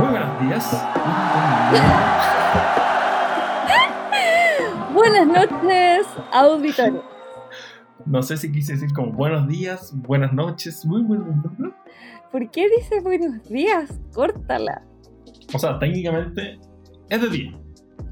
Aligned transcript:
Muy 0.00 0.08
buenos 0.08 0.40
días. 0.40 0.72
Buenas 4.94 5.26
noches, 5.26 6.06
auditores. 6.32 7.02
No 8.06 8.22
sé 8.22 8.36
si 8.38 8.50
quise 8.50 8.72
decir 8.72 8.92
como 8.94 9.12
buenos 9.12 9.46
días, 9.46 9.92
buenas 9.94 10.32
noches, 10.32 10.84
muy 10.86 11.02
buenos 11.02 11.26
días. 11.58 11.72
¿Por 12.32 12.50
qué 12.50 12.66
dice 12.76 13.00
buenos 13.00 13.46
días? 13.48 14.00
Córtala. 14.14 14.82
O 15.54 15.58
sea, 15.58 15.78
técnicamente 15.78 16.58
es 17.08 17.20
de 17.22 17.28
día. 17.28 17.58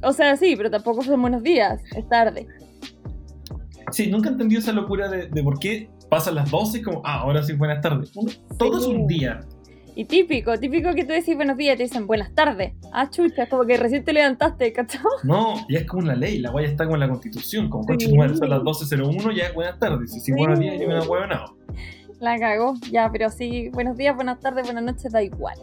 O 0.02 0.12
sea, 0.12 0.36
sí, 0.36 0.54
pero 0.56 0.70
tampoco 0.70 1.02
son 1.02 1.20
buenos 1.22 1.42
días, 1.42 1.80
es 1.96 2.06
tarde. 2.08 2.46
Sí, 3.92 4.10
nunca 4.10 4.28
entendí 4.28 4.56
esa 4.56 4.72
locura 4.72 5.08
de, 5.08 5.28
de 5.28 5.42
por 5.42 5.58
qué 5.58 5.90
pasan 6.10 6.34
las 6.34 6.50
12 6.50 6.78
y 6.78 6.82
como, 6.82 7.00
ah, 7.04 7.20
ahora 7.20 7.42
sí, 7.42 7.54
buenas 7.54 7.80
tardes. 7.80 8.12
Uno- 8.14 8.30
todo 8.58 8.78
es 8.78 8.86
un 8.86 9.06
día. 9.06 9.40
Y 9.98 10.04
típico, 10.04 10.56
típico 10.60 10.94
que 10.94 11.02
tú 11.04 11.12
decís 11.12 11.34
buenos 11.34 11.56
días 11.56 11.74
y 11.74 11.78
te 11.78 11.82
dicen 11.82 12.06
buenas 12.06 12.32
tardes. 12.32 12.72
Ah, 12.92 13.10
chucha, 13.10 13.42
es 13.42 13.48
como 13.48 13.64
que 13.64 13.76
recién 13.76 14.04
te 14.04 14.12
levantaste, 14.12 14.72
¿cachai? 14.72 15.00
No, 15.24 15.54
ya 15.68 15.80
es 15.80 15.86
como 15.86 16.04
una 16.04 16.14
ley, 16.14 16.38
la 16.38 16.52
guaya 16.52 16.68
está 16.68 16.84
como 16.84 16.94
en 16.94 17.00
la 17.00 17.08
constitución, 17.08 17.68
como 17.68 17.84
coche 17.84 18.06
son 18.08 18.16
las 18.48 18.60
12.01, 18.62 19.32
ya 19.34 19.46
es 19.46 19.54
buenas 19.54 19.76
tardes, 19.80 20.14
y 20.14 20.20
si 20.20 20.26
Sí. 20.26 20.32
buenos 20.34 20.60
días, 20.60 20.76
yo 20.80 20.86
me 20.86 21.00
huevo 21.00 21.26
nada. 21.26 21.46
La 22.20 22.38
cagó, 22.38 22.74
ya, 22.92 23.10
pero 23.10 23.28
sí, 23.28 23.70
buenos 23.70 23.96
días, 23.96 24.14
buenas 24.14 24.38
tardes, 24.38 24.64
buenas 24.66 24.84
noches, 24.84 25.10
da 25.12 25.20
igual. 25.20 25.58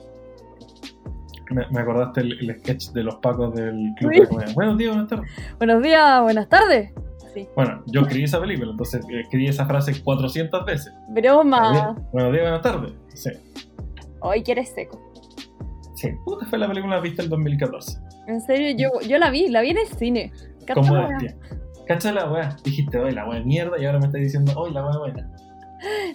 Me, 1.51 1.65
me 1.71 1.79
acordaste 1.79 2.19
el, 2.19 2.33
el 2.49 2.59
sketch 2.59 2.89
de 2.91 3.03
los 3.03 3.15
pacos 3.15 3.55
del 3.55 3.93
club 3.99 4.11
Sí. 4.13 4.19
de 4.19 4.27
comedia. 4.27 4.53
Buenos 4.53 4.77
días, 4.77 4.89
buenas 4.95 5.09
tardes. 5.09 5.31
Buenos 5.59 5.81
días, 5.81 6.21
buenas 6.23 6.49
tardes. 6.49 6.91
Sí, 7.33 7.47
Bueno, 7.55 7.83
yo 7.87 8.01
escribí 8.01 8.23
esa 8.25 8.41
película, 8.41 8.71
entonces 8.71 9.01
eh, 9.09 9.21
escribí 9.21 9.47
esa 9.47 9.65
frase 9.65 9.93
400 10.03 10.65
veces. 10.65 10.93
broma. 11.07 11.95
Buenos 12.11 12.33
días, 12.33 12.43
buenas 12.43 12.61
tardes. 12.61 12.91
Sí. 13.13 13.29
Hoy 14.25 14.41
que 14.41 14.53
eres 14.53 14.69
seco. 14.69 14.99
Sí, 15.93 16.09
puta 16.25 16.47
fue 16.47 16.57
la 16.57 16.67
película 16.67 16.99
vista 16.99 17.21
el 17.21 17.29
2014. 17.29 17.99
En 18.27 18.41
serio, 18.41 18.75
yo, 18.75 19.07
yo 19.07 19.19
la 19.19 19.29
vi, 19.29 19.49
la 19.49 19.61
vi 19.61 19.69
en 19.69 19.77
el 19.77 19.87
cine. 19.87 20.31
Modestia. 20.75 21.37
¿Cachai 21.85 22.15
la 22.15 22.31
weá? 22.31 22.57
Dijiste, 22.63 22.97
hoy 22.97 23.11
la 23.11 23.29
weá 23.29 23.43
mierda, 23.43 23.79
y 23.79 23.85
ahora 23.85 23.99
me 23.99 24.07
estás 24.07 24.21
diciendo, 24.21 24.51
hoy 24.55 24.71
la 24.73 24.83
weá 24.83 24.97
buena. 24.97 25.31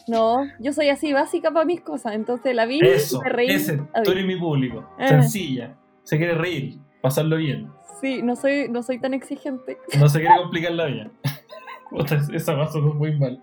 No, 0.08 0.42
yo 0.58 0.72
soy 0.72 0.88
así 0.88 1.12
básica 1.12 1.52
para 1.52 1.64
mis 1.64 1.82
cosas, 1.82 2.14
entonces 2.14 2.56
la 2.56 2.66
vi, 2.66 2.80
Eso, 2.80 3.20
me 3.20 3.28
reí. 3.28 3.50
ese, 3.50 3.76
tú 4.02 4.10
eres 4.10 4.26
mi 4.26 4.34
público. 4.34 4.88
Eh. 4.98 5.06
Sencilla. 5.06 5.76
Se 6.02 6.16
quiere 6.18 6.34
reír, 6.34 6.80
pasarlo 7.00 7.36
bien. 7.36 7.70
Sí, 8.00 8.20
no 8.22 8.34
soy, 8.34 8.68
no 8.68 8.82
soy 8.82 8.98
tan 8.98 9.14
exigente. 9.14 9.78
No 10.00 10.08
se 10.08 10.20
quiere 10.20 10.34
complicar 10.38 10.72
la 10.72 10.86
vida. 10.86 11.10
Esa 12.34 12.56
pasó 12.56 12.80
muy 12.80 13.16
mal. 13.16 13.40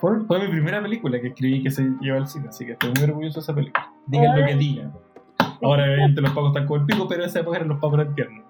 Fue, 0.00 0.20
fue 0.26 0.38
mi 0.40 0.48
primera 0.50 0.82
película 0.82 1.20
que 1.20 1.28
escribí 1.28 1.62
que 1.62 1.70
se 1.70 1.82
lleva 2.00 2.18
al 2.18 2.26
cine, 2.26 2.48
así 2.48 2.64
que 2.66 2.72
estoy 2.72 2.90
muy 2.94 3.04
orgulloso 3.04 3.40
de 3.40 3.44
esa 3.44 3.54
película. 3.54 3.92
Digan 4.06 4.40
lo 4.40 4.46
que 4.46 4.54
digan. 4.56 4.92
Ahora, 5.62 5.84
obviamente, 5.84 6.20
los 6.20 6.32
pagos 6.32 6.50
están 6.50 6.66
como 6.66 6.80
el 6.80 6.86
pico, 6.86 7.06
pero 7.08 7.22
en 7.22 7.28
esa 7.28 7.40
época 7.40 7.56
eran 7.58 7.68
los 7.68 7.78
pagos 7.80 7.98
del 7.98 8.14
tierno. 8.14 8.42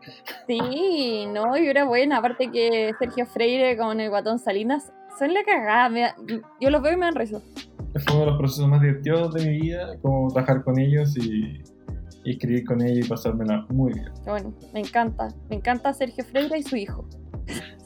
Sí, 0.46 1.26
no, 1.32 1.56
y 1.58 1.66
era 1.66 1.84
buena. 1.84 2.18
Aparte 2.18 2.50
que 2.50 2.92
Sergio 2.98 3.26
Freire 3.26 3.76
con 3.76 4.00
el 4.00 4.08
guatón 4.08 4.38
Salinas 4.38 4.92
son 5.18 5.34
la 5.34 5.42
cagada. 5.44 5.88
me 5.90 6.00
da- 6.02 6.16
yo 6.60 6.70
los 6.70 6.80
veo 6.82 6.92
y 6.92 6.96
me 6.96 7.04
dan 7.06 7.14
risa. 7.14 7.40
Fue 8.06 8.14
uno 8.14 8.20
de 8.20 8.26
los 8.30 8.38
procesos 8.38 8.66
más 8.68 8.80
divertidos 8.80 9.34
de 9.34 9.44
mi 9.46 9.60
vida, 9.60 9.98
como 10.00 10.32
trabajar 10.32 10.64
con 10.64 10.78
ellos 10.78 11.14
y, 11.18 11.62
y 12.24 12.30
escribir 12.32 12.64
con 12.64 12.80
ellos 12.80 13.06
y 13.06 13.08
pasármela 13.10 13.66
muy 13.68 13.92
bien. 13.92 14.08
Bueno, 14.24 14.54
me 14.72 14.80
encanta. 14.80 15.28
Me 15.50 15.56
encanta 15.56 15.92
Sergio 15.92 16.24
Freire 16.24 16.58
y 16.58 16.62
su 16.62 16.76
hijo. 16.76 17.06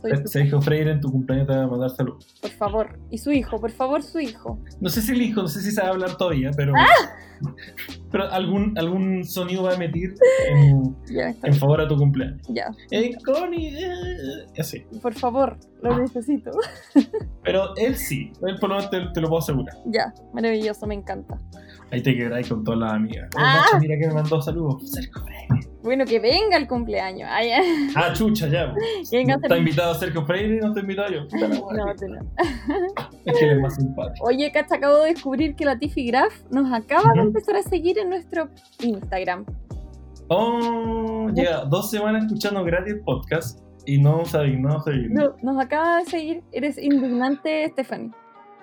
Soy 0.09 0.23
su- 0.23 0.29
Sergio 0.29 0.61
Freire, 0.61 0.93
en 0.93 1.01
tu 1.01 1.11
cumpleaños 1.11 1.47
te 1.49 1.57
va 1.57 1.65
a 1.65 1.67
mandar 1.67 1.91
salud. 1.91 2.15
por 2.41 2.51
favor. 2.53 2.99
Y 3.11 3.19
su 3.19 3.33
hijo, 3.33 3.61
por 3.61 3.71
favor, 3.71 4.03
su 4.03 4.19
hijo. 4.21 4.59
No 4.81 4.89
sé 4.91 5.03
si 5.03 5.13
el 5.13 5.23
hijo, 5.23 5.43
no 5.43 5.49
sé 5.49 5.61
si 5.63 5.71
sabe 5.73 5.89
hablar 5.91 6.17
todavía, 6.17 6.51
pero, 6.57 6.73
pero 8.11 8.31
algún, 8.31 8.77
algún 8.79 9.25
sonido 9.25 9.65
va 9.65 9.73
a 9.73 9.75
emitir 9.75 10.15
en, 10.51 10.97
Ya, 11.09 11.35
favor 11.55 11.81
a 11.81 11.89
tu 11.89 11.97
cumpleaños. 11.97 12.41
ya. 12.49 12.67
Eh, 12.91 13.13
Connie, 13.25 13.77
eh, 13.77 14.47
así. 14.59 14.85
Por 15.03 15.15
favor, 15.15 15.57
lo 15.83 15.99
necesito. 15.99 16.51
Pero 17.43 17.75
él 17.77 17.97
sí, 17.97 18.33
él 18.47 18.57
por 18.61 18.71
lo 18.71 18.77
menos 18.77 18.91
te, 18.91 19.01
te 19.13 19.21
lo 19.21 19.29
puedo 19.29 19.41
asegurar. 19.41 19.75
ya, 19.87 20.13
maravilloso, 20.33 20.87
me 20.87 20.95
encanta. 20.95 21.39
Ahí 21.93 22.03
te 22.03 22.17
quedáis 22.17 22.49
con 22.49 22.65
todas 22.65 22.81
las 22.81 22.93
amigas. 22.95 23.29
Oh, 23.37 23.39
Ah. 23.41 23.61
Nacho, 23.65 23.79
mira 23.81 23.97
que 23.99 24.09
me 24.09 24.15
mandó 24.15 24.41
saludos. 24.43 24.83
Bueno, 25.83 26.05
que 26.05 26.19
venga 26.19 26.57
el 26.57 26.67
cumpleaños. 26.67 27.29
Ay, 27.31 27.51
Ah, 27.95 28.13
chucha, 28.13 28.49
ya. 28.49 28.75
venga 29.13 29.35
a 29.35 29.37
Está 29.37 29.57
invitado 29.57 29.95
Sergio 29.95 30.25
Freire 30.27 30.57
y 30.57 30.59
no 30.61 30.69
está 30.69 30.81
invitado 30.81 31.09
yo. 31.13 31.21
No, 31.49 31.95
tú 31.95 32.09
no. 32.09 32.21
Es 33.25 33.39
que 33.39 33.45
él 33.45 33.51
es 33.53 33.61
más 33.61 33.77
simpático. 33.77 34.27
Oye, 34.27 34.51
Cacha, 34.51 34.77
acabo 34.77 34.99
de 35.03 35.11
descubrir 35.13 35.55
que 35.55 35.65
la 35.65 35.79
Tiffy 35.79 36.07
Graph 36.07 36.33
nos 36.51 36.73
acaba 36.73 37.13
de 37.15 37.21
empezar 37.21 37.55
a 37.57 37.63
seguir 37.63 37.99
en 37.99 38.09
nuestro 38.09 38.49
Instagram. 38.83 39.45
Oh, 40.29 41.29
lleva 41.35 41.65
dos 41.67 41.89
semanas 41.91 42.25
escuchando 42.25 42.65
gratis 42.65 42.95
el 42.95 43.01
podcast 43.01 43.61
y 43.87 43.99
no 43.99 44.25
se 44.25 44.43
dignó 44.43 44.79
a 44.79 44.83
seguirme. 44.83 45.15
No, 45.23 45.37
nos 45.43 45.63
acaba 45.65 45.99
de 45.99 46.07
seguir. 46.07 46.43
Eres 46.51 46.79
indignante, 46.79 47.69
Stephanie. 47.69 48.11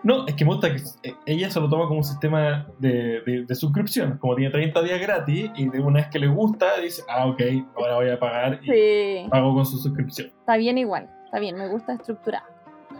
No, 0.04 0.28
es 0.28 0.36
que 0.36 0.44
me 0.44 0.52
gusta 0.52 0.70
que 0.74 0.82
eh, 1.04 1.16
ella 1.26 1.50
se 1.50 1.60
lo 1.62 1.70
toma 1.70 1.86
como 1.86 2.00
un 2.00 2.04
sistema 2.04 2.68
de, 2.80 3.22
de, 3.26 3.46
de 3.48 3.56
suscripción. 3.56 4.18
Como 4.18 4.36
tiene 4.36 4.52
30 4.52 4.82
días 4.82 5.00
gratis 5.00 5.50
y 5.56 5.70
de 5.70 5.80
una 5.80 6.02
vez 6.02 6.08
que 6.10 6.20
le 6.20 6.28
gusta, 6.28 6.78
dice, 6.82 7.04
ah, 7.10 7.26
ok, 7.28 7.42
ahora 7.78 7.96
voy 7.96 8.10
a 8.10 8.20
pagar 8.20 8.60
y 8.64 8.68
Sí, 8.72 9.30
pago 9.30 9.54
con 9.54 9.66
su 9.66 9.78
suscripción. 9.78 10.28
está 10.40 10.58
bien 10.58 10.78
igual. 10.78 11.10
Está 11.26 11.40
bien, 11.40 11.58
me 11.58 11.68
gusta 11.70 11.94
estructurar. 11.94 12.44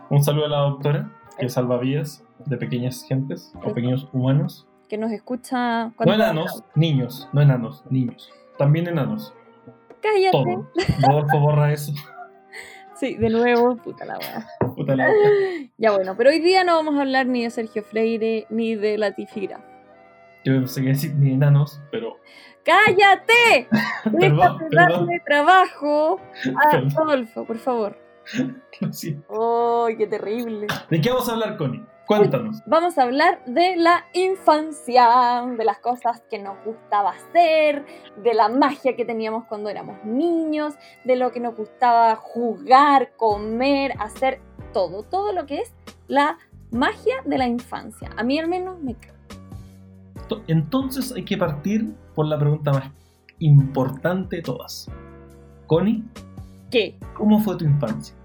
Un 0.10 0.24
saludo 0.24 0.46
a 0.46 0.50
la 0.50 0.58
doctora 0.60 1.12
que 1.38 1.50
salva 1.50 1.78
vidas 1.78 2.24
de 2.46 2.58
pequeñas 2.58 3.04
gentes 3.08 3.54
o 3.64 3.74
pequeños 3.74 4.08
humanos. 4.14 4.66
Que 4.88 4.98
nos 4.98 5.12
escucha 5.12 5.92
No 6.06 6.14
enanos, 6.14 6.64
niños, 6.76 7.28
no 7.34 7.42
enanos, 7.42 7.84
niños. 7.90 8.32
También 8.58 8.88
enanos. 8.88 9.34
Cállate. 10.02 10.32
Todo. 10.32 10.70
Rodolfo 11.02 11.40
borra 11.40 11.74
eso. 11.74 11.92
Sí, 12.96 13.16
de 13.16 13.30
nuevo, 13.30 13.76
puta 13.78 14.06
la 14.06 14.18
wea. 14.18 14.48
Puta 14.76 14.96
la 14.96 15.08
boca. 15.08 15.30
Ya 15.78 15.92
bueno, 15.92 16.16
pero 16.18 16.30
hoy 16.30 16.40
día 16.40 16.64
no 16.64 16.76
vamos 16.76 16.96
a 16.98 17.02
hablar 17.02 17.26
ni 17.26 17.44
de 17.44 17.50
Sergio 17.50 17.84
Freire 17.84 18.46
ni 18.50 18.76
de 18.76 18.98
la 18.98 19.12
Tiffy 19.14 19.48
Graph. 19.48 19.64
Yo 20.46 20.54
no 20.54 20.68
sé 20.68 20.82
qué 20.82 20.90
decir 20.90 21.14
ni 21.16 21.34
enanos, 21.34 21.82
pero 21.92 22.18
¡Cállate! 22.64 23.68
Perdón. 24.20 24.58
darle 24.72 25.22
trabajo 25.26 26.20
a. 26.66 26.78
Rodolfo, 26.96 27.46
por 27.46 27.58
favor. 27.58 27.98
lo 28.80 28.94
siento. 28.94 29.86
¡Ay, 29.88 29.98
qué 29.98 30.08
terrible! 30.08 30.68
¿De 30.90 31.02
qué 31.02 31.10
vamos 31.10 31.28
a 31.30 31.34
hablar, 31.34 31.58
Connie? 31.58 31.84
Cuéntanos. 32.08 32.62
Vamos 32.66 32.98
a 32.98 33.04
hablar 33.04 33.44
de 33.46 33.78
la 33.78 34.06
infancia, 34.14 35.46
de 35.58 35.64
las 35.64 35.80
cosas 35.80 36.22
que 36.30 36.38
nos 36.38 36.58
gustaba 36.66 37.12
hacer, 37.12 37.86
de 38.22 38.34
la 38.34 38.50
magia 38.50 38.96
que 38.96 39.06
teníamos 39.06 39.46
cuando 39.46 39.70
éramos 39.70 40.04
niños, 40.04 40.74
de 41.06 41.16
lo 41.16 41.32
que 41.32 41.40
nos 41.40 41.56
gustaba 41.56 42.16
jugar, 42.18 43.14
comer, 43.16 43.94
hacer 44.00 44.42
todo, 44.74 45.04
todo 45.04 45.32
lo 45.32 45.46
que 45.46 45.60
es 45.60 45.74
la 46.08 46.38
magia 46.72 47.16
de 47.26 47.38
la 47.38 47.48
infancia. 47.48 48.10
A 48.18 48.24
mí 48.24 48.38
al 48.38 48.50
menos 48.50 48.80
me 48.82 48.92
encanta. 48.92 49.14
Entonces 50.48 51.14
hay 51.14 51.24
que 51.24 51.38
partir 51.38 51.94
por 52.16 52.26
la 52.28 52.38
pregunta 52.38 52.72
más 52.72 52.92
importante 53.40 54.38
de 54.38 54.42
todas. 54.42 54.90
Connie, 55.68 56.04
¿Qué? 56.70 56.98
¿cómo 57.16 57.40
fue 57.40 57.56
tu 57.56 57.66
infancia? 57.66 58.16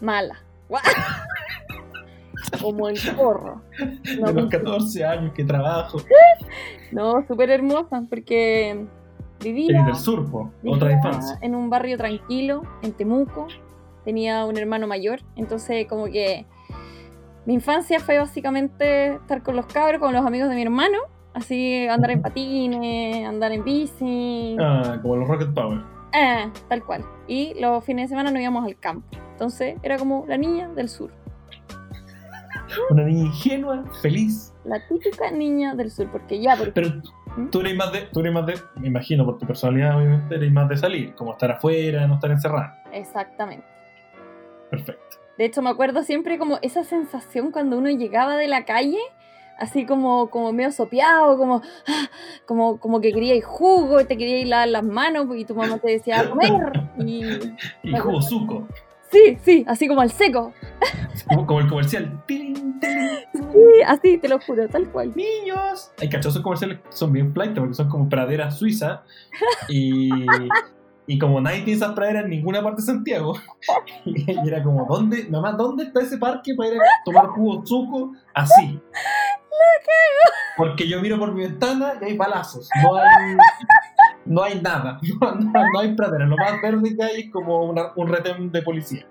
Mala. 0.00 0.42
Como 2.60 2.88
el 2.88 2.98
porro. 3.16 3.62
De 4.04 4.32
los 4.32 4.48
14 4.50 5.04
años 5.04 5.32
que 5.34 5.44
trabajo. 5.44 5.98
No, 6.90 7.22
súper 7.28 7.50
hermosa, 7.50 8.02
porque 8.08 8.86
vivía, 9.40 9.72
Eres 9.72 9.84
del 9.84 9.94
sur, 9.96 10.30
po. 10.30 10.50
otra 10.66 10.90
infancia. 10.90 11.38
en 11.42 11.54
un 11.54 11.68
barrio 11.68 11.98
tranquilo, 11.98 12.62
en 12.82 12.92
Temuco. 12.92 13.46
Tenía 14.06 14.46
un 14.46 14.56
hermano 14.56 14.86
mayor, 14.86 15.20
entonces 15.36 15.86
como 15.86 16.06
que 16.06 16.46
mi 17.44 17.52
infancia 17.52 18.00
fue 18.00 18.16
básicamente 18.18 19.16
estar 19.16 19.42
con 19.42 19.54
los 19.54 19.66
cabros, 19.66 20.00
con 20.00 20.14
los 20.14 20.24
amigos 20.24 20.48
de 20.48 20.54
mi 20.54 20.62
hermano, 20.62 20.96
así 21.34 21.86
andar 21.88 22.10
en 22.12 22.22
patines, 22.22 23.26
andar 23.28 23.52
en 23.52 23.64
bici, 23.64 24.56
Ah, 24.58 24.98
como 25.02 25.16
los 25.16 25.28
Rocket 25.28 25.52
Power. 25.52 25.82
eh, 26.14 26.50
tal 26.68 26.82
cual. 26.86 27.04
Y 27.26 27.52
los 27.60 27.84
fines 27.84 28.04
de 28.04 28.08
semana 28.16 28.30
nos 28.30 28.40
íbamos 28.40 28.64
al 28.64 28.78
campo. 28.78 29.06
Entonces 29.32 29.76
era 29.82 29.98
como 29.98 30.24
la 30.26 30.38
niña 30.38 30.68
del 30.70 30.88
sur, 30.88 31.10
Una 32.90 33.04
niña 33.04 33.24
ingenua, 33.26 33.84
feliz. 34.02 34.52
la 34.64 34.78
típica 34.88 35.30
niña 35.30 35.74
del 35.74 35.90
sur, 35.90 36.10
porque 36.10 36.40
ya, 36.40 36.56
por 36.56 36.72
Pero 36.72 36.90
tú 37.50 37.60
eres 37.60 37.74
más 37.76 37.92
de, 37.92 38.00
tú 38.12 38.20
eres 38.20 38.32
más 38.32 38.46
de, 38.46 38.54
me 38.76 38.88
imagino 38.88 39.24
por 39.24 39.38
tu 39.38 39.46
personalidad, 39.46 39.96
obviamente, 39.96 40.34
eres 40.34 40.52
más 40.52 40.68
de 40.68 40.76
salir, 40.76 41.14
como 41.14 41.32
estar 41.32 41.50
afuera, 41.52 42.06
no 42.06 42.14
estar 42.14 42.30
encerrada. 42.30 42.82
exactamente. 42.92 43.66
Perfecto. 44.70 45.16
De 45.38 45.44
hecho, 45.46 45.62
me 45.62 45.70
acuerdo 45.70 46.02
siempre 46.02 46.36
como 46.38 46.58
esa 46.62 46.84
sensación 46.84 47.52
cuando 47.52 47.78
uno 47.78 47.88
llegaba 47.90 48.36
de 48.36 48.48
la 48.48 48.64
calle, 48.64 48.98
así 49.58 49.86
como, 49.86 50.28
como 50.30 50.52
medio 50.52 50.72
sopeado, 50.72 51.38
como, 51.38 51.62
ah, 51.86 52.08
como, 52.46 52.78
como 52.78 53.00
que 53.00 53.12
quería 53.12 53.34
ir 53.34 53.44
jugo, 53.44 54.00
y 54.00 54.04
te 54.04 54.16
quería 54.18 54.40
ir 54.40 54.48
lavar 54.48 54.68
las 54.68 54.82
manos 54.84 55.26
y 55.36 55.44
tu 55.44 55.54
mamá 55.54 55.78
te 55.78 55.90
decía 55.92 56.20
"A 56.20 56.28
comer. 56.30 56.72
Y 56.98 57.24
Y 57.84 57.96
jugo 57.96 58.20
suco. 58.20 58.66
sí, 59.10 59.38
sí, 59.42 59.64
así 59.68 59.86
como 59.88 60.00
al 60.02 60.10
seco. 60.10 60.52
Como, 61.26 61.46
como 61.46 61.60
el 61.60 61.68
comercial. 61.68 62.22
Tilín, 62.26 62.78
tilín. 62.80 63.08
Sí, 63.32 63.82
así, 63.86 64.18
te 64.18 64.28
lo 64.28 64.38
juro, 64.40 64.68
tal 64.68 64.88
cual. 64.90 65.12
niños. 65.16 65.90
Hay 66.00 66.08
cachosos 66.08 66.42
comerciales 66.42 66.78
que 66.80 66.92
son 66.92 67.12
bien 67.12 67.32
flight 67.32 67.54
porque 67.54 67.74
son 67.74 67.88
como 67.88 68.08
praderas 68.08 68.58
suizas 68.58 69.00
y, 69.68 70.10
y 71.06 71.18
como 71.18 71.40
nadie 71.40 71.62
tiene 71.62 71.72
esas 71.78 71.92
praderas 71.94 72.24
en 72.24 72.30
ninguna 72.30 72.62
parte 72.62 72.82
de 72.82 72.86
Santiago. 72.86 73.34
Y 74.04 74.30
era 74.48 74.62
como, 74.62 74.86
¿dónde, 74.86 75.26
mamá, 75.30 75.52
dónde 75.52 75.84
está 75.84 76.00
ese 76.00 76.18
parque 76.18 76.54
para 76.54 76.70
ir 76.70 76.76
a 76.80 76.84
tomar 77.04 77.26
jugo 77.28 77.64
suco 77.66 78.12
así? 78.34 78.80
Porque 80.56 80.88
yo 80.88 81.00
miro 81.00 81.18
por 81.18 81.32
mi 81.32 81.42
ventana 81.42 81.94
y 82.00 82.04
hay 82.06 82.16
balazos, 82.16 82.68
no 82.82 82.96
hay, 82.96 83.36
no 84.24 84.42
hay 84.42 84.60
nada, 84.60 84.98
no, 85.20 85.34
no- 85.34 85.52
no 85.72 85.78
hay 85.80 85.94
pradera. 85.94 86.26
Lo 86.26 86.36
más 86.36 86.60
verde 86.62 86.96
que 86.96 87.02
hay 87.04 87.20
es 87.22 87.30
como 87.32 87.64
una- 87.66 87.92
un 87.96 88.08
retén 88.08 88.50
de 88.50 88.62
policía. 88.62 89.06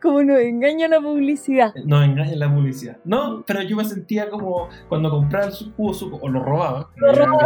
Como 0.00 0.22
nos 0.22 0.38
engaña 0.40 0.88
la 0.88 1.00
publicidad. 1.00 1.72
No 1.84 2.02
engaña 2.02 2.36
la 2.36 2.52
publicidad. 2.52 2.98
No, 3.04 3.42
pero 3.46 3.62
yo 3.62 3.76
me 3.76 3.84
sentía 3.84 4.30
como 4.30 4.68
cuando 4.88 5.10
compraba 5.10 5.46
el 5.46 5.52
jugo 5.76 5.94
suco 5.94 6.18
o 6.22 6.28
lo 6.28 6.42
robaba, 6.42 6.90
Lo 6.96 7.12
como 7.26 7.40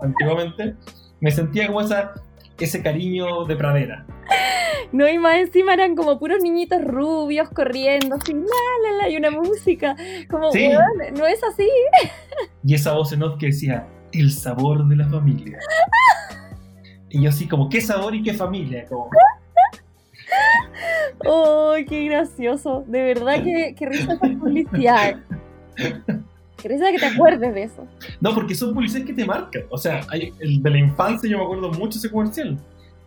antiguamente, 0.00 0.74
me 1.20 1.30
sentía 1.30 1.66
como 1.66 1.80
esa, 1.82 2.14
ese 2.58 2.82
cariño 2.82 3.44
de 3.44 3.56
pradera. 3.56 4.06
No, 4.92 5.08
y 5.08 5.18
más 5.18 5.36
encima 5.36 5.74
eran 5.74 5.94
como 5.94 6.18
puros 6.18 6.42
niñitos 6.42 6.82
rubios 6.82 7.48
corriendo, 7.50 8.16
así, 8.16 8.32
la, 8.32 8.40
la, 8.40 8.96
la, 9.02 9.08
y 9.08 9.16
una 9.16 9.30
música. 9.30 9.94
Como, 10.28 10.50
Sí. 10.50 10.68
no 11.16 11.26
es 11.26 11.42
así. 11.44 11.68
Y 12.64 12.74
esa 12.74 12.94
voz 12.94 13.12
en 13.12 13.22
off 13.22 13.36
que 13.38 13.46
decía, 13.46 13.86
el 14.12 14.32
sabor 14.32 14.86
de 14.88 14.96
la 14.96 15.08
familia. 15.08 15.58
Y 17.12 17.22
yo 17.22 17.30
así 17.30 17.48
como, 17.48 17.68
¿qué 17.68 17.80
sabor 17.80 18.14
y 18.14 18.22
qué 18.22 18.32
familia? 18.34 18.86
Como, 18.88 19.10
¡Ay, 21.24 21.84
qué 21.84 22.04
gracioso! 22.06 22.84
De 22.86 23.02
verdad 23.02 23.42
que, 23.42 23.74
que 23.76 23.86
risa 23.86 24.14
esa 24.14 24.28
publicidad. 24.38 25.16
Qué 26.56 26.68
risa 26.68 26.90
que 26.92 26.98
te 26.98 27.06
acuerdes 27.06 27.54
de 27.54 27.62
eso. 27.62 27.86
no, 28.20 28.34
porque 28.34 28.54
son 28.54 28.74
publicidades 28.74 29.06
que 29.06 29.14
te 29.14 29.24
marcan. 29.24 29.62
O 29.70 29.78
sea, 29.78 30.02
hay, 30.10 30.32
el 30.40 30.62
de 30.62 30.70
la 30.70 30.78
infancia 30.78 31.28
yo 31.28 31.38
me 31.38 31.44
acuerdo 31.44 31.70
mucho 31.72 31.98
ese 31.98 32.10
comercial. 32.10 32.58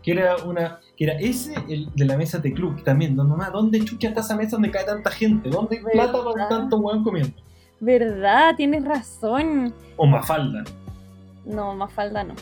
Que 0.02 0.12
era 0.12 0.36
una 0.38 0.80
que 0.98 1.06
era 1.06 1.14
ese, 1.14 1.54
el 1.70 1.90
de 1.96 2.06
la 2.06 2.18
mesa 2.18 2.38
de 2.38 2.54
club, 2.54 2.84
también, 2.84 3.16
mamá, 3.16 3.50
¿dónde 3.50 3.84
chucha 3.86 4.10
está 4.10 4.20
esa 4.20 4.36
mesa 4.36 4.58
donde 4.58 4.70
cae 4.70 4.84
tanta 4.84 5.10
gente? 5.10 5.50
¿Dónde 5.50 5.78
hay 5.78 5.84
plata 5.84 6.24
para 6.24 6.50
tanto 6.50 6.78
hueón 6.78 7.04
comiendo? 7.04 7.34
¿Verdad? 7.80 8.56
Tienes 8.56 8.84
razón. 8.84 9.74
O 9.98 10.06
Mafalda. 10.06 10.64
No, 11.46 11.76
más 11.76 11.92
falda 11.92 12.24
no. 12.24 12.34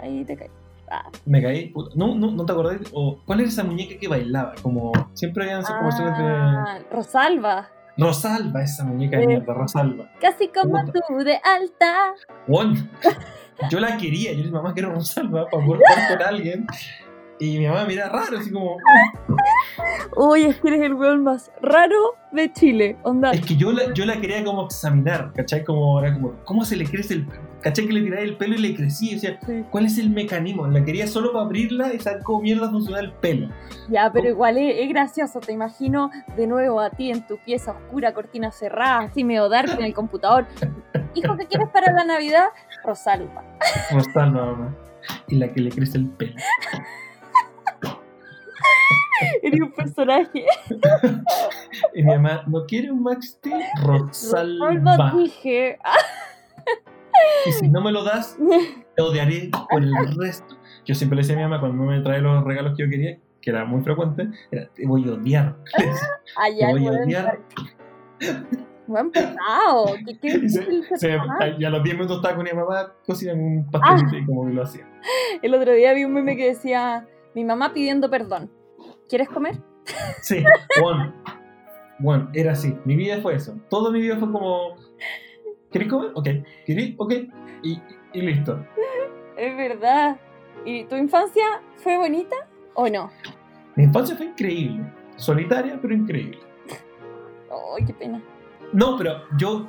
Ahí 0.00 0.24
te 0.24 0.36
caes. 0.36 0.50
Ah, 0.90 1.10
Me 1.26 1.42
caí. 1.42 1.68
puta. 1.68 1.90
No, 1.96 2.14
no, 2.14 2.30
no 2.30 2.44
te 2.46 2.52
acordás. 2.52 2.78
O, 2.92 3.18
¿Cuál 3.26 3.40
era 3.40 3.48
esa 3.48 3.64
muñeca 3.64 3.98
que 3.98 4.08
bailaba? 4.08 4.54
Como 4.62 4.92
siempre 5.14 5.44
habían 5.44 5.60
esos 5.60 5.74
comerciales 5.76 6.18
de. 6.18 6.24
Ah, 6.24 6.78
Rosalba. 6.90 7.68
Rosalba, 7.96 8.62
esa 8.62 8.84
muñeca 8.84 9.18
de 9.18 9.26
mierda, 9.26 9.52
Rosalba. 9.54 10.10
Casi 10.20 10.48
como 10.48 10.80
Puta. 10.84 10.92
tú 11.08 11.16
de 11.24 11.40
alta. 11.42 12.14
Yo 13.70 13.80
la 13.80 13.96
quería, 13.96 14.30
yo 14.32 14.38
dije, 14.38 14.50
mamá, 14.52 14.72
quiero 14.72 14.92
Rosalba 14.92 15.46
para 15.50 15.64
jugar 15.64 15.80
con 16.16 16.22
alguien. 16.26 16.64
Y 17.40 17.58
mi 17.58 17.66
mamá 17.66 17.82
me 17.82 17.88
mira 17.88 18.08
raro, 18.08 18.38
así 18.38 18.50
como. 18.50 18.76
Uy, 20.16 20.44
es 20.44 20.56
que 20.60 20.68
eres 20.68 20.80
el 20.82 20.94
weón 20.94 21.22
más 21.22 21.50
raro 21.62 22.16
de 22.32 22.52
Chile. 22.52 22.96
Onda. 23.04 23.30
Es 23.30 23.44
que 23.46 23.56
yo 23.56 23.70
la, 23.72 23.92
yo 23.94 24.04
la 24.04 24.20
quería 24.20 24.42
como 24.44 24.64
examinar, 24.64 25.32
¿cachai? 25.34 25.62
Como, 25.64 26.00
era 26.00 26.14
como, 26.14 26.32
¿cómo 26.44 26.64
se 26.64 26.76
le 26.76 26.84
crece 26.84 27.14
el 27.14 27.26
pelo? 27.26 27.42
¿cachai? 27.60 27.86
Que 27.86 27.92
le 27.92 28.02
tiraba 28.02 28.22
el 28.22 28.36
pelo 28.36 28.54
y 28.54 28.58
le 28.58 28.74
crecía. 28.74 29.14
Decía, 29.14 29.38
Sí. 29.46 29.64
¿cuál 29.70 29.86
es 29.86 29.98
el 29.98 30.10
mecanismo? 30.10 30.66
La 30.66 30.84
quería 30.84 31.06
solo 31.06 31.32
para 31.32 31.44
abrirla 31.44 31.92
y 31.94 31.98
saber 32.00 32.22
cómo 32.24 32.42
mierda 32.42 32.70
funciona 32.70 32.98
el 33.00 33.12
pelo. 33.12 33.48
Ya, 33.88 34.10
pero 34.12 34.28
igual 34.28 34.58
es, 34.58 34.76
es 34.80 34.88
gracioso. 34.88 35.38
Te 35.40 35.52
imagino 35.52 36.10
de 36.36 36.46
nuevo 36.46 36.80
a 36.80 36.90
ti 36.90 37.10
en 37.10 37.26
tu 37.26 37.36
pieza 37.38 37.72
oscura, 37.72 38.14
cortina 38.14 38.50
cerrada, 38.50 39.00
así 39.00 39.22
medio 39.22 39.48
dark 39.48 39.70
en 39.78 39.84
el 39.84 39.94
computador. 39.94 40.46
Hijo, 41.14 41.36
¿qué 41.36 41.46
quieres 41.46 41.68
para 41.68 41.92
la 41.92 42.04
Navidad? 42.04 42.46
Rosalba. 42.84 43.44
Rosalba, 43.92 44.46
mamá. 44.46 44.76
Y 45.28 45.36
la 45.36 45.48
que 45.52 45.60
le 45.60 45.70
crece 45.70 45.98
el 45.98 46.08
pelo. 46.08 46.34
Eres 49.42 49.60
un 49.60 49.72
personaje. 49.72 50.44
Y 51.94 52.02
mi 52.02 52.08
mamá, 52.10 52.42
¿no 52.46 52.64
quiere 52.66 52.90
un 52.90 53.02
Max 53.02 53.30
Steel? 53.38 53.62
Rosalba 53.84 55.12
dije. 55.16 55.78
Y 57.46 57.52
si 57.52 57.68
no 57.68 57.80
me 57.80 57.92
lo 57.92 58.04
das, 58.04 58.36
te 58.96 59.02
odiaré 59.02 59.50
por 59.70 59.82
el 59.82 59.92
resto. 60.16 60.56
Yo 60.84 60.94
siempre 60.94 61.16
le 61.16 61.22
decía 61.22 61.34
a 61.34 61.38
mi 61.38 61.44
mamá 61.44 61.60
cuando 61.60 61.82
me 61.84 62.00
trae 62.00 62.20
los 62.20 62.44
regalos 62.44 62.74
que 62.76 62.84
yo 62.84 62.90
quería, 62.90 63.18
que 63.40 63.50
era 63.50 63.64
muy 63.64 63.82
frecuente, 63.82 64.28
era, 64.50 64.68
te 64.74 64.86
voy 64.86 65.06
a 65.08 65.12
odiar. 65.12 65.56
Allá, 66.36 66.66
te 66.66 66.72
voy 66.72 66.86
a 66.86 66.90
odiar. 66.90 67.38
Buen 68.86 69.10
pesado. 69.10 69.94
¿Qué, 70.06 70.18
qué 70.18 70.48
se- 70.48 70.96
se- 70.96 71.18
y 71.58 71.64
a 71.64 71.70
los 71.70 71.82
10 71.82 71.96
minutos 71.96 72.16
estaba 72.16 72.34
con 72.36 72.44
mi 72.44 72.52
mamá, 72.52 72.92
cocinan 73.06 73.38
un 73.40 73.70
pastelito 73.70 74.16
y 74.16 74.24
como 74.26 74.46
que 74.46 74.52
lo 74.54 74.62
hacía. 74.62 74.86
El 75.42 75.54
otro 75.54 75.72
día 75.72 75.92
vi 75.92 76.04
un 76.04 76.14
meme 76.14 76.36
que 76.36 76.46
decía: 76.48 77.06
Mi 77.34 77.44
mamá 77.44 77.72
pidiendo 77.74 78.08
perdón. 78.10 78.50
¿Quieres 79.08 79.28
comer? 79.28 79.56
Sí, 80.22 80.44
Juan. 80.80 81.14
Juan, 82.02 82.30
era 82.34 82.52
así. 82.52 82.76
Mi 82.84 82.94
vida 82.94 83.20
fue 83.20 83.34
eso. 83.34 83.56
Toda 83.70 83.90
mi 83.90 84.00
vida 84.00 84.16
fue 84.18 84.30
como. 84.30 84.76
¿Querés 85.72 85.88
comer? 85.88 86.10
Ok. 86.14 86.28
¿Querés? 86.66 86.94
Ok. 86.98 87.12
Y, 87.62 87.80
y 88.12 88.20
listo. 88.20 88.64
Es 89.36 89.56
verdad. 89.56 90.18
¿Y 90.64 90.84
tu 90.84 90.96
infancia 90.96 91.62
fue 91.76 91.96
bonita 91.96 92.36
o 92.74 92.88
no? 92.88 93.10
Mi 93.76 93.84
infancia 93.84 94.16
fue 94.16 94.26
increíble. 94.26 94.92
Solitaria, 95.16 95.78
pero 95.80 95.94
increíble. 95.94 96.38
Ay, 97.76 97.84
qué 97.86 97.94
pena. 97.94 98.22
No, 98.72 98.96
pero 98.96 99.22
yo. 99.38 99.68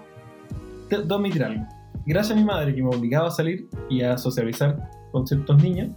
Te 0.89 0.95
admitir 0.95 1.43
algo. 1.43 1.63
Gracias 2.05 2.35
a 2.35 2.39
mi 2.39 2.45
madre 2.45 2.73
que 2.73 2.81
me 2.81 2.89
obligaba 2.89 3.27
a 3.27 3.31
salir 3.31 3.69
y 3.89 4.01
a 4.01 4.17
socializar 4.17 4.89
con 5.11 5.27
ciertos 5.27 5.61
niños, 5.61 5.89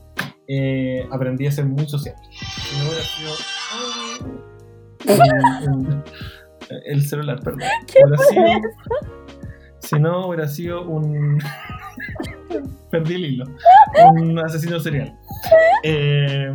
eh, 0.55 1.07
aprendí 1.11 1.47
a 1.47 1.53
ser 1.53 1.65
muy 1.67 1.87
social. 1.89 2.15
Si 2.31 2.77
no 2.79 2.85
hubiera 2.89 3.05
sido. 3.05 3.33
un- 5.73 6.05
el 6.87 7.03
celular, 7.07 7.39
perdón. 7.43 7.61
Hubiera 8.05 8.19
sido, 8.25 8.45
si 9.81 10.01
no, 10.01 10.27
hubiera 10.29 10.49
sido 10.49 10.83
un. 10.89 11.39
Perdí 12.91 13.15
el 13.15 13.25
hilo. 13.25 13.45
Un 14.15 14.39
asesino 14.39 14.79
serial. 14.81 15.15
Eh, 15.85 16.55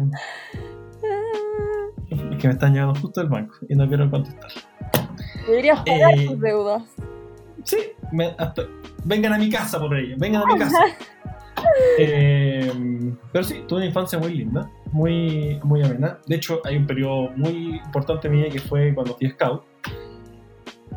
es 2.10 2.38
que 2.40 2.48
me 2.48 2.54
están 2.54 2.74
llegando 2.74 3.00
justo 3.00 3.20
del 3.22 3.30
banco 3.30 3.56
y 3.70 3.76
no 3.76 3.88
quiero 3.88 4.10
contestar. 4.10 4.50
Deberías 5.48 5.80
pagar 5.84 6.18
Eh, 6.20 6.26
tus 6.28 6.40
deudas. 6.40 6.84
Sí, 7.64 7.78
me- 8.12 8.36
hasta- 8.38 8.64
vengan 9.04 9.34
a 9.34 9.38
mi 9.38 9.50
casa 9.50 9.80
por 9.80 9.96
ello, 9.98 10.16
vengan 10.18 10.44
a 10.44 10.46
mi 10.54 10.60
casa. 10.60 10.78
Eh, 12.00 12.44
pero 13.32 13.44
sí, 13.44 13.64
tuve 13.68 13.80
una 13.80 13.86
infancia 13.88 14.20
muy 14.20 14.34
linda, 14.34 14.70
muy, 14.92 15.60
muy 15.64 15.84
amena. 15.84 16.20
De 16.28 16.36
hecho, 16.36 16.62
hay 16.64 16.78
un 16.78 16.88
periodo 16.88 17.30
muy 17.36 17.78
importante 17.86 18.28
en 18.28 18.34
mi 18.34 18.42
vida 18.42 18.52
que 18.52 18.60
fue 18.60 18.94
cuando 18.94 19.16
fui 19.16 19.30
scout, 19.30 19.64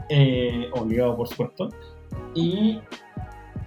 eh, 0.08 0.68
obligado 0.72 1.16
por 1.16 1.28
supuesto, 1.28 1.68
y 2.34 2.80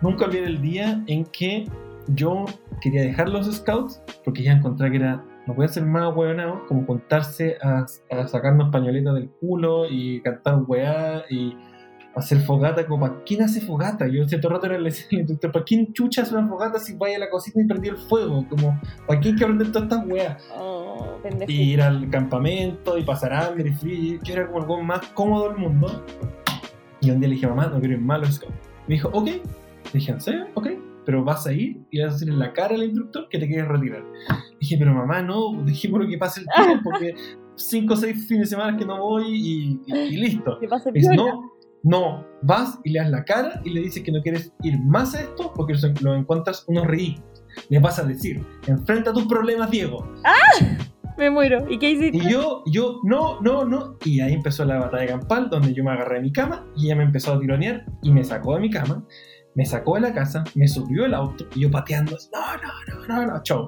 nunca 0.01 0.25
olvidé 0.25 0.45
el 0.45 0.61
día 0.61 1.03
en 1.07 1.25
que 1.25 1.65
yo 2.07 2.45
quería 2.81 3.01
dejar 3.01 3.29
los 3.29 3.51
scouts 3.51 4.01
porque 4.25 4.43
ya 4.43 4.53
encontré 4.53 4.91
que 4.91 4.97
era, 4.97 5.23
no 5.47 5.55
puede 5.55 5.69
ser 5.69 5.85
más 5.85 6.15
hueonados 6.15 6.61
como 6.67 6.85
contarse 6.85 7.57
a, 7.61 7.85
a 8.11 8.27
sacarnos 8.27 8.71
pañoletas 8.71 9.15
del 9.15 9.29
culo 9.29 9.85
y 9.89 10.21
cantar 10.21 10.63
weá 10.67 11.23
y 11.29 11.55
hacer 12.15 12.39
fogata, 12.41 12.85
como 12.85 13.07
¿para 13.07 13.23
quién 13.23 13.41
hace 13.41 13.59
fogata? 13.61 14.07
Yo 14.07 14.27
cierto 14.27 14.49
rato 14.49 14.65
era 14.67 14.77
le 14.77 14.85
decía 14.85 15.07
al 15.11 15.17
instructor, 15.19 15.51
¿para 15.51 15.65
quién 15.65 15.93
chucha 15.93 16.21
hace 16.21 16.35
una 16.35 16.47
fogata 16.47 16.79
si 16.79 16.93
vaya 16.95 17.17
a 17.17 17.19
la 17.19 17.29
cocina 17.29 17.63
y 17.63 17.67
prendí 17.67 17.89
el 17.89 17.97
fuego? 17.97 18.45
Como, 18.49 18.79
¿para 19.07 19.19
quién 19.19 19.35
que 19.35 19.43
aprender 19.43 19.71
todas 19.71 19.89
estas 19.89 20.07
weas? 20.07 20.43
Oh. 20.55 21.17
Y 21.47 21.73
ir 21.73 21.81
al 21.81 22.09
campamento 22.09 22.97
y 22.97 23.03
pasar 23.03 23.33
hambre 23.33 23.69
y 23.69 23.73
frío, 23.73 24.19
yo 24.23 24.33
era 24.33 24.47
como 24.47 24.59
el 24.63 24.69
weón 24.69 24.85
más 24.85 25.05
cómodo 25.13 25.49
del 25.49 25.57
mundo. 25.57 26.03
Y 27.01 27.09
un 27.11 27.19
día 27.19 27.29
le 27.29 27.35
dije, 27.35 27.47
mamá, 27.47 27.67
no 27.67 27.79
quiero 27.79 27.95
ir 27.95 28.01
mal 28.01 28.21
a 28.23 28.25
los 28.27 28.35
scouts. 28.35 28.53
Me 28.87 28.95
dijo, 28.95 29.09
ok. 29.11 29.25
Le 29.27 29.41
dije, 29.93 30.11
¿en 30.11 30.21
serio? 30.21 30.47
Ok. 30.53 30.67
Pero 31.05 31.23
vas 31.23 31.45
a 31.47 31.51
ir 31.51 31.81
y 31.91 31.99
vas 32.01 32.11
a 32.11 32.13
decir 32.13 32.29
en 32.29 32.39
la 32.39 32.53
cara 32.53 32.75
al 32.75 32.83
instructor 32.83 33.27
que 33.29 33.37
te 33.39 33.47
quieres 33.47 33.67
retirar. 33.67 34.03
dije, 34.59 34.77
pero 34.77 34.93
mamá, 34.93 35.21
no, 35.21 35.51
dejémoslo 35.65 36.07
que 36.07 36.17
pase 36.17 36.41
el 36.41 36.47
tiempo, 36.65 36.81
porque 36.83 37.13
cinco 37.55 37.93
o 37.95 37.97
seis 37.97 38.25
fines 38.27 38.49
de 38.49 38.55
semana 38.55 38.77
que 38.77 38.85
no 38.85 38.97
voy 38.99 39.25
y, 39.27 39.81
y- 39.85 39.93
y 39.97 40.17
listo. 40.17 40.57
Dice, 40.93 41.09
no, 41.17 41.52
no, 41.83 42.25
vas 42.41 42.79
y 42.83 42.91
le 42.91 42.99
das 42.99 43.09
la 43.09 43.23
cara 43.25 43.61
y 43.63 43.71
le 43.71 43.81
dices 43.81 44.03
que 44.03 44.11
no 44.11 44.21
quieres 44.21 44.51
ir 44.63 44.79
más 44.79 45.15
a 45.15 45.21
esto 45.21 45.51
porque 45.55 45.75
lo 46.01 46.15
encuentras 46.15 46.63
unos 46.67 46.87
ridículos. 46.87 47.43
Le 47.69 47.79
vas 47.79 47.99
a 47.99 48.03
decir, 48.03 48.43
enfrenta 48.67 49.13
tus 49.13 49.25
problemas, 49.25 49.69
Diego. 49.69 50.11
Me 51.17 51.29
muero. 51.29 51.69
¿Y 51.69 51.77
qué 51.77 51.91
hiciste? 51.91 52.17
Y 52.17 52.31
yo, 52.31 52.63
yo, 52.65 52.99
no, 53.03 53.39
no, 53.41 53.65
no. 53.65 53.97
Y 54.03 54.21
ahí 54.21 54.33
empezó 54.33 54.65
la 54.65 54.79
batalla 54.79 55.07
campal, 55.07 55.49
donde 55.49 55.73
yo 55.73 55.83
me 55.83 55.91
agarré 55.91 56.15
de 56.15 56.21
mi 56.21 56.31
cama 56.31 56.65
y 56.75 56.85
ella 56.85 56.95
me 56.95 57.03
empezó 57.03 57.33
a 57.33 57.39
tironear 57.39 57.85
y 58.01 58.11
me 58.11 58.23
sacó 58.23 58.55
de 58.55 58.61
mi 58.61 58.71
cama, 58.71 59.05
me 59.53 59.65
sacó 59.65 59.95
de 59.95 60.01
la 60.01 60.13
casa, 60.13 60.43
me 60.55 60.67
subió 60.67 61.05
el 61.05 61.13
auto 61.13 61.45
y 61.53 61.61
yo 61.61 61.71
pateando, 61.71 62.17
no, 62.33 62.57
no, 62.57 63.07
no, 63.07 63.25
no, 63.25 63.33
no, 63.33 63.43
chau. 63.43 63.65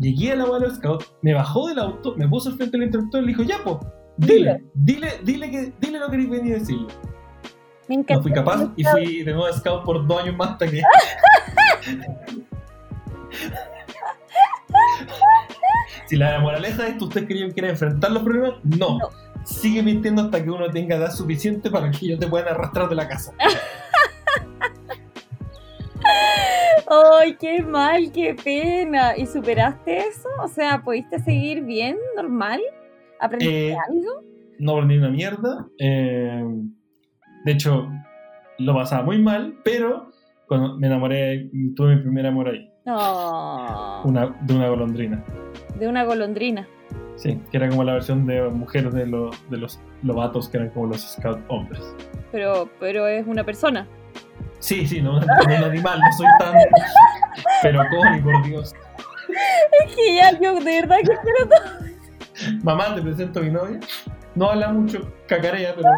Llegué 0.00 0.32
a 0.32 0.36
la 0.36 0.58
del 0.58 0.72
scout, 0.72 1.04
me 1.22 1.32
bajó 1.32 1.68
del 1.68 1.78
auto, 1.78 2.14
me 2.16 2.28
puso 2.28 2.50
al 2.50 2.56
frente 2.56 2.76
del 2.76 2.88
instructor 2.88 3.22
y 3.22 3.26
le 3.26 3.32
dijo, 3.32 3.44
ya, 3.44 3.62
po, 3.64 3.80
Dile, 4.16 4.62
dile, 4.74 5.08
dile, 5.24 5.50
que, 5.50 5.72
dile 5.80 5.98
lo 5.98 6.08
que 6.08 6.16
venía 6.18 6.56
a 6.56 6.58
decirle. 6.58 6.86
Me 7.88 7.94
encanta. 7.96 8.14
No 8.16 8.22
fui 8.22 8.32
capaz 8.32 8.68
y 8.76 8.84
fui 8.84 9.22
de 9.22 9.32
nuevo 9.32 9.52
scout 9.52 9.84
por 9.84 10.06
dos 10.06 10.22
años 10.22 10.36
más 10.36 10.50
hasta 10.52 10.66
que. 10.68 10.80
si 16.06 16.16
la 16.16 16.38
moraleja 16.40 16.88
es 16.88 16.94
que 16.98 17.04
usted 17.04 17.26
quería, 17.26 17.48
quiere 17.50 17.70
enfrentar 17.70 18.10
los 18.12 18.22
problemas, 18.22 18.54
no. 18.64 18.98
No. 18.98 19.08
Sigue 19.44 19.82
mintiendo 19.82 20.22
hasta 20.22 20.42
que 20.42 20.50
uno 20.50 20.70
tenga 20.70 20.96
edad 20.96 21.10
suficiente 21.12 21.70
para 21.70 21.90
que 21.90 22.06
ellos 22.06 22.18
te 22.18 22.26
puedan 22.26 22.48
arrastrar 22.54 22.88
de 22.88 22.94
la 22.94 23.06
casa. 23.06 23.32
¡Ay, 26.88 27.36
qué 27.36 27.62
mal, 27.62 28.10
qué 28.12 28.34
pena! 28.42 29.16
¿Y 29.16 29.26
superaste 29.26 29.98
eso? 30.08 30.28
O 30.42 30.48
sea, 30.48 30.82
¿pudiste 30.82 31.18
seguir 31.18 31.62
bien, 31.62 31.96
normal? 32.16 32.60
¿Aprendiste 33.20 33.70
Eh, 33.72 33.76
algo? 33.88 34.22
No 34.58 34.72
aprendí 34.72 34.96
una 34.98 35.10
mierda. 35.10 35.66
eh, 35.78 36.42
de 37.44 37.52
hecho, 37.52 37.88
lo 38.58 38.74
pasaba 38.74 39.02
muy 39.02 39.20
mal, 39.20 39.54
pero 39.64 40.10
cuando 40.48 40.76
me 40.78 40.86
enamoré, 40.86 41.50
tuve 41.76 41.96
mi 41.96 42.02
primer 42.02 42.26
amor 42.26 42.48
ahí, 42.48 42.70
una, 44.04 44.36
de 44.42 44.54
una 44.54 44.68
golondrina. 44.68 45.24
De 45.78 45.88
una 45.88 46.04
golondrina. 46.04 46.66
Sí, 47.16 47.40
que 47.50 47.56
era 47.56 47.68
como 47.68 47.84
la 47.84 47.94
versión 47.94 48.26
de 48.26 48.42
mujeres 48.48 48.92
de, 48.92 49.06
los 49.06 49.50
de 49.50 49.58
los 49.58 49.80
lobatos, 50.02 50.48
que 50.48 50.56
eran 50.58 50.70
como 50.70 50.86
los 50.86 51.00
scout 51.00 51.40
hombres. 51.48 51.94
Pero, 52.32 52.68
pero 52.80 53.06
es 53.06 53.26
una 53.26 53.44
persona. 53.44 53.86
Sí, 54.58 54.86
sí, 54.86 55.00
no, 55.00 55.20
no 55.20 55.26
un 55.44 55.52
animal, 55.52 56.00
no 56.00 56.12
soy 56.12 56.26
tan. 56.38 56.54
Pero 57.62 57.82
Connie, 57.90 58.20
por 58.20 58.44
Dios. 58.44 58.74
Es 59.84 59.94
que 59.94 60.16
ya, 60.16 60.38
yo 60.40 60.54
de 60.58 60.80
verdad 60.80 60.96
que 61.04 61.12
espero 61.12 61.48
todo. 61.48 61.94
Mamá, 62.62 62.94
te 62.94 63.02
presento 63.02 63.40
a 63.40 63.42
mi 63.42 63.50
novia. 63.50 63.80
No 64.34 64.50
habla 64.50 64.68
mucho, 64.68 65.12
cacarea, 65.26 65.74
pero. 65.76 65.88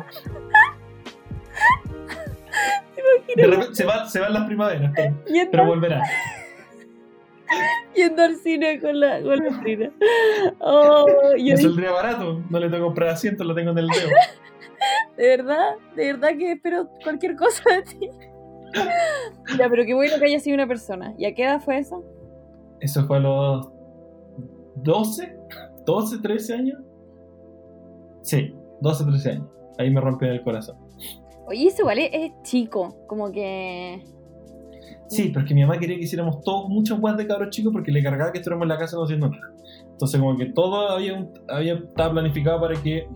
De 3.35 3.47
repente 3.47 3.75
se, 3.75 3.85
va, 3.85 4.09
se 4.09 4.21
van 4.21 4.33
las 4.33 4.45
primaveras, 4.45 4.92
pero, 4.95 5.14
pero 5.50 5.66
volverá. 5.66 6.02
yendo 7.95 8.23
al 8.23 8.37
cine 8.37 8.80
con 8.80 9.00
la 9.00 9.21
golondrina. 9.21 9.90
Oh, 10.61 11.06
yo 11.06 11.37
Me 11.37 11.42
dije, 11.42 11.56
saldría 11.59 11.90
barato, 11.92 12.42
no 12.49 12.59
le 12.59 12.66
tengo 12.66 12.78
que 12.78 12.87
comprar 12.87 13.09
asiento, 13.11 13.45
lo 13.45 13.54
tengo 13.54 13.71
en 13.73 13.78
el 13.78 13.88
dedo. 13.88 14.09
de 15.16 15.26
verdad, 15.28 15.75
de 15.95 16.12
verdad 16.12 16.28
que 16.38 16.52
espero 16.52 16.88
cualquier 17.02 17.37
cosa 17.37 17.62
de 17.71 17.83
ti. 17.83 18.11
Ya, 19.59 19.68
pero 19.68 19.85
qué 19.85 19.95
bueno 19.95 20.18
que 20.18 20.26
haya 20.26 20.40
sido 20.40 20.54
una 20.54 20.66
persona. 20.66 21.14
¿Y 21.18 21.25
a 21.25 21.35
qué 21.35 21.45
edad 21.45 21.61
fue 21.61 21.78
eso? 21.78 22.04
Eso 22.80 23.06
fue 23.06 23.16
a 23.16 23.21
los 23.21 23.71
12, 24.76 25.37
12, 25.87 26.18
13 26.18 26.54
años. 26.54 26.78
Sí, 28.23 28.54
12, 28.80 29.04
13 29.04 29.30
años. 29.30 29.49
Ahí 29.78 29.90
me 29.90 30.00
rompió 30.00 30.28
el 30.30 30.42
corazón. 30.42 30.76
Oye, 31.46 31.68
eso 31.68 31.82
igual 31.82 31.98
es, 31.98 32.10
es 32.12 32.32
chico, 32.42 32.96
como 33.06 33.30
que... 33.30 34.02
Sí, 35.08 35.28
pero 35.28 35.40
es 35.44 35.48
que 35.48 35.54
mi 35.54 35.62
mamá 35.62 35.78
quería 35.78 35.96
que 35.96 36.02
hiciéramos 36.02 36.40
todos 36.42 36.68
muchos 36.68 36.98
weas 36.98 37.16
de 37.16 37.26
cabros 37.28 37.50
chicos 37.50 37.72
porque 37.72 37.92
le 37.92 38.02
cargaba 38.02 38.32
que 38.32 38.38
estuviéramos 38.38 38.64
en 38.64 38.68
la 38.70 38.78
casa 38.78 38.96
no 38.96 39.04
haciendo 39.04 39.28
nada. 39.30 39.52
Entonces, 39.92 40.18
como 40.20 40.36
que 40.36 40.46
todo 40.46 40.88
había, 40.90 41.14
un- 41.14 41.32
había 41.48 41.74
estaba 41.74 42.12
planificado 42.12 42.60
para 42.60 42.74
que 42.82 43.06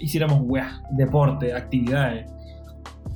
hiciéramos 0.00 0.40
weas, 0.44 0.80
deporte, 0.92 1.52
actividades. 1.52 2.30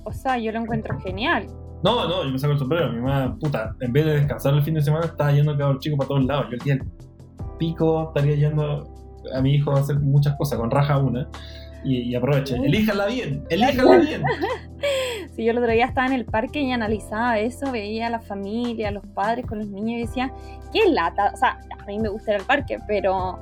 O 0.05 0.13
sea, 0.13 0.37
yo 0.39 0.51
lo 0.51 0.61
encuentro 0.61 0.99
genial. 1.01 1.47
No, 1.85 2.09
no, 2.09 2.25
yo 2.25 2.31
me 2.31 2.39
saco 2.39 2.55
el 2.55 2.59
sombrero. 2.59 2.93
Mi 2.93 3.01
mamá, 3.01 3.37
puta, 3.39 3.75
en 3.81 3.93
vez 3.93 4.05
de 4.05 4.13
descansar 4.17 4.55
el 4.55 4.63
fin 4.63 4.75
de 4.75 4.83
semana, 4.83 5.07
estaba 5.07 5.31
yendo 5.33 5.53
a 5.53 5.57
cabros 5.59 5.79
chicos 5.81 5.99
para 5.99 6.09
todos 6.09 6.25
lados. 6.25 6.47
Yo 6.51 6.55
el 6.57 6.61
día 6.61 6.75
del 6.77 6.87
pico 7.59 8.09
estaría 8.09 8.35
yendo 8.49 8.85
a 9.33 9.41
mi 9.41 9.55
hijo 9.55 9.71
a 9.73 9.81
hacer 9.81 10.01
muchas 10.01 10.35
cosas, 10.37 10.59
con 10.59 10.71
raja 10.71 10.99
una. 10.99 11.29
Y, 11.85 11.99
y 11.99 12.15
aproveche. 12.15 12.57
Elíjala 12.57 13.07
bien, 13.07 13.45
elíjala 13.51 13.99
bien. 13.99 14.23
Si 15.37 15.45
yo 15.45 15.51
el 15.51 15.59
otro 15.59 15.71
día 15.71 15.85
estaba 15.85 16.07
en 16.07 16.15
el 16.15 16.25
parque 16.25 16.61
y 16.61 16.73
analizaba 16.73 17.39
eso, 17.39 17.71
veía 17.71 18.07
a 18.07 18.11
la 18.11 18.21
familia, 18.21 18.89
a 18.89 18.91
los 18.91 19.07
padres 19.09 19.45
con 19.45 19.59
los 19.59 19.69
niños 19.69 19.99
y 19.99 20.07
decía, 20.07 20.33
qué 20.73 20.89
lata. 20.91 21.31
O 21.35 21.37
sea, 21.37 21.61
a 21.79 21.85
mí 21.85 21.99
me 21.99 22.09
gusta 22.09 22.33
ir 22.33 22.41
al 22.41 22.47
parque, 22.47 22.79
pero, 22.87 23.39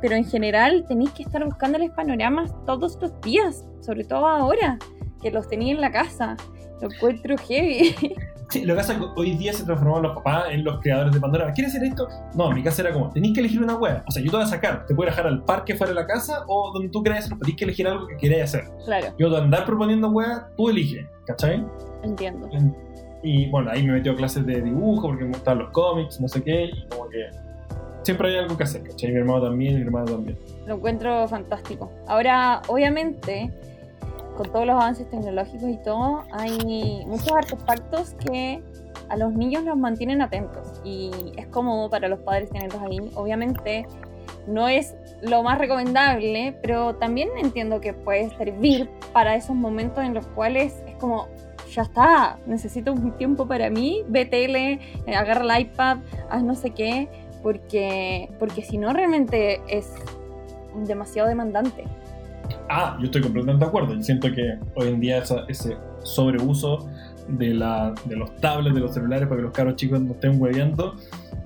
pero 0.00 0.16
en 0.16 0.24
general 0.24 0.84
tenéis 0.88 1.10
que 1.12 1.22
estar 1.22 1.44
buscándoles 1.44 1.92
panoramas 1.92 2.52
todos 2.64 2.98
los 3.00 3.20
días, 3.20 3.64
sobre 3.80 4.02
todo 4.02 4.26
ahora, 4.26 4.76
que 5.22 5.30
los 5.30 5.48
tenía 5.48 5.72
en 5.72 5.80
la 5.80 5.92
casa. 5.92 6.36
Lo 6.80 6.90
encuentro 6.92 7.36
heavy. 7.38 7.94
Sí, 8.48 8.64
lo 8.64 8.74
que 8.74 8.78
pasa 8.78 8.92
es 8.92 8.98
que 9.00 9.06
hoy 9.16 9.32
día 9.36 9.52
se 9.52 9.64
transformaron 9.64 10.04
los 10.04 10.14
papás 10.16 10.44
en 10.50 10.62
los 10.62 10.80
creadores 10.80 11.12
de 11.12 11.20
Pandora. 11.20 11.52
¿Quieres 11.52 11.74
hacer 11.74 11.86
esto? 11.86 12.06
No, 12.34 12.48
en 12.50 12.54
mi 12.54 12.62
casa 12.62 12.82
era 12.82 12.92
como, 12.92 13.10
tenéis 13.10 13.34
que 13.34 13.40
elegir 13.40 13.60
una 13.60 13.74
wea. 13.74 14.04
O 14.06 14.10
sea, 14.10 14.22
yo 14.22 14.30
te 14.30 14.36
voy 14.36 14.44
a 14.44 14.48
sacar, 14.48 14.86
te 14.86 14.94
puedo 14.94 15.10
dejar 15.10 15.26
al 15.26 15.42
parque 15.42 15.74
fuera 15.74 15.92
de 15.92 16.00
la 16.00 16.06
casa 16.06 16.44
o 16.46 16.72
donde 16.72 16.88
tú 16.88 17.00
hacerlo, 17.00 17.36
pero 17.38 17.46
tienes 17.46 17.58
que 17.58 17.64
elegir 17.64 17.88
algo 17.88 18.06
que 18.06 18.16
queráis 18.16 18.44
hacer. 18.44 18.64
claro, 18.84 19.06
Yo 19.18 19.26
te 19.26 19.30
voy 19.30 19.40
a 19.40 19.42
andar 19.42 19.64
proponiendo 19.64 20.08
wea, 20.10 20.48
tú 20.56 20.68
eliges, 20.70 21.06
¿cachai? 21.26 21.64
entiendo. 22.02 22.48
Y 23.22 23.50
bueno, 23.50 23.70
ahí 23.70 23.84
me 23.84 23.94
metió 23.94 24.14
clases 24.14 24.46
de 24.46 24.62
dibujo 24.62 25.08
porque 25.08 25.24
me 25.24 25.30
gustaban 25.30 25.58
los 25.58 25.70
cómics, 25.70 26.20
no 26.20 26.28
sé 26.28 26.42
qué, 26.42 26.66
y 26.66 26.86
como 26.88 27.08
que 27.08 27.28
siempre 28.04 28.28
hay 28.28 28.36
algo 28.36 28.56
que 28.56 28.62
hacer, 28.62 28.84
¿cachai? 28.84 29.10
Mi 29.10 29.18
hermano 29.18 29.42
también, 29.42 29.74
mi 29.74 29.82
hermano 29.82 30.06
también. 30.06 30.38
Lo 30.66 30.76
encuentro 30.76 31.26
fantástico. 31.26 31.90
Ahora, 32.06 32.62
obviamente, 32.68 33.52
con 34.36 34.50
todos 34.50 34.66
los 34.66 34.74
avances 34.74 35.08
tecnológicos 35.10 35.68
y 35.68 35.76
todo, 35.78 36.24
hay 36.32 37.04
muchos 37.06 37.32
artefactos 37.32 38.14
que 38.14 38.62
a 39.08 39.16
los 39.16 39.32
niños 39.32 39.64
los 39.64 39.76
mantienen 39.76 40.20
atentos 40.20 40.80
y 40.84 41.10
es 41.36 41.46
cómodo 41.46 41.88
para 41.90 42.08
los 42.08 42.20
padres 42.20 42.50
tenerlos 42.50 42.82
ahí. 42.82 42.98
Obviamente, 43.14 43.86
no 44.46 44.68
es 44.68 44.94
lo 45.22 45.42
más 45.42 45.58
recomendable, 45.58 46.56
pero 46.62 46.96
también 46.96 47.30
entiendo 47.36 47.80
que 47.80 47.92
puede 47.92 48.30
servir 48.36 48.90
para 49.12 49.34
esos 49.34 49.56
momentos 49.56 50.04
en 50.04 50.14
los 50.14 50.26
cuales 50.28 50.82
es 50.86 50.94
como, 50.96 51.28
ya 51.72 51.82
está, 51.82 52.38
necesito 52.46 52.92
un 52.92 53.12
tiempo 53.16 53.46
para 53.46 53.70
mí, 53.70 54.04
ve 54.08 54.24
tele, 54.24 54.80
agarra 55.06 55.56
el 55.56 55.62
iPad, 55.62 55.98
haz 56.30 56.42
no 56.42 56.54
sé 56.54 56.70
qué, 56.70 57.08
porque, 57.42 58.30
porque 58.38 58.62
si 58.62 58.78
no 58.78 58.92
realmente 58.92 59.60
es 59.68 59.92
demasiado 60.84 61.28
demandante. 61.28 61.84
Ah, 62.68 62.96
yo 62.98 63.06
estoy 63.06 63.22
completamente 63.22 63.64
de 63.64 63.68
acuerdo. 63.68 63.94
Yo 63.94 64.02
siento 64.02 64.30
que 64.32 64.58
hoy 64.74 64.88
en 64.88 65.00
día 65.00 65.18
ese 65.18 65.76
sobreuso 66.02 66.88
de, 67.28 67.54
la, 67.54 67.94
de 68.04 68.16
los 68.16 68.34
tablets, 68.36 68.74
de 68.74 68.80
los 68.80 68.94
celulares, 68.94 69.26
para 69.28 69.38
que 69.38 69.42
los 69.42 69.52
caros 69.52 69.76
chicos 69.76 70.00
no 70.00 70.12
estén 70.12 70.40
hueveando, 70.40 70.94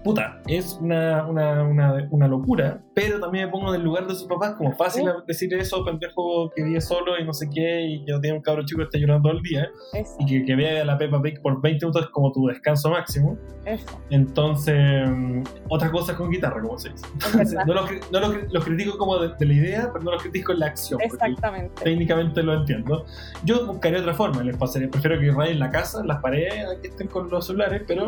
puta, 0.03 0.41
es 0.47 0.79
una, 0.81 1.27
una, 1.27 1.63
una, 1.63 2.09
una 2.11 2.27
locura, 2.29 2.81
pero 2.95 3.21
también 3.21 3.47
me 3.47 3.51
pongo 3.53 3.69
en 3.75 3.81
el 3.81 3.85
lugar 3.85 4.07
de 4.07 4.15
sus 4.15 4.25
papás, 4.27 4.55
como 4.57 4.73
fácil 4.73 5.05
Sí. 5.05 5.11
decir 5.27 5.55
eso, 5.55 5.85
pendejo 5.85 6.51
que 6.55 6.63
vive 6.65 6.81
solo 6.81 7.19
y 7.19 7.25
no 7.25 7.33
sé 7.33 7.49
qué, 7.53 7.83
y 7.83 8.05
que 8.05 8.13
no 8.13 8.21
tiene 8.21 8.37
un 8.39 8.43
cabro 8.43 8.65
chico 8.65 8.79
que 8.79 8.85
esté 8.85 8.99
llorando 8.99 9.29
todo 9.29 9.39
el 9.39 9.43
día, 9.43 9.69
Eso, 9.93 10.17
y 10.21 10.27
que, 10.27 10.45
que 10.45 10.57
vea 10.57 10.83
a 10.83 10.85
la 10.85 10.97
Peppa 10.99 11.21
Pig 11.21 11.41
por 11.43 11.61
20 11.61 11.85
minutos 11.87 12.03
es 12.05 12.09
como 12.11 12.33
tu 12.33 12.47
descanso 12.47 12.91
máximo. 12.91 13.37
eso. 13.67 13.87
Entonces, 14.11 15.09
mm, 15.11 15.43
otra 15.69 15.91
cosa 15.91 16.13
es 16.13 16.19
con 16.19 16.31
guitarra, 16.31 16.63
como 16.63 16.79
se 16.79 16.91
dice. 16.91 17.07
verdad. 17.37 17.65
no 17.67 17.75
los, 17.75 17.91
no 18.11 18.21
los 18.21 18.53
los 18.53 18.65
critico 18.65 18.97
como 18.99 19.19
de, 19.19 19.35
de 19.39 19.47
la 19.47 19.53
idea, 19.53 19.91
pero 19.93 20.05
no 20.05 20.13
los 20.13 20.23
critico 20.23 20.53
en 20.53 20.61
la 20.61 20.67
acción. 20.67 21.01
Exactamente. 21.03 21.83
técnicamente 21.85 22.43
lo 22.43 22.55
entiendo. 22.55 23.05
Yo 23.45 23.67
buscaría 23.67 24.01
otra 24.01 24.15
forma, 24.15 24.43
les 24.43 24.57
pasaría, 24.57 24.89
prefiero 24.91 25.21
que 25.21 25.31
rayen 25.31 25.59
la 25.59 25.71
casa, 25.71 26.03
las 26.05 26.21
paredes, 26.23 26.79
que 26.81 26.89
estén 26.89 27.09
con 27.09 27.29
los 27.31 27.47
celulares, 27.47 27.83
pero 27.87 28.07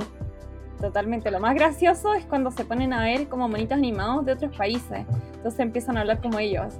Totalmente. 0.82 1.30
Lo 1.30 1.38
más 1.38 1.54
gracioso 1.54 2.12
es 2.12 2.24
cuando 2.24 2.50
se 2.50 2.64
ponen 2.64 2.92
a 2.92 3.04
ver 3.04 3.28
como 3.28 3.48
monitos 3.48 3.78
animados 3.78 4.26
de 4.26 4.32
otros 4.32 4.54
países. 4.56 5.06
Entonces 5.36 5.60
empiezan 5.60 5.96
a 5.96 6.00
hablar 6.00 6.20
como 6.20 6.40
ellos. 6.40 6.74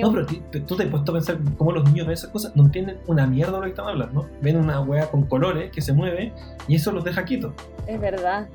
No, 0.00 0.12
pero 0.12 0.26
tú 0.66 0.76
te 0.76 0.82
has 0.82 0.88
puesto 0.88 1.12
a 1.12 1.14
pensar 1.14 1.38
cómo 1.56 1.72
los 1.72 1.84
niños 1.84 2.06
ven 2.06 2.14
esas 2.14 2.30
cosas, 2.30 2.54
no 2.56 2.64
entienden 2.64 2.98
una 3.06 3.26
mierda 3.26 3.52
de 3.52 3.58
lo 3.58 3.64
que 3.64 3.70
están 3.70 3.88
hablando. 3.88 4.28
Ven 4.42 4.56
una 4.56 4.80
wea 4.80 5.10
con 5.10 5.24
colores 5.24 5.70
que 5.70 5.80
se 5.80 5.92
mueve 5.92 6.32
y 6.66 6.76
eso 6.76 6.92
los 6.92 7.04
deja 7.04 7.24
quietos. 7.24 7.52
Es 7.86 8.00
verdad. 8.00 8.48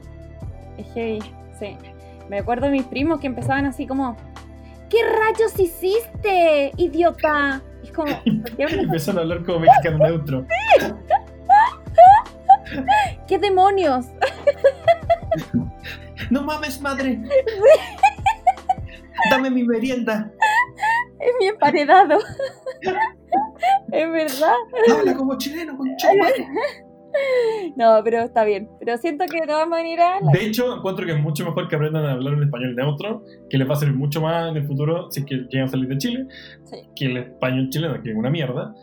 Es 0.77 0.87
heavy. 0.93 1.19
Sí. 1.59 1.77
Me 2.29 2.39
acuerdo 2.39 2.65
de 2.65 2.71
mis 2.71 2.85
primos 2.85 3.19
que 3.19 3.27
empezaban 3.27 3.65
así 3.65 3.85
como. 3.85 4.17
¿Qué 4.89 4.97
rayos 5.03 5.59
hiciste, 5.59 6.71
idiota? 6.77 7.61
Y 7.83 7.87
es 7.87 7.91
como. 7.91 8.07
¿por 8.41 8.55
qué 8.55 8.63
hablas 8.63 8.83
Empiezan 8.83 9.17
a 9.17 9.21
hablar 9.21 9.45
como 9.45 9.59
mexicano 9.59 9.97
neutro. 9.99 10.45
¿Qué 13.27 13.39
demonios? 13.39 14.05
¡No 16.29 16.43
mames, 16.43 16.79
madre! 16.81 17.19
¡Dame 19.29 19.49
mi 19.49 19.63
merienda! 19.63 20.31
Es 21.19 21.31
mi 21.39 21.47
emparedado. 21.47 22.19
es 23.91 24.11
verdad. 24.11 24.53
¡Habla 24.99 25.15
como 25.15 25.37
chileno, 25.37 25.77
con 25.77 25.87
No, 27.77 28.01
pero 28.03 28.19
está 28.21 28.43
bien. 28.43 28.69
Pero 28.79 28.97
siento 28.97 29.25
que 29.25 29.39
de 29.41 29.47
todas 29.47 29.67
maneras. 29.67 30.21
la- 30.21 30.31
De 30.31 30.45
hecho, 30.45 30.75
encuentro 30.75 31.05
que 31.05 31.13
es 31.13 31.19
mucho 31.19 31.45
mejor 31.45 31.67
que 31.69 31.75
aprendan 31.75 32.05
a 32.05 32.11
hablar 32.13 32.33
un 32.33 32.43
español 32.43 32.75
neutro, 32.75 33.23
que 33.49 33.57
les 33.57 33.67
va 33.69 33.73
a 33.73 33.77
servir 33.77 33.95
mucho 33.95 34.21
más 34.21 34.49
en 34.51 34.57
el 34.57 34.67
futuro 34.67 35.09
si 35.11 35.21
es 35.21 35.25
que 35.25 35.67
salir 35.67 35.87
de 35.87 35.97
Chile, 35.97 36.27
Sí. 36.65 36.77
que 36.95 37.05
el 37.05 37.17
español 37.17 37.69
chileno, 37.69 38.01
que 38.03 38.11
es 38.11 38.15
una 38.17 38.29
mierda, 38.29 38.75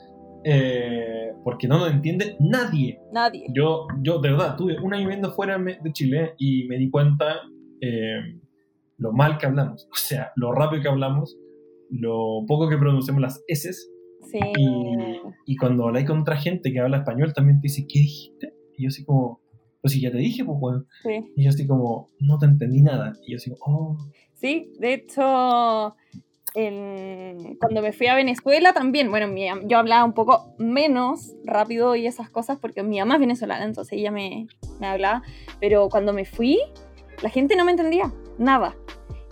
eh, 0.44 1.32
porque 1.44 1.68
no 1.68 1.78
lo 1.78 1.86
entiende 1.86 2.36
nadie. 2.40 3.00
Nadie. 3.12 3.46
Yo, 3.54 3.86
yo 4.02 4.20
de 4.20 4.30
verdad, 4.30 4.56
tuve 4.56 4.78
un 4.80 4.94
año 4.94 5.04
viviendo 5.04 5.32
fuera 5.32 5.58
de 5.58 5.92
Chile 5.92 6.34
y 6.38 6.66
me 6.68 6.78
di 6.78 6.90
cuenta 6.90 7.40
eh, 7.80 8.40
lo 8.98 9.12
mal 9.12 9.38
que 9.38 9.46
hablamos, 9.46 9.88
o 9.90 9.96
sea, 9.96 10.32
lo 10.36 10.52
rápido 10.52 10.82
que 10.82 10.88
hablamos, 10.88 11.36
lo 11.90 12.44
poco 12.46 12.68
que 12.68 12.78
pronunciamos 12.78 13.20
las 13.22 13.42
S. 13.48 13.72
Sí. 13.72 14.38
Y, 14.56 15.52
y 15.52 15.56
cuando 15.56 15.88
habláis 15.88 16.06
con 16.06 16.20
otra 16.20 16.36
gente 16.36 16.72
que 16.72 16.78
habla 16.78 16.98
español 16.98 17.32
también 17.34 17.60
te 17.60 17.64
dice, 17.66 17.86
¿qué 17.88 17.98
dijiste? 17.98 18.54
Y 18.76 18.84
yo 18.84 18.88
así 18.88 19.04
como, 19.04 19.40
pues 19.80 19.94
si 19.94 20.00
ya 20.00 20.12
te 20.12 20.18
dije, 20.18 20.44
pues 20.44 20.58
bueno. 20.60 20.84
sí. 21.02 21.32
Y 21.36 21.42
yo 21.42 21.48
así 21.48 21.66
como, 21.66 22.10
no 22.20 22.38
te 22.38 22.46
entendí 22.46 22.82
nada. 22.82 23.12
Y 23.26 23.32
yo 23.32 23.36
así 23.36 23.50
como, 23.50 23.90
oh, 23.90 23.98
Sí, 24.42 24.72
de 24.80 24.94
hecho, 24.94 25.94
en- 26.54 27.56
cuando 27.58 27.82
me 27.82 27.92
fui 27.92 28.06
a 28.08 28.14
Venezuela 28.14 28.72
también, 28.72 29.10
bueno, 29.10 29.26
mi 29.28 29.46
yo 29.64 29.78
hablaba 29.78 30.04
un 30.04 30.12
poco 30.12 30.54
menos 30.58 31.32
rápido 31.44 31.96
y 31.96 32.06
esas 32.06 32.28
cosas 32.30 32.58
porque 32.58 32.82
mi 32.82 32.98
mamá 32.98 33.14
es 33.14 33.20
venezolana, 33.20 33.64
entonces 33.64 33.94
ella 33.98 34.10
me, 34.10 34.46
me 34.80 34.86
hablaba, 34.86 35.22
pero 35.60 35.88
cuando 35.88 36.12
me 36.12 36.24
fui, 36.24 36.58
la 37.22 37.30
gente 37.30 37.56
no 37.56 37.64
me 37.64 37.70
entendía, 37.72 38.12
nada. 38.38 38.74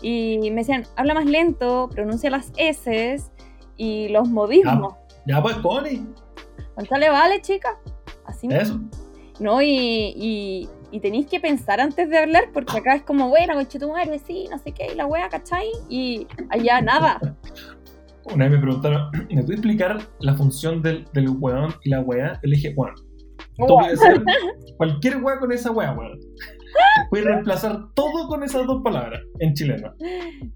Y 0.03 0.39
me 0.51 0.57
decían, 0.63 0.87
habla 0.97 1.13
más 1.15 1.27
lento, 1.27 1.91
pronuncia 1.93 2.31
las 2.31 2.53
S 2.57 3.17
y 3.77 4.09
los 4.09 4.29
modismos. 4.29 4.95
ya 5.27 5.43
pues, 5.43 5.57
Connie. 5.57 6.03
Cuéntale, 6.75 7.11
vale, 7.11 7.43
chica. 7.43 7.79
Así 8.25 8.49
Eso. 8.51 8.81
¿no? 9.41 9.61
Y, 9.61 10.15
y, 10.17 10.69
y 10.91 11.01
tenéis 11.01 11.27
que 11.27 11.41
pensar 11.41 11.81
antes 11.81 12.09
de 12.09 12.19
hablar, 12.19 12.51
porque 12.53 12.79
acá 12.79 12.95
es 12.95 13.03
como, 13.03 13.29
bueno, 13.29 13.55
conche 13.55 13.79
tu 13.79 13.91
madre, 13.91 14.19
sí, 14.19 14.47
no 14.51 14.59
sé 14.59 14.73
qué, 14.73 14.93
y 14.93 14.97
la 14.97 15.07
wea, 15.07 15.29
¿cachai? 15.29 15.69
Y 15.89 16.27
allá 16.51 16.81
nada. 16.81 17.21
Una 18.33 18.49
vez 18.49 18.59
me 18.59 18.63
preguntaron, 18.63 19.11
¿me 19.31 19.43
puedes 19.43 19.51
explicar 19.51 19.99
la 20.21 20.35
función 20.35 20.83
del, 20.83 21.07
del 21.13 21.31
weón 21.39 21.75
y 21.85 21.91
la 21.91 22.01
wea? 22.01 22.35
Yo 22.35 22.49
le 22.49 22.57
dije, 22.57 22.75
bueno, 22.75 22.95
tú 23.57 23.67
puedes 23.67 24.01
hacer 24.01 24.23
cualquier 24.77 25.17
wea 25.23 25.39
con 25.39 25.53
esa 25.53 25.71
wea, 25.71 25.93
weón. 25.93 26.19
Puedes 27.11 27.27
reemplazar 27.27 27.93
todo 27.95 28.29
con 28.29 28.43
esas 28.43 28.67
dos 28.67 28.83
palabras 28.83 29.21
en 29.41 29.55
chileno. 29.55 29.93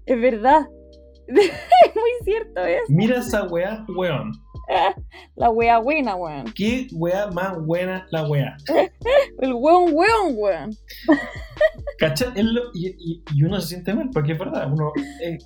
Es 0.05 0.21
verdad. 0.21 0.65
es 1.27 1.95
muy 1.95 2.11
cierto 2.23 2.61
eso. 2.61 2.83
Mira 2.89 3.19
esa 3.19 3.47
wea, 3.47 3.85
weón. 3.95 4.31
La 5.35 5.49
wea 5.49 5.79
buena, 5.79 6.15
weón. 6.15 6.45
¿Qué 6.55 6.87
wea 6.93 7.27
más 7.27 7.57
buena 7.65 8.07
la 8.11 8.27
wea? 8.27 8.55
El 9.41 9.53
weón, 9.53 9.91
weón, 9.93 10.33
weón. 10.35 10.71
¿Cachai? 11.99 12.29
Es 12.35 12.45
lo- 12.45 12.71
y, 12.73 12.87
y- 12.97 13.23
y 13.33 13.43
uno 13.43 13.59
se 13.61 13.67
siente 13.69 13.93
mal, 13.93 14.09
porque 14.13 14.33
es 14.33 14.39
verdad, 14.39 14.71
uno 14.71 14.91
eh, 15.23 15.37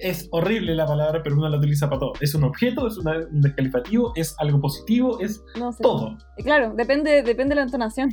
es 0.00 0.28
horrible 0.32 0.74
la 0.74 0.86
palabra, 0.86 1.22
pero 1.22 1.36
uno 1.36 1.48
la 1.48 1.56
utiliza 1.58 1.88
para 1.88 2.00
todo. 2.00 2.12
Es 2.20 2.34
un 2.34 2.44
objeto, 2.44 2.86
es 2.86 2.98
una- 2.98 3.18
un 3.30 3.40
descalificativo, 3.40 4.12
es 4.16 4.34
algo 4.38 4.60
positivo, 4.60 5.20
es 5.20 5.42
No 5.58 5.72
sé. 5.72 5.82
todo. 5.82 6.16
Y 6.36 6.42
Claro, 6.42 6.74
depende, 6.74 7.22
depende 7.22 7.50
de 7.54 7.56
la 7.56 7.62
entonación. 7.62 8.10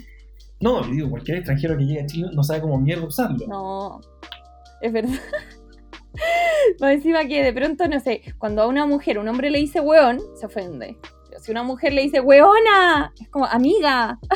No, 0.62 0.82
digo, 0.84 1.10
cualquier 1.10 1.38
extranjero 1.38 1.78
que 1.78 1.86
llegue 1.86 2.02
a 2.02 2.06
Chile 2.06 2.28
no 2.34 2.44
sabe 2.44 2.62
cómo 2.62 2.78
mierda 2.80 3.06
usarlo. 3.08 3.38
No, 3.48 4.02
es 4.82 4.92
verdad. 4.92 5.14
Más 6.80 6.92
encima 6.94 7.26
que 7.26 7.44
de 7.44 7.54
pronto, 7.54 7.88
no 7.88 8.00
sé, 8.00 8.22
cuando 8.38 8.62
a 8.62 8.68
una 8.68 8.86
mujer 8.86 9.20
un 9.20 9.28
hombre 9.28 9.50
le 9.50 9.60
dice 9.60 9.80
weón, 9.80 10.20
se 10.36 10.46
ofende. 10.46 10.98
Pero 11.30 11.40
si 11.42 11.52
una 11.52 11.64
mujer 11.64 11.94
le 11.94 12.02
dice 12.04 12.22
weona, 12.22 13.14
es 13.20 13.30
como 13.30 13.46
amiga. 13.46 14.20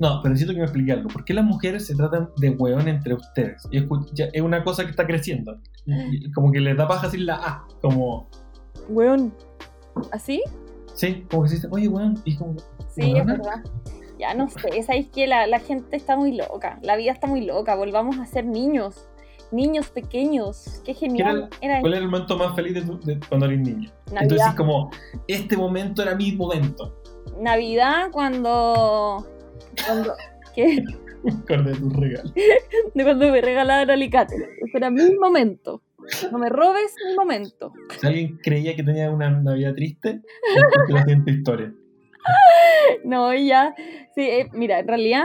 No, 0.00 0.18
pero 0.20 0.32
necesito 0.32 0.52
que 0.52 0.58
me 0.58 0.64
explique 0.64 0.90
algo. 0.90 1.08
¿Por 1.08 1.24
qué 1.24 1.32
las 1.32 1.44
mujeres 1.44 1.86
se 1.86 1.94
tratan 1.94 2.28
de 2.38 2.50
weón 2.50 2.88
entre 2.88 3.14
ustedes? 3.14 3.66
Y 3.70 3.78
es 3.78 4.42
una 4.42 4.64
cosa 4.64 4.82
que 4.84 4.90
está 4.90 5.06
creciendo. 5.06 5.60
Y- 5.86 6.30
Como 6.32 6.50
que 6.50 6.58
les 6.58 6.76
da 6.76 6.88
paja 6.88 7.06
decir 7.06 7.20
la 7.20 7.36
A. 7.36 7.64
Como, 7.80 8.28
Weón. 8.88 9.32
¿Así? 10.10 10.42
sí, 10.94 11.24
como 11.30 11.44
que 11.44 11.48
se 11.50 11.54
dice, 11.54 11.68
oye, 11.70 11.86
weón. 11.86 12.20
Y 12.24 12.36
como, 12.36 12.56
Sí, 12.88 13.16
es 13.16 13.24
verdad. 13.24 13.62
Ya 14.18 14.34
no 14.34 14.48
sé, 14.50 14.82
sabéis 14.82 15.08
que 15.10 15.28
la, 15.28 15.46
la 15.46 15.60
gente 15.60 15.96
está 15.96 16.16
muy 16.16 16.32
loca. 16.36 16.80
La 16.82 16.96
vida 16.96 17.12
está 17.12 17.28
muy 17.28 17.42
loca. 17.42 17.76
Volvamos 17.76 18.18
a 18.18 18.26
ser 18.26 18.44
niños. 18.46 19.08
Niños 19.54 19.88
pequeños. 19.90 20.82
Qué 20.84 20.94
genial. 20.94 21.48
Era 21.60 21.80
¿cuál 21.80 21.94
era 21.94 22.02
el 22.02 22.08
momento 22.10 22.36
más 22.36 22.54
feliz 22.56 22.74
de, 22.74 22.82
tu- 22.82 23.00
de 23.00 23.20
cuando 23.28 23.46
eres 23.46 23.60
niño? 23.60 23.90
Navidad. 24.06 24.22
Entonces, 24.22 24.54
como, 24.56 24.90
este 25.28 25.56
momento 25.56 26.02
era 26.02 26.14
mi 26.14 26.32
momento. 26.32 27.00
Navidad 27.40 28.08
cuando. 28.12 29.26
cuando 29.86 30.14
¿Qué? 30.54 30.82
Acordé 31.42 31.72
de 31.72 31.78
tu 31.78 31.88
regalo. 31.90 32.30
de 32.94 33.04
cuando 33.04 33.30
me 33.30 33.40
regalaron 33.40 33.90
alicate. 33.90 34.34
Ese 34.36 34.76
era 34.76 34.90
mi 34.90 35.14
momento. 35.16 35.82
No 36.30 36.38
me 36.38 36.48
robes 36.50 36.94
mi 37.08 37.14
momento. 37.14 37.72
Si 37.98 38.06
alguien 38.06 38.36
creía 38.42 38.76
que 38.76 38.82
tenía 38.82 39.10
una 39.10 39.30
Navidad 39.30 39.74
triste, 39.74 40.20
la 40.88 41.00
siguiente 41.00 41.30
historia. 41.30 41.72
No, 43.04 43.32
ya. 43.34 43.74
Sí, 44.14 44.22
eh, 44.22 44.48
mira, 44.52 44.78
en 44.78 44.88
realidad 44.88 45.24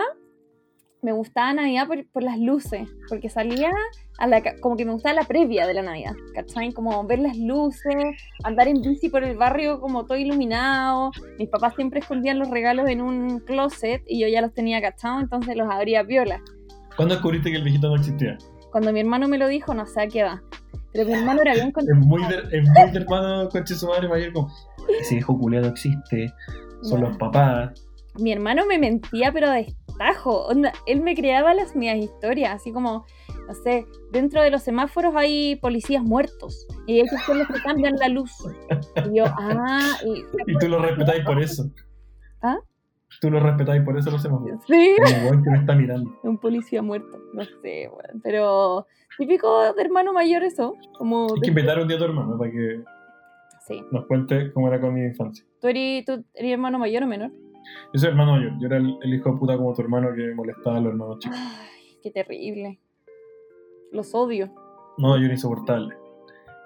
me 1.02 1.12
gustaba 1.12 1.54
Navidad 1.54 1.88
por, 1.88 2.06
por 2.12 2.24
las 2.24 2.38
luces. 2.40 2.90
Porque 3.08 3.30
salía 3.30 3.72
a 4.18 4.28
la, 4.28 4.42
como 4.60 4.76
que 4.76 4.86
me 4.86 4.92
gustaba 4.92 5.16
la 5.16 5.24
previa 5.24 5.66
de 5.66 5.74
la 5.74 5.82
Navidad. 5.82 6.14
¿Cachai? 6.36 6.72
Como 6.74 7.04
ver 7.06 7.20
las 7.20 7.38
luces, 7.38 7.96
andar 8.44 8.68
en 8.68 8.82
bici 8.82 9.10
por 9.10 9.24
el 9.24 9.38
barrio 9.38 9.80
como 9.80 10.06
todo 10.06 10.18
iluminado. 10.18 11.12
Mis 11.38 11.50
papás 11.50 11.76
siempre 11.76 12.00
escondían 12.02 12.40
los 12.40 12.50
regalos 12.50 12.90
en 12.90 13.02
un 13.02 13.40
closet 13.40 14.04
y 14.08 14.20
yo 14.20 14.28
ya 14.28 14.42
los 14.42 14.54
tenía 14.54 14.82
cachados, 14.82 15.24
entonces 15.24 15.56
los 15.56 15.70
abría 15.72 16.04
viola. 16.04 16.42
¿Cuándo 16.96 17.16
descubriste 17.16 17.50
que 17.52 17.58
el 17.58 17.64
viejito 17.64 17.88
no 17.90 17.96
existía? 17.96 18.38
Cuando 18.72 18.92
mi 18.92 19.00
hermano 19.00 19.28
me 19.28 19.38
lo 19.38 19.48
dijo, 19.48 19.74
no 19.74 19.86
sé 19.86 20.02
a 20.02 20.08
qué 20.08 20.20
edad. 20.20 20.40
Pero 20.92 21.06
mi 21.06 21.14
hermano 21.14 21.42
era 21.42 21.54
bien 21.54 21.68
Es 21.70 21.74
contento. 21.74 22.06
muy 22.06 22.22
de, 22.24 22.58
es 22.58 22.68
muy 22.68 22.92
de 22.92 23.00
hermano 23.00 23.48
conche 23.50 23.76
su 23.76 23.88
madre 23.88 24.08
mayor 24.10 24.34
como 24.34 24.52
ese 25.00 25.16
viejo 25.16 25.38
culiado 25.38 25.70
existe, 25.70 26.34
son 26.82 27.02
los 27.02 27.16
papás. 27.18 27.72
Mi 28.20 28.32
hermano 28.34 28.66
me 28.66 28.80
mentía, 28.80 29.32
pero 29.32 29.50
de 29.50 29.60
estajo. 30.00 30.46
Onda, 30.48 30.72
él 30.86 31.02
me 31.02 31.16
creaba 31.16 31.54
las 31.54 31.76
mías 31.76 31.98
historias, 31.98 32.54
así 32.56 32.72
como, 32.72 33.06
no 33.48 33.54
sé, 33.54 33.86
dentro 34.12 34.42
de 34.42 34.50
los 34.52 34.64
semáforos 34.64 35.14
hay 35.16 35.56
policías 35.58 36.04
muertos. 36.04 36.68
Y 36.88 37.00
ellos 37.02 37.10
son 37.26 37.40
los 37.40 37.48
que 37.48 37.62
cambian 37.62 37.96
la 37.98 38.08
luz. 38.10 38.32
Y 39.12 39.18
yo, 39.18 39.26
ah, 39.28 39.98
y, 40.06 40.24
Y 40.52 40.58
tú 40.58 40.68
lo 40.68 40.80
respetáis 40.82 41.24
por 41.26 41.42
eso. 41.42 41.64
¿Ah? 42.42 42.58
Tú 43.22 43.30
lo 43.30 43.40
respetáis 43.40 43.82
por 43.84 43.98
eso 43.98 44.12
lo 44.12 44.18
hacemos. 44.18 44.42
sí, 44.68 44.96
Como 45.30 45.44
que 45.44 45.50
me 45.50 45.58
está 45.58 45.76
mirando. 45.76 46.10
un 46.24 46.38
policía 46.38 46.82
muerto. 46.82 47.20
No 47.34 47.44
sé, 47.44 47.90
weón. 47.90 48.22
Pero 48.24 48.86
típico 49.18 49.74
de 49.74 49.82
hermano 49.82 50.14
mayor 50.14 50.44
eso. 50.44 50.76
Como 50.98 51.28
Hay 51.34 51.42
que 51.42 51.50
invitar 51.50 51.80
un 51.80 51.88
día 51.88 51.98
a 51.98 52.00
tu 52.00 52.06
hermano 52.06 52.38
para 52.38 52.52
que 52.52 52.82
Sí. 53.68 53.84
nos 53.92 54.06
cuente 54.08 54.52
cómo 54.54 54.68
era 54.68 54.80
con 54.80 54.94
mi 54.94 55.02
infancia. 55.04 55.46
¿Tú 55.60 55.68
eres, 55.68 56.06
¿Tú 56.06 56.24
eres 56.34 56.52
hermano 56.54 56.80
mayor 56.80 57.04
o 57.04 57.08
menor? 57.08 57.32
Yo 57.94 58.00
soy 58.00 58.10
hermano 58.10 58.34
mayor, 58.34 58.54
yo 58.60 58.68
era 58.68 58.78
el, 58.78 58.98
el 59.02 59.14
hijo 59.14 59.32
de 59.32 59.38
puta 59.38 59.58
como 59.58 59.74
tu 59.74 59.82
hermano 59.82 60.10
que 60.16 60.34
molestaba 60.36 60.78
a 60.78 60.80
los 60.80 60.92
hermanos 60.92 61.20
chicos. 61.20 61.38
Ay, 61.40 61.98
qué 62.04 62.12
terrible. 62.12 62.80
Los 63.92 64.14
odio. 64.14 64.54
No, 64.98 65.18
yo 65.18 65.26
era 65.26 65.34
insoportable. 65.34 65.96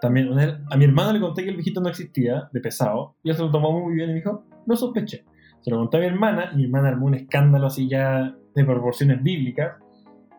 También, 0.02 0.38
a 0.70 0.76
mi 0.76 0.84
hermano 0.84 1.14
le 1.14 1.22
conté 1.22 1.44
que 1.44 1.50
el 1.50 1.56
viejito 1.56 1.80
no 1.80 1.88
existía, 1.88 2.50
de 2.52 2.60
pesado, 2.60 3.16
y 3.24 3.30
él 3.30 3.38
se 3.38 3.42
lo 3.42 3.52
tomó 3.52 3.72
muy 3.72 3.96
bien 3.96 4.10
y 4.10 4.14
me 4.14 4.20
dijo, 4.20 4.44
no 4.66 4.76
sospeché. 4.76 5.24
Se 5.62 5.72
lo 5.72 5.78
conté 5.78 5.96
a 5.96 6.00
mi 6.02 6.08
hermana, 6.08 6.50
y 6.52 6.58
mi 6.58 6.64
hermana 6.66 6.90
armó 6.90 7.06
un 7.06 7.16
escándalo 7.16 7.68
así 7.68 7.88
ya 7.88 8.36
de 8.54 8.66
proporciones 8.66 9.24
bíblicas, 9.24 9.78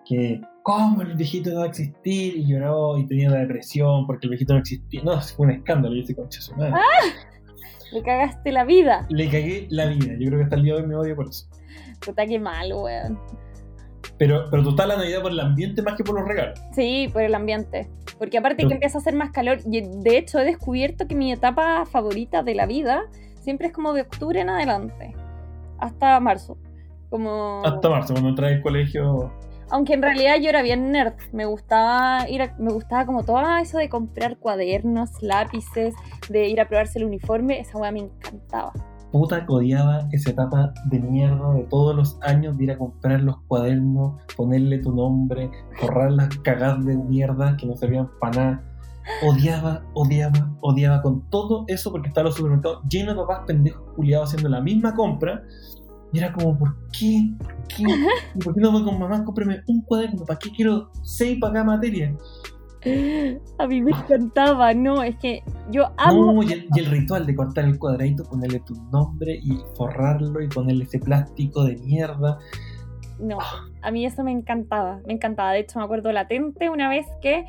que, 0.05 0.42
¿cómo 0.62 1.00
el 1.00 1.14
viejito 1.14 1.48
no 1.48 1.61
va 1.61 1.64
a 1.64 1.68
existir? 1.68 2.37
Y 2.37 2.46
lloró, 2.46 2.98
y 2.98 3.07
tenía 3.07 3.31
una 3.31 3.38
depresión 3.38 4.07
porque 4.07 4.27
el 4.27 4.33
viejito 4.33 4.53
no 4.53 4.59
existía. 4.59 5.03
No, 5.03 5.18
fue 5.22 5.46
un 5.46 5.53
escándalo, 5.53 5.94
y 5.94 6.03
dije, 6.03 6.14
concha 6.14 6.42
su 6.42 6.55
madre. 6.57 6.74
Le 7.92 8.03
cagaste 8.03 8.53
la 8.53 8.64
vida. 8.64 9.07
Le 9.09 9.27
cagué 9.29 9.66
la 9.70 9.87
vida, 9.87 10.14
yo 10.18 10.27
creo 10.29 10.38
que 10.38 10.44
hasta 10.44 10.57
el 10.57 10.62
día 10.64 10.74
de 10.74 10.83
hoy 10.83 10.87
me 10.88 10.96
odio 10.96 11.16
por 11.16 11.29
eso. 11.29 11.46
Puta, 12.05 12.27
qué 12.27 12.38
malo, 12.38 12.83
weón. 12.83 13.18
Pero, 14.18 14.44
pero 14.50 14.62
tú 14.62 14.70
estás 14.70 14.87
la 14.87 14.96
Navidad 14.96 15.22
por 15.22 15.33
el 15.33 15.40
ambiente 15.40 15.83
más 15.83 15.94
que 15.94 16.05
por 16.05 16.18
los 16.18 16.29
regalos. 16.29 16.59
Sí, 16.72 17.09
por 17.12 17.22
el 17.22 17.35
ambiente. 17.35 17.88
Porque 18.18 18.38
aparte 18.38 18.59
Pero- 18.59 18.68
que 18.68 18.74
empieza 18.74 18.98
a 18.98 19.00
hacer 19.00 19.14
más 19.14 19.31
calor. 19.31 19.59
Y 19.70 19.81
de 19.81 20.18
hecho 20.18 20.38
he 20.38 20.44
descubierto 20.44 21.09
que 21.09 21.14
mi 21.14 21.33
etapa 21.33 21.85
favorita 21.87 22.42
de 22.42 22.55
la 22.55 22.66
vida 22.66 23.05
siempre 23.40 23.68
es 23.68 23.72
como 23.72 23.92
de 23.92 24.03
octubre 24.03 24.40
en 24.40 24.50
adelante. 24.50 25.14
Hasta 25.79 26.20
marzo. 26.20 26.57
Como... 27.11 27.62
Hasta 27.64 27.88
marzo, 27.88 28.12
cuando 28.14 28.31
entras 28.31 28.53
al 28.53 28.62
colegio. 28.62 29.33
Aunque 29.70 29.94
en 29.94 30.03
realidad 30.03 30.37
yo 30.40 30.48
era 30.48 30.62
bien 30.62 30.92
nerd. 30.92 31.14
Me 31.33 31.44
gustaba 31.46 32.29
ir 32.29 32.42
a- 32.42 32.55
me 32.59 32.72
gustaba 32.72 33.07
como 33.07 33.22
todo 33.24 33.40
eso 33.59 33.79
de 33.79 33.88
comprar 33.88 34.38
cuadernos, 34.38 35.11
lápices, 35.22 35.94
de 36.29 36.48
ir 36.48 36.61
a 36.61 36.68
probarse 36.68 36.98
el 36.98 37.07
uniforme. 37.07 37.61
Esa 37.61 37.79
weá 37.79 37.90
me 37.92 38.00
encantaba. 38.00 38.72
puta 39.12 39.46
que 39.46 39.53
odiaba 39.53 40.09
esa 40.11 40.31
etapa 40.31 40.74
de 40.87 40.98
mierda 40.98 41.53
de 41.55 41.62
todos 41.70 41.94
los 41.94 42.18
años 42.22 42.59
de 42.59 42.64
ir 42.64 42.72
a 42.72 42.79
comprar 42.79 43.20
los 43.20 43.37
cuadernos, 43.46 44.20
ponerle 44.37 44.79
tu 44.79 44.92
nombre, 44.92 45.48
borrar 45.81 46.11
las 46.11 46.37
cagadas 46.38 46.85
de 46.85 46.96
mierda 46.96 47.57
que 47.57 47.64
no 47.64 47.77
servían 47.77 48.11
para 48.18 48.37
nada. 48.44 48.62
Odiaba, 49.24 49.83
odiaba, 49.94 50.50
odiaba 50.62 51.00
con 51.00 51.31
todo 51.31 51.64
eso 51.68 51.92
porque 51.92 52.09
estaba 52.09 52.24
los 52.24 52.35
supermercados 52.35 52.81
llenos 52.88 53.14
de 53.14 53.20
papás 53.20 53.40
pendejos 53.46 53.83
culiados 53.94 54.31
haciendo 54.31 54.48
la 54.48 54.61
misma 54.61 54.92
compra. 54.96 55.44
Y 56.14 56.18
era 56.18 56.33
como, 56.33 56.57
¿por 56.57 56.77
qué? 56.92 57.29
¿Por 57.38 57.66
qué? 57.66 57.83
¿Y 58.37 58.38
por 58.38 58.55
qué 58.55 58.61
no 58.61 58.70
voy 58.70 58.85
con 58.85 59.00
mamá? 59.00 59.24
Cómprame 59.24 59.62
un 59.66 59.83
cuaderno. 59.83 60.24
¿Para 60.24 60.38
qué 60.38 60.50
quiero 60.53 60.92
seis 61.03 61.38
para 61.40 61.55
cada 61.55 61.64
materia? 61.64 62.16
A 63.59 63.66
mí 63.66 63.83
me 63.83 63.90
encantaba, 63.90 64.72
no, 64.74 65.03
es 65.03 65.16
que 65.16 65.42
yo 65.72 65.90
amo. 65.96 66.35
No, 66.35 66.42
y 66.44 66.53
el, 66.53 66.68
y 66.72 66.79
el 66.79 66.87
ritual 66.87 67.27
de 67.27 67.35
cortar 67.35 67.64
el 67.64 67.81
cuadradito, 67.81 68.22
ponerle 68.22 68.61
tu 68.61 68.74
nombre 68.92 69.40
y 69.42 69.59
forrarlo 69.77 70.40
y 70.40 70.46
ponerle 70.46 70.85
ese 70.85 71.00
plástico 71.00 71.64
de 71.64 71.79
mierda. 71.79 72.38
No, 73.18 73.38
a 73.83 73.90
mí 73.90 74.07
eso 74.07 74.22
me 74.22 74.31
encantaba, 74.31 75.00
me 75.07 75.14
encantaba. 75.14 75.50
De 75.50 75.61
hecho, 75.61 75.81
me 75.81 75.85
acuerdo 75.85 76.12
latente 76.12 76.70
una 76.70 76.88
vez 76.88 77.07
que 77.22 77.44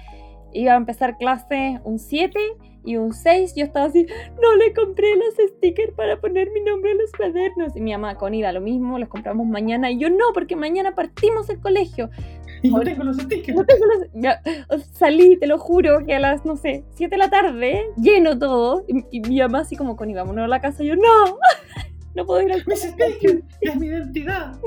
iba 0.54 0.73
a 0.73 0.78
empezar 0.78 1.19
clase 1.19 1.80
un 1.84 1.99
7 1.99 2.39
y 2.86 2.98
un 2.98 3.13
6. 3.13 3.54
Yo 3.56 3.65
estaba 3.65 3.88
así, 3.88 4.06
no 4.41 4.56
le 4.56 4.74
compré 4.74 5.08
los 5.15 5.34
stickers 5.50 5.93
para 5.93 6.19
poner 6.19 6.52
mi 6.52 6.62
nombre 6.62 6.91
en 6.91 6.98
los 7.00 7.12
cuadernos. 7.12 7.76
Y 7.76 7.82
mi 7.82 7.91
mamá 7.91 8.15
con 8.15 8.34
ida 8.34 8.52
lo 8.52 8.62
mismo, 8.62 9.00
los 9.00 9.10
compramos 9.10 9.48
mañana. 9.48 9.91
Y 9.91 9.98
yo 10.00 10.10
no, 10.10 10.26
porque 10.34 10.56
mañana 10.56 10.95
partimos 10.95 11.50
el 11.50 11.60
colegio. 11.60 12.10
Y 12.62 12.69
no 12.71 12.82
tengo 12.82 13.04
los 13.04 13.17
stickers. 13.17 13.58
No 13.58 13.65
tengo 13.65 13.86
los- 13.86 14.08
ya, 14.13 14.41
salí, 14.93 15.38
te 15.38 15.48
lo 15.48 15.58
juro, 15.60 16.06
que 16.06 16.15
a 16.15 16.19
las, 16.19 16.45
no 16.45 16.56
sé, 16.56 16.84
7 16.95 17.12
de 17.15 17.17
la 17.17 17.30
tarde, 17.30 17.86
lleno 17.98 18.38
todo. 18.39 18.84
Y, 18.88 19.04
y 19.12 19.21
mi 19.21 19.39
mamá 19.39 19.60
así 19.60 19.76
como, 19.76 19.95
Connie, 19.95 20.15
vámonos 20.15 20.45
a 20.45 20.48
la 20.48 20.62
casa. 20.62 20.84
Y 20.84 20.88
yo, 20.88 20.95
no, 20.95 21.38
no 22.15 22.26
puedo 22.26 22.41
ir 22.41 22.52
al 22.54 22.63
Mis 22.65 22.82
stickers 22.82 23.43
es 23.62 23.76
mi 23.76 23.88
identidad. 23.88 24.54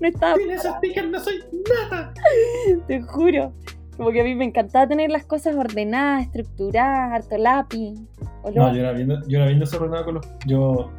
No 0.00 0.08
estaba, 0.08 0.34
Sin 0.36 0.50
esos 0.50 0.74
stickers 0.78 1.10
no 1.10 1.20
soy 1.20 1.44
nada. 1.90 2.14
te 2.86 3.02
juro. 3.02 3.52
Como 4.00 4.12
que 4.12 4.22
a 4.22 4.24
mí 4.24 4.34
me 4.34 4.46
encantaba 4.46 4.88
tener 4.88 5.10
las 5.10 5.26
cosas 5.26 5.54
ordenadas, 5.56 6.22
estructuradas, 6.22 7.12
harto 7.12 7.36
lápiz. 7.36 7.94
olor. 8.42 8.56
No, 8.56 8.72
yo 8.74 8.80
era 8.80 8.92
bien, 8.92 9.08
yo 9.28 9.36
era 9.36 9.46
bien 9.46 9.60
desordenado 9.60 10.06
con 10.06 10.14
los. 10.14 10.26
Yo 10.46 10.90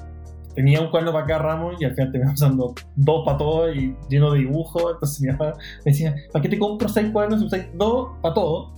tenía 0.54 0.80
un 0.82 0.92
cuaderno 0.92 1.12
para 1.12 1.26
cada 1.26 1.40
ramo 1.40 1.72
y 1.80 1.84
al 1.84 1.96
final 1.96 2.12
terminaba 2.12 2.36
usando 2.36 2.76
dos 2.96 3.26
para 3.26 3.38
todo 3.40 3.74
y 3.74 3.96
lleno 4.08 4.32
de 4.34 4.40
dibujos. 4.42 4.84
Entonces 4.94 5.20
mi 5.20 5.30
mamá 5.30 5.54
me 5.84 5.92
decía, 5.92 6.14
¿para 6.32 6.44
qué 6.44 6.50
te 6.50 6.60
compro 6.60 6.88
seis 6.90 7.10
cuadernos 7.12 7.42
y 7.42 7.46
usáis 7.46 7.66
dos 7.74 8.10
para 8.22 8.36
todo? 8.36 8.74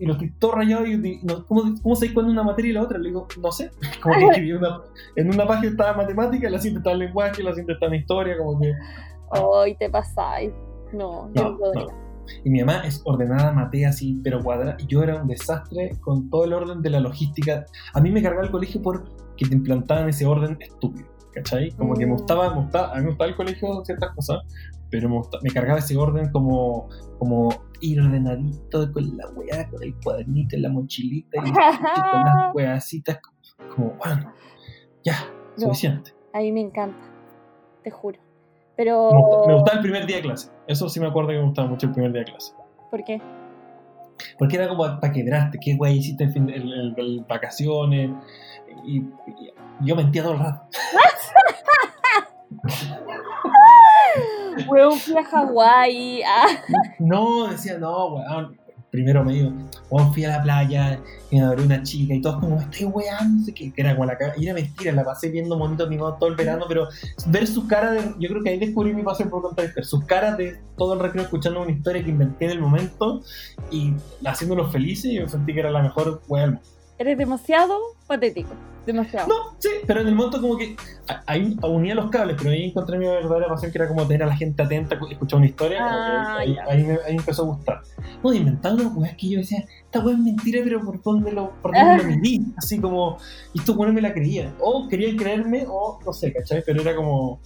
Y 0.00 0.06
los 0.06 0.16
estoy 0.16 0.32
todo 0.40 0.52
rayados 0.52 0.88
y 0.88 1.20
no, 1.22 1.46
¿cómo, 1.46 1.62
¿cómo 1.80 1.94
sabéis 1.94 2.14
cuándo 2.14 2.32
una 2.32 2.42
materia 2.42 2.70
y 2.70 2.74
la 2.74 2.82
otra? 2.82 2.98
Le 2.98 3.10
digo, 3.10 3.28
no 3.40 3.52
sé. 3.52 3.70
Como 4.02 4.16
que 4.18 4.24
escribí 4.24 4.52
una, 4.54 4.80
en 5.14 5.32
una 5.32 5.46
página 5.46 5.70
estaba 5.70 5.96
matemática, 5.96 6.48
en 6.48 6.52
la 6.52 6.58
siguiente 6.58 6.80
estaba 6.80 6.94
en 6.94 6.98
lenguaje, 7.06 7.40
en 7.40 7.44
la 7.44 7.52
siguiente 7.52 7.74
estaba 7.74 7.94
historia, 7.94 8.36
como 8.36 8.58
que. 8.60 8.72
Ay, 9.30 9.76
te 9.76 9.88
pasáis. 9.88 10.52
No, 10.92 11.30
yo 11.32 11.42
no, 11.44 11.50
No, 11.50 11.58
podría. 11.58 11.84
no. 11.84 12.05
Y 12.44 12.50
mi 12.50 12.60
mamá 12.60 12.82
es 12.86 13.02
ordenada, 13.04 13.52
maté 13.52 13.86
así, 13.86 14.20
pero 14.22 14.42
cuadrada. 14.42 14.76
Y 14.78 14.86
yo 14.86 15.02
era 15.02 15.20
un 15.20 15.28
desastre 15.28 15.92
con 16.00 16.28
todo 16.30 16.44
el 16.44 16.52
orden 16.52 16.82
de 16.82 16.90
la 16.90 17.00
logística. 17.00 17.64
A 17.94 18.00
mí 18.00 18.10
me 18.10 18.22
cargaba 18.22 18.44
el 18.44 18.50
colegio 18.50 18.80
porque 18.82 19.10
te 19.48 19.54
implantaban 19.54 20.08
ese 20.08 20.26
orden 20.26 20.56
estúpido, 20.60 21.06
¿cachai? 21.32 21.70
Como 21.72 21.94
que 21.94 22.06
me 22.06 22.12
Mm. 22.12 22.16
gustaba, 22.16 22.54
me 22.54 22.62
gustaba, 22.62 22.92
a 22.92 22.96
mí 22.96 23.02
me 23.02 23.08
gustaba 23.08 23.30
el 23.30 23.36
colegio 23.36 23.84
ciertas 23.84 24.14
cosas, 24.14 24.38
pero 24.90 25.08
me, 25.08 25.16
gusta- 25.16 25.38
me 25.42 25.50
cargaba 25.50 25.78
ese 25.78 25.96
orden 25.96 26.30
como, 26.30 26.88
como 27.18 27.48
ir 27.80 28.00
ordenadito 28.00 28.90
con 28.92 29.16
la 29.16 29.28
weá, 29.30 29.68
con 29.68 29.82
el 29.82 29.94
cuadernito, 30.02 30.56
en 30.56 30.62
la 30.62 30.68
mochilita 30.70 31.38
y, 31.44 31.48
y 31.48 31.52
con 32.12 32.24
las 32.24 32.54
weacitas. 32.54 33.18
Como, 33.74 33.94
bueno, 34.04 34.32
ya, 35.04 35.16
suficiente. 35.56 36.12
A 36.32 36.38
mí 36.40 36.52
me 36.52 36.60
encanta, 36.60 36.98
te 37.82 37.90
juro. 37.90 38.18
Pero. 38.76 39.10
Me, 39.10 39.18
gusta- 39.20 39.46
me 39.48 39.54
gustaba 39.54 39.76
el 39.78 39.82
primer 39.82 40.06
día 40.06 40.16
de 40.16 40.22
clase. 40.22 40.50
Eso 40.68 40.88
sí 40.88 40.98
me 41.00 41.06
acuerdo 41.06 41.30
que 41.30 41.36
me 41.36 41.44
gustaba 41.44 41.68
mucho 41.68 41.86
el 41.86 41.92
primer 41.92 42.12
día 42.12 42.20
de 42.22 42.26
clase. 42.32 42.52
¿Por 42.90 43.04
qué? 43.04 43.20
Porque 44.38 44.56
era 44.56 44.68
como 44.68 44.84
para 45.00 45.12
quebrarte, 45.12 45.58
qué 45.60 45.76
guay 45.76 45.98
hiciste 45.98 46.24
en 46.24 46.32
fin, 46.32 46.50
el, 46.50 46.72
el- 46.72 46.94
el 46.96 47.24
vacaciones. 47.28 48.10
Y, 48.84 48.98
y 48.98 49.52
yo 49.82 49.94
mentía 49.96 50.22
todo 50.22 50.32
el 50.34 50.38
rato. 50.40 50.62
Weón, 54.68 54.98
fui 54.98 55.16
a 55.16 55.24
Hawái. 55.24 56.22
Ah, 56.22 56.46
No, 56.98 57.48
decía, 57.48 57.78
no, 57.78 58.14
weón. 58.14 58.58
Primero 58.90 59.24
me 59.24 59.52
weón, 59.90 60.12
fui 60.14 60.24
a 60.24 60.28
la 60.28 60.42
playa 60.42 61.00
y 61.30 61.36
me 61.36 61.42
abrió 61.42 61.64
una 61.64 61.82
chica 61.82 62.14
y 62.14 62.20
todos 62.20 62.40
como, 62.40 62.60
estoy 62.60 62.86
weón, 62.86 63.38
no 63.38 63.44
sé 63.44 63.52
qué, 63.52 63.72
que 63.72 63.82
era 63.82 63.94
como 63.94 64.06
la 64.06 64.16
cara. 64.16 64.34
Y 64.36 64.44
era 64.44 64.54
mentira, 64.54 64.92
la 64.92 65.04
pasé 65.04 65.28
viendo 65.28 65.56
monitos 65.58 65.86
animados 65.86 66.18
todo 66.18 66.30
el 66.30 66.36
verano, 66.36 66.64
pero 66.68 66.88
ver 67.26 67.46
sus 67.46 67.64
caras, 67.64 67.92
de, 67.92 68.14
yo 68.18 68.28
creo 68.28 68.42
que 68.42 68.50
ahí 68.50 68.58
descubrí 68.58 68.94
mi 68.94 69.02
pasión 69.02 69.28
por 69.28 69.42
contar. 69.42 69.72
Sus 69.84 70.04
caras 70.04 70.36
de 70.38 70.58
todo 70.76 70.94
el 70.94 71.00
recreo 71.00 71.24
escuchando 71.24 71.62
una 71.62 71.72
historia 71.72 72.02
que 72.02 72.10
inventé 72.10 72.46
en 72.46 72.52
el 72.52 72.60
momento 72.60 73.22
y 73.70 73.92
haciéndolos 74.24 74.72
felices, 74.72 75.12
yo 75.12 75.28
sentí 75.28 75.52
que 75.52 75.60
era 75.60 75.70
la 75.70 75.82
mejor 75.82 76.22
weón. 76.28 76.60
Eres 76.98 77.18
demasiado 77.18 77.78
patético. 78.06 78.50
Demasiado. 78.86 79.26
No, 79.26 79.34
sí, 79.58 79.68
pero 79.84 80.00
en 80.02 80.06
el 80.06 80.14
momento 80.14 80.40
como 80.40 80.56
que 80.56 80.76
ahí 81.26 81.56
unía 81.64 81.96
los 81.96 82.08
cables, 82.08 82.36
pero 82.38 82.50
ahí 82.50 82.66
encontré 82.66 82.96
mi 82.96 83.06
verdadera 83.06 83.48
pasión 83.48 83.72
que 83.72 83.78
era 83.78 83.88
como 83.88 84.06
tener 84.06 84.22
a 84.22 84.26
la 84.26 84.36
gente 84.36 84.62
atenta, 84.62 84.96
cu- 84.96 85.08
escuchar 85.08 85.38
una 85.38 85.46
historia, 85.48 85.78
como 85.78 85.90
que 85.90 85.96
Ah, 85.96 86.36
ahí, 86.38 86.56
ahí 86.68 86.84
me, 86.84 86.92
ahí 87.04 87.14
me 87.14 87.18
empezó 87.18 87.42
a 87.42 87.46
gustar. 87.46 87.80
No, 88.22 88.32
inventando 88.32 88.84
unas 88.84 88.96
weas 88.96 89.16
que 89.16 89.28
yo 89.28 89.38
decía, 89.40 89.64
esta 89.86 89.98
wea 89.98 90.14
es 90.14 90.20
mentira, 90.20 90.60
pero 90.62 90.84
¿por 90.84 91.02
dónde 91.02 91.32
lo, 91.32 91.50
por 91.62 91.74
dónde 91.74 91.96
lo 92.04 92.04
medí? 92.16 92.40
Así 92.56 92.78
como, 92.80 93.18
y 93.54 93.58
estos 93.58 93.76
weones 93.76 93.94
me 93.96 94.02
la 94.02 94.12
creían. 94.14 94.54
O 94.60 94.86
querían 94.88 95.16
creerme, 95.16 95.64
o 95.68 95.98
no 96.06 96.12
sé, 96.12 96.32
¿cachai? 96.32 96.62
Pero 96.64 96.82
era 96.82 96.94
como... 96.94 97.40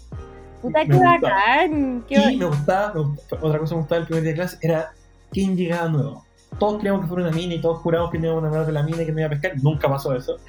Puta, 0.60 0.84
qué 0.84 0.92
bacán. 0.98 2.04
Qué 2.06 2.16
Y 2.16 2.18
ba- 2.18 2.38
me 2.38 2.44
gustaba, 2.54 2.92
me 2.92 3.00
gustaba- 3.00 3.42
otra 3.46 3.58
cosa 3.60 3.70
que 3.70 3.74
me 3.76 3.80
gustaba 3.80 4.00
el 4.02 4.06
primer 4.06 4.22
día 4.24 4.32
de 4.32 4.36
clase 4.36 4.58
era 4.60 4.92
quién 5.30 5.56
llegaba 5.56 5.88
nuevo. 5.88 6.26
Todos 6.58 6.78
creíamos 6.78 7.02
que 7.02 7.08
fuera 7.08 7.28
una 7.28 7.36
mina 7.36 7.54
y 7.54 7.60
todos 7.60 7.78
jurábamos 7.78 8.12
que 8.12 8.18
no 8.18 8.26
íbamos 8.26 8.42
a 8.42 8.46
enamorar 8.46 8.66
de 8.66 8.72
la 8.72 8.82
mina 8.82 9.02
y 9.02 9.06
que 9.06 9.12
no 9.12 9.20
iba 9.20 9.26
a 9.28 9.30
pescar. 9.30 9.52
Nunca 9.62 9.88
pasó 9.88 10.14
eso. 10.14 10.36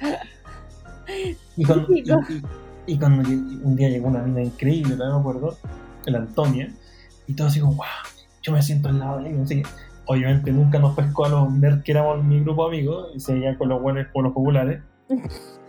Y 1.56 1.64
cuando, 1.64 1.92
y, 1.92 2.02
Típico. 2.04 2.20
y- 2.86 2.92
y 2.94 2.98
cuando 2.98 3.28
un 3.28 3.76
día 3.76 3.88
llegó 3.88 4.08
una 4.08 4.20
mina 4.22 4.40
increíble, 4.42 4.94
todavía 4.94 5.16
me 5.16 5.20
acuerdo, 5.20 5.56
la 6.06 6.18
Antonia, 6.18 6.72
y 7.26 7.34
todos 7.34 7.50
así 7.50 7.60
como, 7.60 7.74
wow, 7.74 7.86
yo 8.42 8.52
me 8.52 8.62
siento 8.62 8.88
al 8.88 8.98
lado 9.00 9.18
de 9.20 9.30
ella. 9.30 9.46
sé 9.46 9.56
qué. 9.62 9.68
Obviamente 10.06 10.52
nunca 10.52 10.78
nos 10.78 10.94
pescó 10.94 11.26
a 11.26 11.28
los 11.28 11.52
nerds 11.52 11.82
que 11.84 11.92
éramos 11.92 12.24
mi 12.24 12.40
grupo 12.40 12.68
de 12.70 12.76
amigos, 12.78 13.10
y 13.14 13.20
seguía 13.20 13.58
con 13.58 13.68
los 13.68 13.82
buenos 13.82 14.06
con 14.12 14.24
los 14.24 14.32
populares. 14.32 14.80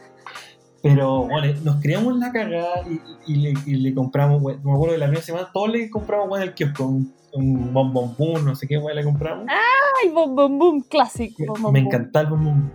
Pero 0.84 1.24
bueno, 1.28 1.52
nos 1.64 1.78
creamos 1.82 2.18
la 2.18 2.32
cagada 2.32 2.84
y, 3.26 3.32
y 3.32 3.36
le, 3.38 3.54
y 3.66 3.76
le 3.78 3.94
compramos, 3.96 4.42
we- 4.44 4.58
me 4.62 4.74
acuerdo 4.74 4.92
de 4.92 4.98
la 5.00 5.06
primera 5.06 5.26
semana, 5.26 5.50
todos 5.54 5.70
le 5.70 5.90
compramos 5.90 6.28
bueno, 6.28 6.44
el 6.44 6.54
kiosco, 6.54 6.84
un, 6.86 7.14
un 7.34 7.74
boom, 7.74 8.44
no 8.46 8.54
sé 8.56 8.68
qué 8.68 8.78
weón 8.78 8.96
le 8.98 9.04
compramos. 9.06 9.46
Ay, 9.50 10.10
bom, 10.10 10.36
bom, 10.36 10.60
bom, 10.60 10.82
clásico. 10.82 11.36
Me- 11.40 11.48
bom, 11.48 11.62
bom, 11.62 11.72
me 11.74 11.80
bom. 11.80 11.88
encantaba 11.88 12.24
el 12.26 12.30
bombón 12.32 12.72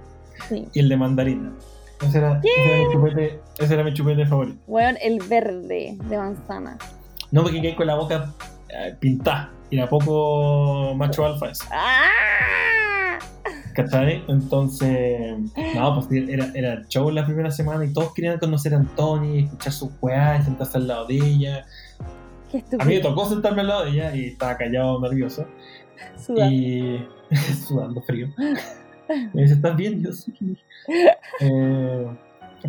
Sí. 0.49 0.66
y 0.73 0.81
el 0.81 0.88
de 0.88 0.97
mandarina. 0.97 1.53
Ese 2.01 2.18
era, 2.18 2.40
ese 2.42 2.64
era 2.75 2.79
mi 2.88 2.92
chupete, 2.94 3.40
ese 3.59 3.75
era 3.75 3.85
mi 3.85 3.92
chupete 3.92 4.25
favorito. 4.27 4.59
Weón, 4.66 4.97
el 5.03 5.18
verde 5.29 5.99
de 6.03 6.16
manzana. 6.16 6.79
No 7.31 7.42
porque 7.42 7.61
quedé 7.61 7.77
con 7.77 7.87
la 7.88 7.97
boca 7.97 8.33
eh, 8.71 8.94
pintada. 8.99 9.51
Y 9.71 9.77
era 9.77 9.87
poco 9.88 10.94
macho 10.97 11.27
alfa 11.27 11.51
eso. 11.51 11.64
¡Ah! 11.71 12.09
¿Cachai? 13.79 14.25
Entonces, 14.27 15.38
no, 15.77 15.95
pues 15.95 16.29
era, 16.29 16.51
era 16.53 16.85
show 16.88 17.09
la 17.12 17.25
primera 17.25 17.49
semana 17.53 17.85
y 17.85 17.93
todos 17.93 18.12
querían 18.12 18.37
conocer 18.41 18.75
a 18.75 18.79
Anthony, 18.79 19.45
escuchar 19.45 19.73
sus 19.73 19.91
weas, 20.01 20.45
sentarse 20.45 20.79
al 20.79 20.88
lado 20.88 21.07
de 21.07 21.14
ella. 21.14 21.64
Qué 22.51 22.64
A 22.77 22.85
mí 22.85 22.95
me 22.95 23.01
tocó 23.01 23.25
sentarme 23.27 23.61
al 23.61 23.69
lado 23.69 23.85
de 23.85 23.91
ella 23.91 24.17
y 24.17 24.25
estaba 24.31 24.57
callado, 24.57 25.01
nervioso. 25.01 25.47
Y 26.29 26.99
sudando 27.69 28.03
frío. 28.03 28.29
Me 29.33 29.43
dice, 29.43 29.55
¿estás 29.55 29.77
bien? 29.77 30.03
Yo 30.03 30.12
sí. 30.12 30.35
Eh, 31.41 32.07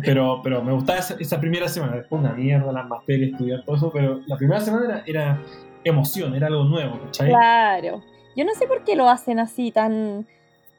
pero, 0.04 0.40
pero 0.44 0.62
me 0.62 0.72
gustaba 0.72 1.00
esa, 1.00 1.16
esa 1.18 1.40
primera 1.40 1.66
semana. 1.66 1.96
Después 1.96 2.20
una 2.20 2.34
mierda, 2.34 2.70
las 2.70 2.86
materias, 2.86 3.32
estudiar 3.32 3.64
todo 3.64 3.74
eso. 3.74 3.90
Pero 3.92 4.20
la 4.28 4.36
primera 4.36 4.60
semana 4.60 4.84
era, 4.84 5.02
era 5.06 5.42
emoción, 5.82 6.36
era 6.36 6.46
algo 6.46 6.62
nuevo, 6.62 7.00
¿cachai? 7.00 7.30
Claro. 7.30 8.00
Yo 8.36 8.44
no 8.44 8.54
sé 8.54 8.68
por 8.68 8.84
qué 8.84 8.94
lo 8.94 9.08
hacen 9.08 9.40
así 9.40 9.72
tan, 9.72 10.28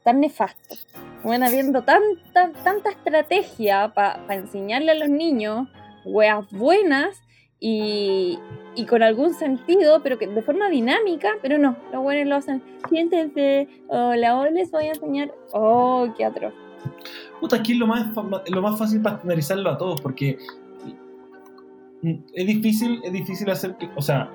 tan 0.04 0.20
nefasto. 0.20 0.76
Bueno, 1.24 1.46
habiendo 1.46 1.84
tanta, 1.84 2.52
tanta 2.64 2.90
estrategia 2.90 3.94
para 3.94 4.34
enseñarle 4.34 4.92
a 4.92 4.96
los 4.96 5.10
niños 5.10 5.68
weas 6.06 6.50
buenas 6.52 7.22
y, 7.60 8.40
con 8.90 9.04
algún 9.04 9.36
sentido, 9.36 10.02
pero 10.02 10.18
que 10.18 10.28
de 10.28 10.42
forma 10.42 10.70
dinámica, 10.70 11.34
pero 11.42 11.60
no, 11.60 11.78
los 11.94 12.02
buenos 12.02 12.28
lo 12.28 12.36
hacen. 12.38 12.64
Siéntense, 12.90 13.68
hola, 13.88 14.40
hoy 14.40 14.52
les 14.52 14.72
voy 14.72 14.86
a 14.86 14.94
enseñar. 14.94 15.32
Oh, 15.54 16.12
qué 16.18 16.26
atroz. 16.26 16.54
Puta, 17.40 17.58
aquí 17.58 17.74
es 17.74 17.78
lo 17.78 17.86
más, 17.86 18.08
lo 18.48 18.62
más 18.62 18.80
fácil 18.80 19.02
para 19.02 19.18
estandarizarlo 19.18 19.70
a 19.70 19.78
todos, 19.78 20.02
porque 20.02 20.40
es 22.02 22.48
difícil, 22.48 23.00
es 23.04 23.14
difícil 23.14 23.50
hacer 23.52 23.76
que, 23.78 23.88
o 23.96 24.02
sea, 24.02 24.32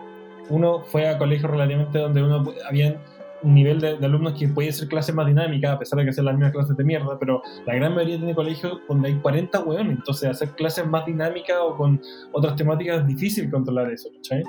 uno 0.48 0.82
fue 0.84 1.08
a 1.08 1.18
colegios 1.18 1.50
relativamente 1.50 1.98
donde 1.98 2.22
uno 2.22 2.44
había 2.68 3.00
un 3.42 3.54
nivel 3.54 3.80
de, 3.80 3.96
de 3.98 4.06
alumnos 4.06 4.38
que 4.38 4.48
puede 4.48 4.72
ser 4.72 4.88
clase 4.88 5.12
más 5.12 5.26
dinámica, 5.26 5.72
a 5.72 5.78
pesar 5.78 5.98
de 5.98 6.04
que 6.06 6.12
sean 6.12 6.26
las 6.26 6.34
mismas 6.34 6.52
clases 6.52 6.76
de 6.76 6.84
mierda, 6.84 7.18
pero 7.18 7.42
la 7.66 7.74
gran 7.74 7.94
mayoría 7.94 8.16
tiene 8.18 8.34
colegios 8.34 8.80
donde 8.88 9.08
hay 9.08 9.14
40 9.16 9.60
hueones, 9.64 9.96
entonces 9.98 10.30
hacer 10.30 10.50
clases 10.50 10.86
más 10.86 11.04
dinámicas 11.06 11.56
o 11.60 11.76
con 11.76 12.00
otras 12.32 12.56
temáticas 12.56 13.00
es 13.00 13.06
difícil 13.06 13.50
controlar 13.50 13.90
eso, 13.92 14.08
¿cachai? 14.14 14.42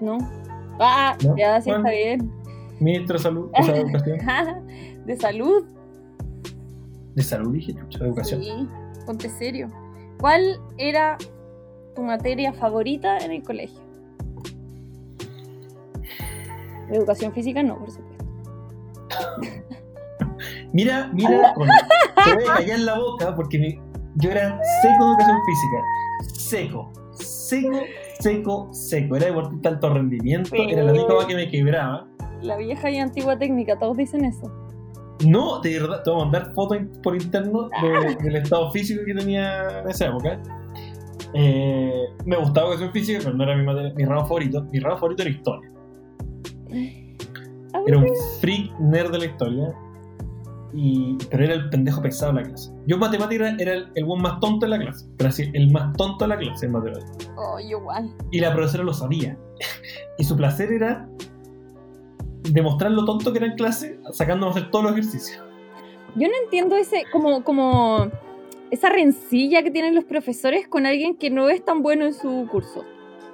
¿No? 0.00 0.18
Ah, 0.78 1.16
¿No? 1.24 1.36
ya 1.36 1.60
sí 1.60 1.70
Bueno. 1.70 1.86
está 1.88 1.96
bien. 1.98 2.30
Ministro 2.80 3.16
de 3.16 3.22
Salud, 3.22 3.50
o 3.58 3.62
sea, 3.62 3.74
de 3.74 3.80
Educación, 3.80 4.18
de 5.06 5.16
salud. 5.16 5.64
de 7.14 7.22
salud 7.22 7.52
dije, 7.52 7.72
de 7.74 8.04
Educación. 8.06 8.42
Sí, 8.42 8.68
ponte 9.06 9.28
serio. 9.28 9.68
¿Cuál 10.20 10.58
era 10.78 11.16
tu 11.94 12.02
materia 12.02 12.52
favorita 12.52 13.18
en 13.18 13.32
el 13.32 13.42
colegio? 13.42 13.81
Educación 16.92 17.32
física 17.32 17.62
no, 17.62 17.78
por 17.78 17.90
supuesto. 17.90 18.24
Mira, 20.72 21.10
mira, 21.12 21.52
bueno, 21.56 21.72
te 22.24 22.34
voy 22.34 22.44
a 22.44 22.54
callar 22.54 22.78
la 22.80 22.98
boca 22.98 23.34
porque 23.36 23.58
mi- 23.58 23.78
yo 24.16 24.30
era 24.30 24.58
seco 24.82 25.04
de 25.04 25.10
educación 25.12 25.38
física. 25.46 26.38
Seco, 26.38 26.92
seco, 27.12 27.78
seco, 28.20 28.68
seco. 28.72 29.16
Era 29.16 29.26
deportista 29.26 29.68
de 29.70 29.74
alto 29.74 29.94
rendimiento, 29.94 30.54
era 30.54 30.82
la 30.84 30.92
única 30.92 31.26
que 31.26 31.34
me 31.34 31.48
quebraba. 31.50 32.06
La 32.42 32.56
vieja 32.56 32.90
y 32.90 32.98
antigua 32.98 33.38
técnica, 33.38 33.78
todos 33.78 33.96
dicen 33.96 34.24
eso. 34.24 34.50
No, 35.26 35.60
de 35.60 35.78
verdad, 35.78 36.02
te 36.02 36.10
voy 36.10 36.20
a 36.20 36.24
mandar 36.24 36.52
fotos 36.54 36.78
por 37.02 37.14
interno 37.14 37.68
de- 37.80 38.16
del 38.24 38.36
estado 38.36 38.70
físico 38.72 39.02
que 39.06 39.14
tenía 39.14 39.80
en 39.80 39.88
esa 39.88 40.06
época. 40.06 40.40
Eh, 41.34 41.92
me 42.26 42.36
gustaba 42.36 42.66
educación 42.68 42.92
física, 42.92 43.20
pero 43.22 43.34
no 43.36 43.44
era 43.44 43.54
mi, 43.56 43.92
mi 43.94 44.04
ramo 44.04 44.22
favorito. 44.22 44.64
Mi 44.72 44.80
ramo 44.80 44.96
favorito 44.96 45.22
era 45.22 45.30
historia. 45.30 45.70
Ah, 47.74 47.80
Era 47.86 47.98
un 47.98 48.06
freak 48.40 48.78
nerd 48.78 49.12
de 49.12 49.18
la 49.18 49.24
historia. 49.26 49.74
Y, 50.74 51.18
pero 51.30 51.44
era 51.44 51.54
el 51.54 51.68
pendejo 51.68 52.00
pesado 52.00 52.32
de 52.32 52.40
la 52.42 52.48
clase. 52.48 52.70
Yo 52.86 52.96
en 52.96 53.00
matemática 53.00 53.54
era 53.58 53.74
el, 53.74 53.88
el 53.94 54.04
buen 54.06 54.22
más 54.22 54.40
tonto 54.40 54.64
de 54.64 54.70
la 54.70 54.78
clase. 54.78 55.06
Pero 55.18 55.28
así, 55.28 55.50
el 55.52 55.70
más 55.70 55.94
tonto 55.96 56.24
de 56.24 56.28
la 56.28 56.38
clase 56.38 56.66
en 56.66 56.72
matemática. 56.72 57.12
Oh, 57.36 57.58
igual. 57.60 58.14
Y 58.30 58.40
la 58.40 58.54
profesora 58.54 58.84
lo 58.84 58.94
sabía. 58.94 59.36
y 60.18 60.24
su 60.24 60.34
placer 60.36 60.72
era 60.72 61.08
demostrar 62.50 62.90
lo 62.90 63.04
tonto 63.04 63.32
que 63.32 63.38
era 63.38 63.46
en 63.48 63.54
clase, 63.54 63.98
sacándonos 64.12 64.56
a 64.56 64.58
hacer 64.58 64.70
todos 64.70 64.84
los 64.86 64.92
ejercicios. 64.92 65.42
Yo 66.16 66.28
no 66.28 66.34
entiendo 66.44 66.76
ese, 66.76 67.04
como, 67.12 67.44
como 67.44 68.10
esa 68.70 68.88
rencilla 68.90 69.62
que 69.62 69.70
tienen 69.70 69.94
los 69.94 70.04
profesores 70.04 70.66
con 70.68 70.86
alguien 70.86 71.16
que 71.16 71.30
no 71.30 71.48
es 71.48 71.64
tan 71.64 71.82
bueno 71.82 72.04
en 72.06 72.14
su 72.14 72.46
curso. 72.50 72.84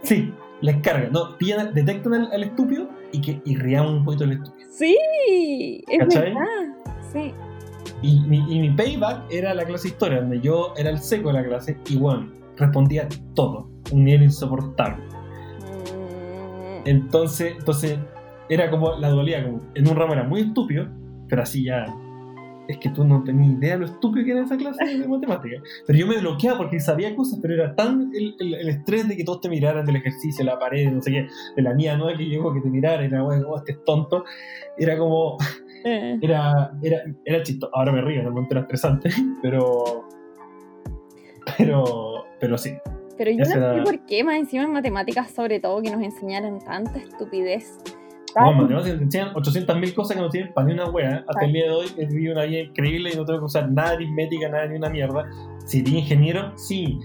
Sí, 0.02 0.32
les 0.60 0.76
carga. 0.82 1.08
No, 1.10 1.36
pillan, 1.38 1.72
detectan 1.74 2.14
al, 2.14 2.32
al 2.32 2.42
estúpido 2.44 2.88
y 3.12 3.20
que 3.20 3.40
y 3.44 3.56
riamos 3.56 3.92
un 3.92 4.04
poquito 4.04 4.24
del 4.24 4.34
estúpido. 4.38 4.68
Sí, 4.70 4.96
es 5.88 5.98
¿Cachai? 6.00 6.34
verdad. 6.34 6.44
Sí. 7.12 7.32
Y 8.02 8.20
mi, 8.20 8.38
y 8.48 8.60
mi 8.60 8.70
payback 8.70 9.24
era 9.30 9.54
la 9.54 9.64
clase 9.64 9.88
de 9.88 9.94
historia, 9.94 10.20
donde 10.20 10.40
yo 10.40 10.72
era 10.76 10.90
el 10.90 10.98
seco 10.98 11.28
de 11.28 11.34
la 11.34 11.44
clase 11.44 11.76
y 11.88 11.96
bueno, 11.96 12.30
respondía 12.56 13.08
todo. 13.34 13.68
Un 13.92 14.04
nivel 14.04 14.24
insoportable. 14.24 15.02
Mm, 15.92 16.86
Entonces, 16.86 17.54
entonces 17.58 17.98
era 18.48 18.70
como 18.70 18.92
la 18.96 19.08
dualidad, 19.10 19.44
como 19.46 19.60
en 19.74 19.88
un 19.88 19.96
ramo 19.96 20.12
era 20.12 20.22
muy 20.24 20.42
estúpido, 20.42 20.86
pero 21.28 21.42
así 21.42 21.64
ya. 21.64 21.86
Es 22.68 22.76
que 22.78 22.90
tú 22.90 23.02
no 23.04 23.24
tenías 23.24 23.54
idea 23.58 23.72
de 23.74 23.78
lo 23.80 23.86
estúpido 23.86 24.24
que 24.26 24.32
era 24.32 24.42
esa 24.44 24.56
clase 24.56 24.84
de 24.84 25.08
matemáticas. 25.08 25.62
Pero 25.86 25.98
yo 25.98 26.06
me 26.06 26.18
bloqueaba 26.18 26.58
porque 26.58 26.78
sabía 26.80 27.16
cosas, 27.16 27.38
pero 27.40 27.54
era 27.54 27.74
tan 27.74 28.10
el, 28.14 28.36
el- 28.38 28.54
el 28.54 28.68
estrés 28.68 29.08
de 29.08 29.16
que 29.16 29.24
todos 29.24 29.40
te 29.40 29.48
miraran 29.48 29.86
del 29.86 29.96
ejercicio, 29.96 30.44
la 30.44 30.58
pared, 30.58 30.90
no 30.92 31.00
sé 31.02 31.10
qué, 31.10 31.26
de 31.56 31.62
la 31.62 31.72
mía 31.74 31.96
nueva 31.96 32.16
que 32.16 32.24
llegó 32.26 32.52
que 32.52 32.60
te 32.60 32.68
mirara, 32.68 33.02
era, 33.04 33.22
bueno, 33.22 33.56
este 33.56 33.72
es 33.72 33.84
tonto. 33.84 34.24
Era 34.76 34.98
como, 34.98 35.38
eh. 35.84 36.18
era, 36.20 36.72
era, 36.82 36.98
era 37.24 37.42
chistoso. 37.42 37.74
Ahora 37.74 37.90
me 37.92 38.02
río, 38.02 38.20
en 38.20 38.26
el 38.26 38.32
momento 38.32 38.52
era 38.54 38.60
estresante, 38.62 39.08
pero. 39.42 40.04
Pero. 41.56 42.24
Pero 42.40 42.58
sí. 42.58 42.74
Pero 43.16 43.30
yo 43.32 43.38
no 43.38 43.44
sé 43.46 43.56
era- 43.56 43.82
por 43.82 44.04
qué, 44.06 44.22
más 44.22 44.36
encima 44.36 44.62
en 44.64 44.72
matemáticas, 44.72 45.30
sobre 45.32 45.58
todo, 45.58 45.82
que 45.82 45.90
nos 45.90 46.02
enseñaran 46.02 46.58
tanta 46.60 46.98
estupidez. 46.98 47.78
No, 48.40 48.50
Tan- 48.50 48.56
matemáticas 48.62 48.98
te 48.98 49.04
enseñan 49.04 49.34
800.000 49.34 49.94
cosas 49.94 50.16
que 50.16 50.22
no 50.22 50.28
tienen 50.30 50.52
para 50.54 50.66
ni 50.66 50.72
una 50.74 50.88
wea. 50.90 51.24
Hasta 51.28 51.44
el 51.44 51.52
día 51.52 51.64
de 51.64 51.70
hoy 51.70 51.86
he 51.96 52.06
vivido 52.06 52.32
una 52.34 52.44
vida 52.44 52.60
increíble 52.60 53.10
y 53.12 53.16
no 53.16 53.24
tengo 53.24 53.40
que 53.40 53.44
usar 53.46 53.70
nada 53.70 53.90
de 53.90 53.94
aritmética, 53.96 54.48
nada 54.48 54.66
ni 54.66 54.76
una 54.76 54.88
mierda. 54.90 55.24
Si 55.66 55.80
eres 55.80 55.92
ingeniero, 55.92 56.52
sí. 56.56 56.98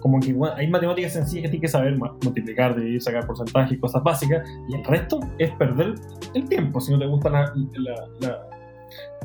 Como 0.00 0.20
que 0.20 0.32
bueno, 0.34 0.54
hay 0.56 0.68
matemáticas 0.68 1.14
sencillas 1.14 1.44
que 1.44 1.48
tienes 1.50 1.62
que 1.62 1.68
saber, 1.78 1.96
multiplicar, 1.98 2.76
dividir, 2.76 3.00
sacar 3.00 3.26
porcentajes, 3.26 3.78
cosas 3.80 4.02
básicas. 4.02 4.46
Y 4.68 4.74
el 4.74 4.84
resto 4.84 5.20
es 5.38 5.50
perder 5.52 5.94
el 6.34 6.48
tiempo 6.48 6.78
si 6.80 6.92
no 6.92 6.98
te 6.98 7.06
gusta 7.06 7.30
la, 7.30 7.52
la, 7.74 7.94
la, 8.20 8.50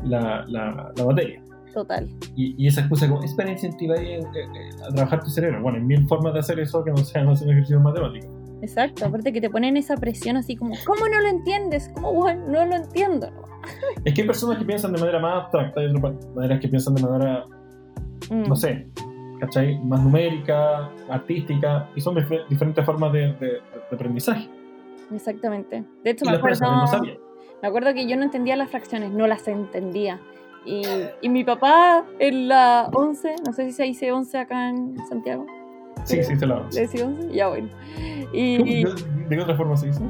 la, 0.03 0.45
la- 0.47 0.91
la 0.95 1.05
materia. 1.05 1.41
Total. 1.73 2.09
Y, 2.35 2.55
y 2.57 2.67
esa 2.67 2.81
excusa 2.81 3.07
como, 3.07 3.21
es 3.23 3.33
para 3.35 3.51
incentivar 3.51 3.97
eh, 3.99 4.19
eh, 4.19 4.25
a 4.89 4.93
trabajar 4.93 5.23
tu 5.23 5.29
cerebro. 5.29 5.61
Bueno, 5.61 5.77
hay 5.77 5.83
mil 5.83 6.07
formas 6.07 6.33
de 6.33 6.39
hacer 6.39 6.59
eso 6.59 6.83
que 6.83 6.91
no 6.91 6.97
sean 6.97 7.27
haciendo 7.29 7.51
ejercicios 7.51 7.81
matemáticos. 7.83 8.29
Exacto. 8.61 9.05
Aparte 9.05 9.31
que 9.33 9.41
te 9.41 9.49
ponen 9.49 9.77
esa 9.77 9.95
presión 9.95 10.37
así 10.37 10.55
como, 10.55 10.75
¿cómo 10.85 11.07
no 11.07 11.21
lo 11.21 11.27
entiendes? 11.29 11.89
¿Cómo, 11.95 12.13
bueno, 12.13 12.45
no 12.47 12.65
lo 12.65 12.75
entiendo? 12.75 13.29
Es 14.05 14.13
que 14.13 14.21
hay 14.21 14.27
personas 14.27 14.57
que 14.57 14.65
piensan 14.65 14.93
de 14.93 14.99
manera 14.99 15.19
más 15.19 15.43
abstracta 15.43 15.81
y 15.83 15.87
otras 15.87 16.27
maneras 16.35 16.59
que 16.59 16.67
piensan 16.67 16.95
de 16.95 17.01
manera 17.03 17.45
Mm, 18.29 18.43
no 18.47 18.55
sé, 18.55 18.87
¿cachai? 19.39 19.79
Más 19.79 20.03
numérica, 20.03 20.91
artística, 21.09 21.89
y 21.95 22.01
son 22.01 22.15
dif- 22.15 22.47
diferentes 22.47 22.85
formas 22.85 23.11
de, 23.11 23.19
de- 23.33 23.47
de 23.47 23.61
aprendizaje. 23.95 24.47
Exactamente. 25.11 25.83
De 26.03 26.11
hecho, 26.11 26.25
Y 26.25 26.27
me 26.27 26.33
no 26.33 26.37
acuerdo, 26.37 27.17
me 27.61 27.67
acuerdo 27.67 27.93
que 27.93 28.07
yo 28.07 28.15
no 28.17 28.23
entendía 28.23 28.55
las 28.55 28.69
fracciones, 28.69 29.11
no 29.11 29.25
las 29.25 29.47
entendía. 29.47 30.19
Y, 30.65 30.83
y 31.21 31.29
mi 31.29 31.43
papá 31.43 32.05
en 32.19 32.49
la 32.49 32.89
11, 32.93 33.35
no 33.47 33.53
sé 33.53 33.65
si 33.65 33.71
se 33.71 33.83
dice 33.83 34.11
11 34.11 34.37
acá 34.37 34.69
en 34.69 34.95
Santiago, 35.07 35.45
Sí, 36.05 36.23
sí, 36.23 36.35
se 36.37 36.45
la 36.47 36.63
¿le 36.73 36.81
decía 36.81 37.05
11? 37.05 37.29
Ya 37.33 37.47
bueno. 37.49 37.69
Y 38.33 38.83
¿De 38.83 38.95
qué 39.29 39.39
otra 39.41 39.55
forma 39.55 39.75
se 39.77 39.87
dice? 39.87 40.01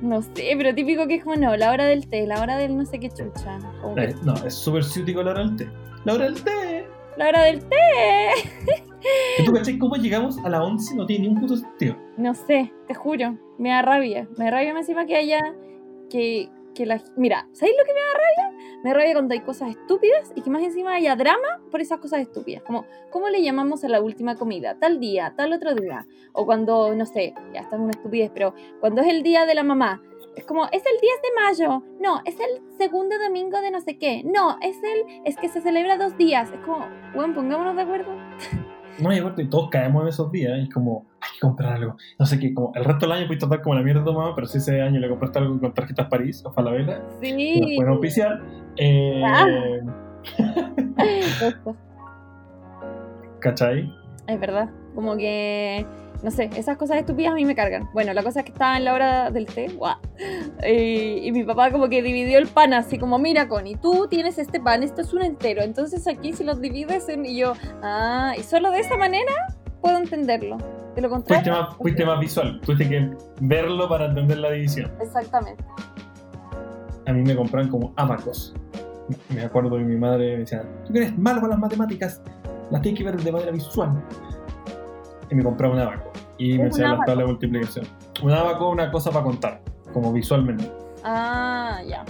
no 0.00 0.22
sé, 0.22 0.54
pero 0.56 0.74
típico 0.74 1.06
que 1.08 1.16
es 1.16 1.24
como, 1.24 1.34
no, 1.36 1.56
la 1.56 1.72
hora 1.72 1.86
del 1.86 2.08
té, 2.08 2.24
la 2.26 2.40
hora 2.40 2.56
del 2.56 2.76
no 2.76 2.84
sé 2.84 3.00
qué 3.00 3.08
chucha. 3.08 3.58
Como 3.82 3.94
que, 3.96 4.04
Eh, 4.04 4.14
no, 4.22 4.34
es 4.46 4.54
súper 4.54 4.84
ciútico 4.84 5.22
la 5.22 5.32
hora 5.32 5.40
del 5.40 5.56
té. 5.56 5.68
¡La 6.04 6.14
hora 6.14 6.24
del 6.26 6.42
té! 6.42 6.86
la 7.16 7.28
hora 7.28 7.42
del 7.44 7.60
té. 7.68 7.76
¿Y 9.38 9.44
tú 9.44 9.52
cachai 9.52 9.76
cómo 9.78 9.96
llegamos 9.96 10.38
a 10.44 10.48
la 10.48 10.62
11? 10.62 10.94
No 10.96 11.04
tiene 11.06 11.22
ni 11.26 11.34
un 11.34 11.40
puto 11.40 11.56
sentido. 11.56 11.96
No 12.16 12.32
sé, 12.34 12.72
te 12.86 12.94
juro, 12.94 13.36
me 13.58 13.70
da 13.70 13.82
rabia. 13.82 14.28
Me 14.38 14.44
da 14.44 14.50
rabia 14.52 14.72
más 14.72 14.82
encima 14.82 15.04
que 15.06 15.16
haya 15.16 15.40
que, 16.10 16.48
que 16.78 16.86
la... 16.86 17.02
Mira, 17.16 17.48
¿sabéis 17.52 17.76
lo 17.76 17.84
que 17.84 17.92
me 17.92 18.00
da 18.00 18.06
rabia? 18.14 18.78
Me 18.84 18.90
da 18.90 18.94
rabia 18.94 19.12
cuando 19.14 19.34
hay 19.34 19.40
cosas 19.40 19.70
estúpidas 19.70 20.32
y 20.36 20.42
que 20.42 20.50
más 20.50 20.62
encima 20.62 20.94
haya 20.94 21.16
drama 21.16 21.60
por 21.72 21.80
esas 21.80 21.98
cosas 21.98 22.20
estúpidas. 22.20 22.62
Como, 22.62 22.86
¿cómo 23.10 23.28
le 23.28 23.42
llamamos 23.42 23.82
a 23.82 23.88
la 23.88 24.00
última 24.00 24.36
comida? 24.36 24.78
Tal 24.78 25.00
día, 25.00 25.34
tal 25.36 25.52
otro 25.52 25.74
día. 25.74 26.06
O 26.32 26.46
cuando, 26.46 26.94
no 26.94 27.04
sé, 27.04 27.34
ya 27.52 27.62
está 27.62 27.76
una 27.76 27.90
estupidez, 27.90 28.30
pero 28.32 28.54
cuando 28.78 29.00
es 29.02 29.08
el 29.08 29.24
día 29.24 29.44
de 29.44 29.56
la 29.56 29.64
mamá. 29.64 30.00
Es 30.36 30.44
como, 30.44 30.66
es 30.66 30.84
el 30.86 31.00
10 31.00 31.22
de 31.22 31.42
mayo. 31.42 31.82
No, 31.98 32.20
es 32.24 32.38
el 32.38 32.62
segundo 32.78 33.18
domingo 33.18 33.60
de 33.60 33.72
no 33.72 33.80
sé 33.80 33.98
qué. 33.98 34.22
No, 34.24 34.56
es 34.62 34.76
el, 34.84 35.22
es 35.24 35.36
que 35.36 35.48
se 35.48 35.60
celebra 35.60 35.98
dos 35.98 36.16
días. 36.16 36.48
Es 36.52 36.60
como, 36.60 36.86
bueno, 37.12 37.34
pongámonos 37.34 37.74
de 37.74 37.82
acuerdo. 37.82 38.12
No, 39.00 39.12
y 39.14 39.18
aparte 39.18 39.44
todos 39.46 39.70
caemos 39.70 40.02
en 40.02 40.08
esos 40.08 40.30
días 40.32 40.52
y 40.60 40.68
como, 40.68 41.06
hay 41.20 41.28
que 41.34 41.40
comprar 41.40 41.74
algo. 41.74 41.96
No 42.18 42.26
sé 42.26 42.38
qué, 42.38 42.52
como 42.52 42.72
el 42.74 42.84
resto 42.84 43.06
del 43.06 43.12
año 43.16 43.26
puedes 43.26 43.40
tratar 43.40 43.62
como 43.62 43.74
la 43.76 43.82
mierda 43.82 44.00
de 44.00 44.06
tu 44.06 44.12
mamá, 44.12 44.34
pero 44.34 44.46
si 44.46 44.58
ese 44.58 44.80
año 44.82 44.98
le 45.00 45.08
compraste 45.08 45.38
algo 45.38 45.60
con 45.60 45.72
tarjetas 45.72 46.06
París 46.08 46.42
o 46.44 46.52
Falabella, 46.52 47.00
Sí. 47.20 47.74
pueden 47.76 47.92
auspiciar, 47.92 48.42
eh, 48.76 49.22
Ah. 49.24 49.46
Esto. 50.98 51.76
¿cachai? 53.40 53.92
Es 54.26 54.40
verdad. 54.40 54.68
Como 54.94 55.16
que, 55.16 55.86
no 56.22 56.30
sé, 56.30 56.50
esas 56.56 56.76
cosas 56.76 56.98
estúpidas 56.98 57.32
a 57.32 57.34
mí 57.34 57.44
me 57.44 57.54
cargan. 57.54 57.88
Bueno, 57.92 58.12
la 58.12 58.22
cosa 58.22 58.40
es 58.40 58.46
que 58.46 58.52
estaba 58.52 58.76
en 58.76 58.84
la 58.84 58.94
hora 58.94 59.30
del 59.30 59.46
té, 59.46 59.68
guau. 59.68 59.96
Y, 60.66 61.26
y 61.26 61.32
mi 61.32 61.44
papá 61.44 61.70
como 61.70 61.88
que 61.88 62.02
dividió 62.02 62.38
el 62.38 62.48
pan 62.48 62.74
así 62.74 62.98
como, 62.98 63.18
mira 63.18 63.48
Connie, 63.48 63.76
tú 63.76 64.08
tienes 64.08 64.38
este 64.38 64.60
pan, 64.60 64.82
esto 64.82 65.00
es 65.00 65.12
un 65.12 65.22
entero, 65.22 65.62
entonces 65.62 66.06
aquí 66.08 66.32
si 66.32 66.44
los 66.44 66.60
divides 66.60 67.08
en... 67.08 67.24
Y 67.24 67.36
yo, 67.36 67.52
ah, 67.82 68.34
y 68.36 68.42
solo 68.42 68.70
de 68.70 68.80
esa 68.80 68.96
manera 68.96 69.32
puedo 69.80 69.96
entenderlo. 69.98 70.56
De 70.96 71.02
lo 71.02 71.08
Fuiste 71.10 71.34
contrario... 71.34 71.52
más, 71.52 71.76
fuiste 71.76 72.04
más 72.04 72.18
visual, 72.18 72.60
tuviste 72.62 72.88
que 72.88 73.10
verlo 73.40 73.88
para 73.88 74.06
entender 74.06 74.38
la 74.38 74.50
división. 74.50 74.90
Exactamente. 75.00 75.64
A 77.06 77.12
mí 77.12 77.22
me 77.22 77.36
compraron 77.36 77.70
como 77.70 77.92
abacos. 77.96 78.54
Me 79.28 79.42
acuerdo 79.42 79.76
de 79.76 79.84
mi 79.84 79.96
madre 79.96 80.32
me 80.32 80.38
decía, 80.40 80.64
tú 80.84 80.92
que 80.92 80.98
eres 80.98 81.16
malo 81.16 81.40
con 81.40 81.50
las 81.50 81.58
matemáticas, 81.58 82.20
las 82.70 82.82
tienes 82.82 82.98
que 82.98 83.04
ver 83.04 83.16
de 83.16 83.32
manera 83.32 83.52
visual. 83.52 84.02
Y 85.30 85.34
me 85.34 85.42
compraba 85.42 85.74
un 85.74 85.80
abaco. 85.80 86.07
Y 86.38 86.52
¿Qué 86.52 86.56
me 86.58 86.62
es 86.68 86.74
enseñaba 86.74 86.98
la 86.98 87.04
tabla 87.04 87.22
de 87.22 87.28
multiplicación. 87.28 87.86
Un 88.22 88.30
abaco 88.32 88.68
es 88.68 88.72
una 88.72 88.90
cosa 88.90 89.10
para 89.10 89.24
contar, 89.24 89.60
como 89.92 90.12
visualmente. 90.12 90.70
Ah, 91.04 91.80
ya. 91.86 92.04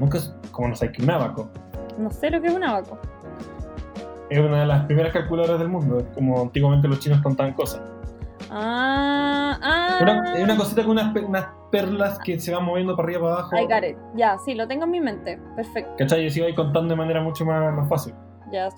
Nunca, 0.00 0.18
es- 0.18 0.34
como 0.52 0.68
no 0.68 0.76
sabes 0.76 0.96
que 0.96 1.02
un 1.02 1.10
abaco. 1.10 1.48
No 1.98 2.10
sé 2.10 2.30
lo 2.30 2.40
que 2.40 2.48
es 2.48 2.54
un 2.54 2.64
abaco. 2.64 2.98
Es 4.30 4.38
una 4.38 4.60
de 4.60 4.66
las 4.66 4.84
primeras 4.86 5.12
calculadoras 5.12 5.58
del 5.58 5.68
mundo, 5.68 5.98
es 5.98 6.06
como 6.14 6.40
antiguamente 6.40 6.88
los 6.88 7.00
chinos 7.00 7.20
contaban 7.22 7.52
cosas. 7.54 7.82
Ah, 8.50 9.58
ah. 9.62 9.98
Una- 10.02 10.34
es 10.36 10.44
una 10.44 10.56
cosita 10.56 10.82
con 10.82 10.92
unas, 10.92 11.14
unas 11.22 11.46
perlas 11.70 12.18
que 12.24 12.38
se 12.38 12.54
van 12.54 12.64
moviendo 12.64 12.94
para 12.96 13.06
arriba 13.08 13.20
para 13.22 13.34
abajo. 13.34 13.56
I 13.56 13.62
got 13.66 13.84
it. 13.84 13.96
Ya, 14.14 14.38
sí, 14.38 14.54
lo 14.54 14.66
tengo 14.68 14.84
en 14.84 14.90
mi 14.90 15.00
mente. 15.00 15.40
Perfecto. 15.56 15.92
¿Cachai? 15.98 16.24
Y 16.24 16.26
así 16.28 16.40
vais 16.40 16.54
contando 16.54 16.90
de 16.90 16.96
manera 16.96 17.20
mucho 17.22 17.44
más, 17.44 17.72
más 17.74 17.88
fácil. 17.88 18.14
Ya, 18.52 18.70
sí. 18.70 18.76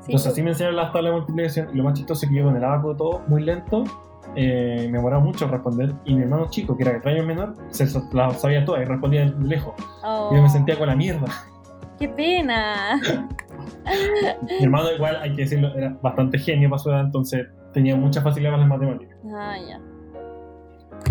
Sí, 0.00 0.12
Entonces 0.12 0.32
así 0.32 0.42
me 0.42 0.50
enseñaron 0.50 0.76
las 0.76 0.92
tablas 0.92 1.12
de 1.12 1.16
multiplicación 1.18 1.68
y 1.72 1.76
lo 1.78 1.84
más 1.84 1.94
chistoso 1.94 2.26
es 2.26 2.30
que 2.30 2.36
yo 2.38 2.44
con 2.44 2.56
el 2.56 2.62
abaco 2.62 2.94
todo 2.94 3.22
muy 3.26 3.42
lento 3.42 3.84
eh, 4.34 4.86
me 4.90 4.98
demoraba 4.98 5.22
mucho 5.22 5.44
en 5.46 5.50
responder 5.52 5.94
y 6.04 6.14
mi 6.14 6.22
hermano 6.22 6.48
chico, 6.50 6.76
que 6.76 6.82
era 6.82 6.96
el 6.96 7.08
año 7.08 7.24
menor, 7.24 7.54
se 7.70 7.86
las 8.12 8.40
sabía 8.40 8.64
todas 8.64 8.82
y 8.82 8.84
respondía 8.84 9.20
de 9.26 9.46
lejos. 9.46 9.74
Oh, 10.04 10.30
Y 10.32 10.36
yo 10.36 10.42
me 10.42 10.48
sentía 10.50 10.76
con 10.78 10.88
la 10.88 10.96
mierda. 10.96 11.26
¡Qué 11.98 12.08
pena! 12.10 13.00
Mi 14.58 14.64
hermano 14.64 14.92
igual, 14.92 15.16
hay 15.22 15.34
que 15.34 15.42
decirlo, 15.42 15.72
era 15.74 15.96
bastante 16.02 16.38
genio 16.38 16.68
para 16.68 16.78
su 16.78 16.90
edad, 16.90 17.00
entonces 17.00 17.46
tenía 17.72 17.96
mucha 17.96 18.20
facilidad 18.20 18.50
para 18.52 18.60
las 18.66 18.68
matemáticas. 18.68 19.16
Ah, 19.34 19.54
ya. 19.66 19.80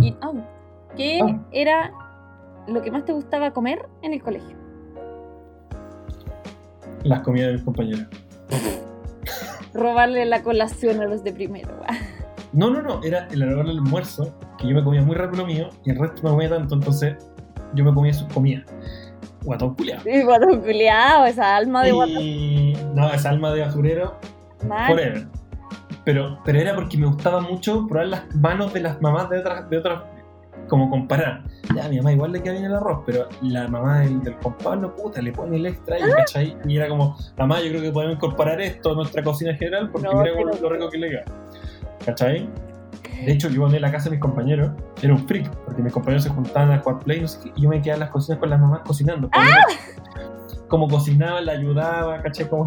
Y, 0.02 0.16
oh, 0.24 0.34
¿Qué 0.96 1.22
Ah. 1.24 1.40
era 1.52 1.92
lo 2.68 2.82
que 2.82 2.92
más 2.92 3.04
te 3.06 3.14
gustaba 3.14 3.52
comer 3.52 3.88
en 4.02 4.14
el 4.14 4.22
colegio? 4.22 4.56
Las 7.04 7.20
comidas 7.22 7.48
de 7.48 7.54
mis 7.54 7.64
compañeros. 7.64 8.06
Robarle 9.74 10.26
la 10.26 10.42
colación 10.44 11.02
a 11.02 11.06
los 11.06 11.24
de 11.24 11.34
primero. 11.34 11.70
No, 12.56 12.70
no, 12.70 12.82
no, 12.82 13.04
era 13.04 13.28
el 13.32 13.44
hora 13.44 13.58
del 13.64 13.78
almuerzo, 13.78 14.34
que 14.58 14.68
yo 14.68 14.76
me 14.76 14.84
comía 14.84 15.02
muy 15.02 15.16
rápido 15.16 15.44
lo 15.44 15.48
mío 15.48 15.70
y 15.84 15.92
el 15.92 15.98
resto 16.00 16.22
no 16.24 16.30
me 16.30 16.36
comía 16.36 16.50
tanto, 16.50 16.76
entonces 16.76 17.16
yo 17.74 17.84
me 17.84 17.94
comía 17.94 18.14
sus 18.14 18.32
comidas. 18.34 18.64
guatón 19.44 19.76
culiado. 19.76 20.02
Y 20.10 20.24
guatón 20.24 20.62
culiao, 20.62 21.26
esa 21.26 21.56
alma 21.58 21.84
de 21.84 21.92
guatón. 21.92 22.18
Y... 22.22 22.74
No, 22.94 23.12
esa 23.12 23.30
alma 23.30 23.52
de 23.52 23.62
basurero, 23.62 24.16
mal. 24.68 24.88
forever. 24.92 25.28
Pero, 26.06 26.40
pero 26.46 26.60
era 26.60 26.76
porque 26.76 26.98
me 26.98 27.08
gustaba 27.08 27.42
mucho 27.42 27.86
probar 27.88 28.08
las 28.08 28.36
manos 28.36 28.72
de 28.74 28.80
las 28.82 29.02
mamás 29.02 29.30
de 29.30 29.40
otras, 29.40 29.70
de 29.70 29.78
otras 29.78 30.04
como 30.70 30.90
comparar. 30.90 31.44
Ya, 31.76 31.86
a 31.86 31.90
mi 31.90 31.98
mamá 31.98 32.14
igual 32.14 32.32
le 32.32 32.42
queda 32.42 32.54
bien 32.54 32.66
el 32.66 32.76
arroz, 32.76 33.02
pero 33.06 33.28
la 33.42 33.68
mamá 33.68 34.00
del, 34.00 34.22
del 34.24 34.36
compadre, 34.38 34.88
puta, 34.90 35.22
le 35.22 35.32
pone 35.32 35.58
el 35.58 35.66
extra 35.66 36.00
y, 36.00 36.04
¿cachai? 36.12 36.58
y 36.66 36.78
era 36.78 36.88
como, 36.88 37.18
mamá, 37.38 37.60
yo 37.62 37.70
creo 37.70 37.82
que 37.82 37.92
podemos 37.92 38.16
incorporar 38.16 38.62
esto 38.62 38.92
a 38.92 38.96
nuestra 38.96 39.24
cocina 39.24 39.52
en 39.52 39.58
general 39.58 39.90
porque 39.92 40.08
No, 40.08 40.14
mira 40.22 40.34
pero- 40.36 40.62
lo 40.62 40.70
rico 40.70 40.90
que 40.90 40.98
le 40.98 41.10
queda. 41.10 41.24
¿Cachai? 42.06 42.50
De 43.26 43.32
hecho, 43.32 43.50
yo 43.50 43.62
cuando 43.62 43.78
iba 43.78 43.88
a 43.88 43.90
la 43.90 43.96
casa 43.96 44.06
de 44.10 44.12
mis 44.16 44.20
compañeros, 44.20 44.72
era 45.02 45.14
un 45.14 45.20
freak, 45.28 45.50
porque 45.66 45.82
mis 45.82 45.92
compañeros 45.94 46.24
se 46.24 46.30
juntaban 46.30 46.72
a 46.72 46.80
jugar 46.80 47.00
play, 47.00 47.22
no 47.22 47.28
sé 47.28 47.40
qué, 47.44 47.52
y 47.56 47.62
yo 47.64 47.70
me 47.70 47.82
quedaba 47.82 47.96
en 47.96 48.00
las 48.02 48.10
cocinas 48.12 48.40
con 48.40 48.50
las 48.50 48.60
mamás 48.60 48.82
cocinando. 48.86 49.30
Como 50.68 50.88
cocinaba, 50.88 51.42
la 51.42 51.54
ayudaba, 51.54 52.22
¿cachai? 52.22 52.48
Como 52.50 52.66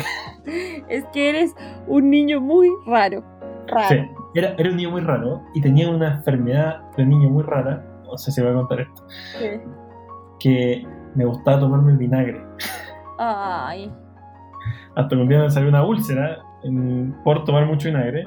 Es 0.89 1.05
que 1.13 1.29
eres 1.31 1.55
un 1.87 2.11
niño 2.11 2.41
muy 2.41 2.71
raro. 2.87 3.23
Raro. 3.67 3.89
Sí, 3.89 3.97
era, 4.35 4.55
era 4.57 4.71
un 4.71 4.77
niño 4.77 4.91
muy 4.91 5.01
raro 5.03 5.43
y 5.55 5.61
tenía 5.61 5.91
una 5.91 6.15
enfermedad 6.15 6.81
de 6.97 7.05
niño 7.05 7.29
muy 7.29 7.43
rara, 7.43 7.85
no 8.05 8.17
sé 8.17 8.33
si 8.33 8.41
voy 8.41 8.51
a 8.51 8.55
contar 8.55 8.81
esto, 8.81 9.05
Sí. 9.39 9.47
que 10.41 10.87
me 11.15 11.25
gustaba 11.27 11.61
tomarme 11.61 11.93
el 11.93 11.99
vinagre. 11.99 12.43
Ay. 13.19 13.93
Hasta 14.97 15.09
que 15.15 15.17
un 15.23 15.29
día 15.29 15.41
me 15.41 15.51
salió 15.51 15.69
una 15.69 15.85
úlcera 15.85 16.39
en- 16.63 17.15
por 17.25 17.45
tomar 17.45 17.67
mucho 17.67 17.89
vinagre. 17.89 18.27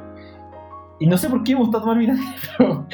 Y 1.01 1.07
no 1.07 1.17
sé 1.17 1.29
por 1.29 1.43
qué 1.43 1.55
me 1.55 1.61
gusta 1.61 1.79
tomar 1.79 1.97
vinagre, 1.97 2.23
pero 2.59 2.85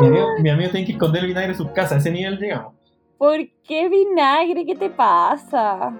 mi, 0.00 0.06
amigo, 0.06 0.26
mi 0.40 0.48
amigo 0.48 0.70
tiene 0.70 0.86
que 0.86 0.92
esconder 0.92 1.20
el 1.20 1.28
vinagre 1.28 1.50
en 1.50 1.58
sus 1.58 1.68
casas, 1.72 1.92
a 1.92 1.96
ese 1.98 2.10
nivel 2.10 2.38
llegamos. 2.38 2.72
¿Por 3.18 3.36
qué 3.62 3.90
vinagre? 3.90 4.64
¿Qué 4.64 4.74
te 4.74 4.88
pasa? 4.88 5.92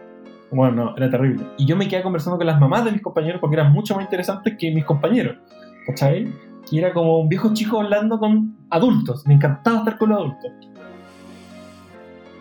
Bueno, 0.51 0.85
no, 0.85 0.97
era 0.97 1.11
terrible. 1.11 1.45
Y 1.59 1.67
yo 1.67 1.77
me 1.77 1.89
quedé 1.89 2.03
conversando 2.03 2.39
con 2.39 2.47
las 2.47 2.59
mamás 2.59 2.87
de 2.87 2.93
mis 2.93 3.03
compañeros 3.03 3.39
porque 3.39 3.57
eran 3.57 3.71
mucho 3.71 3.95
más 3.95 4.03
interesantes 4.03 4.57
que 4.59 4.71
mis 4.71 4.87
compañeros. 4.87 5.37
¿Cachai? 5.87 6.33
Y 6.71 6.79
era 6.79 6.95
como 6.95 7.19
un 7.19 7.29
viejo 7.29 7.53
chico 7.53 7.83
hablando 7.83 8.19
con 8.19 8.57
adultos. 8.71 9.27
Me 9.27 9.35
encantaba 9.35 9.81
estar 9.81 9.99
con 9.99 10.09
los 10.09 10.21
adultos. 10.21 10.53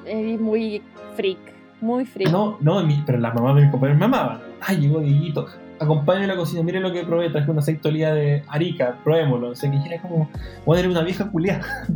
Eres 0.06 0.39
muy 0.39 0.82
freak. 1.17 1.38
Muy 1.82 2.06
freak. 2.06 2.32
No, 2.32 2.56
no, 2.62 2.82
pero 3.06 3.17
las 3.17 3.36
mamás 3.36 3.56
de 3.56 3.63
mis 3.63 3.71
compañeros 3.71 4.00
me 4.00 4.06
amaban. 4.06 4.39
Ay, 4.62 4.78
llegó 4.78 5.02
Dieguito, 5.02 5.47
acompáñame 5.82 6.26
a 6.26 6.28
la 6.30 6.36
cocina, 6.36 6.62
mire 6.62 6.80
lo 6.80 6.94
que 6.94 7.04
probé, 7.04 7.30
traje 7.30 7.50
un 7.50 7.58
aceite 7.58 7.82
de 7.84 7.89
oliva 7.89 8.12
de 8.12 8.44
Arica, 8.48 8.98
probémoslo. 9.04 9.50
No 9.50 9.56
sé 9.56 9.70
qué, 9.72 9.78
y 9.78 9.88
era 9.88 10.02
como, 10.02 10.30
bueno, 10.65 10.80
era 10.80 10.89
una 10.89 11.02
vieja 11.02 11.30
culiada. 11.30 11.65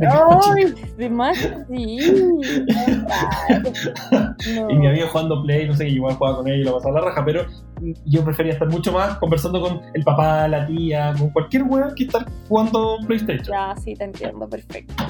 Ay, 0.54 0.74
de 0.98 1.08
más 1.08 1.38
sí. 1.68 1.98
No. 4.54 4.70
Y 4.70 4.78
mi 4.78 4.86
amigo 4.88 5.06
jugando 5.08 5.42
play, 5.42 5.66
no 5.66 5.74
sé, 5.74 5.84
que 5.84 5.92
igual 5.92 6.14
jugaba 6.14 6.38
con 6.38 6.48
ella 6.48 6.56
y 6.56 6.64
lo 6.64 6.74
pasaba 6.74 7.00
la 7.00 7.06
raja, 7.06 7.24
pero 7.24 7.46
yo 8.04 8.24
prefería 8.24 8.52
estar 8.52 8.68
mucho 8.68 8.92
más 8.92 9.16
conversando 9.18 9.60
con 9.60 9.80
el 9.94 10.02
papá, 10.02 10.48
la 10.48 10.66
tía, 10.66 11.14
con 11.18 11.30
cualquier 11.30 11.62
weón 11.64 11.94
que 11.94 12.04
estar 12.04 12.26
jugando 12.48 12.98
PlayStation. 13.06 13.46
Ya, 13.46 13.74
sí, 13.76 13.94
te 13.94 14.04
entiendo, 14.04 14.48
perfecto. 14.48 15.04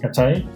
¿Cachai? 0.00 0.46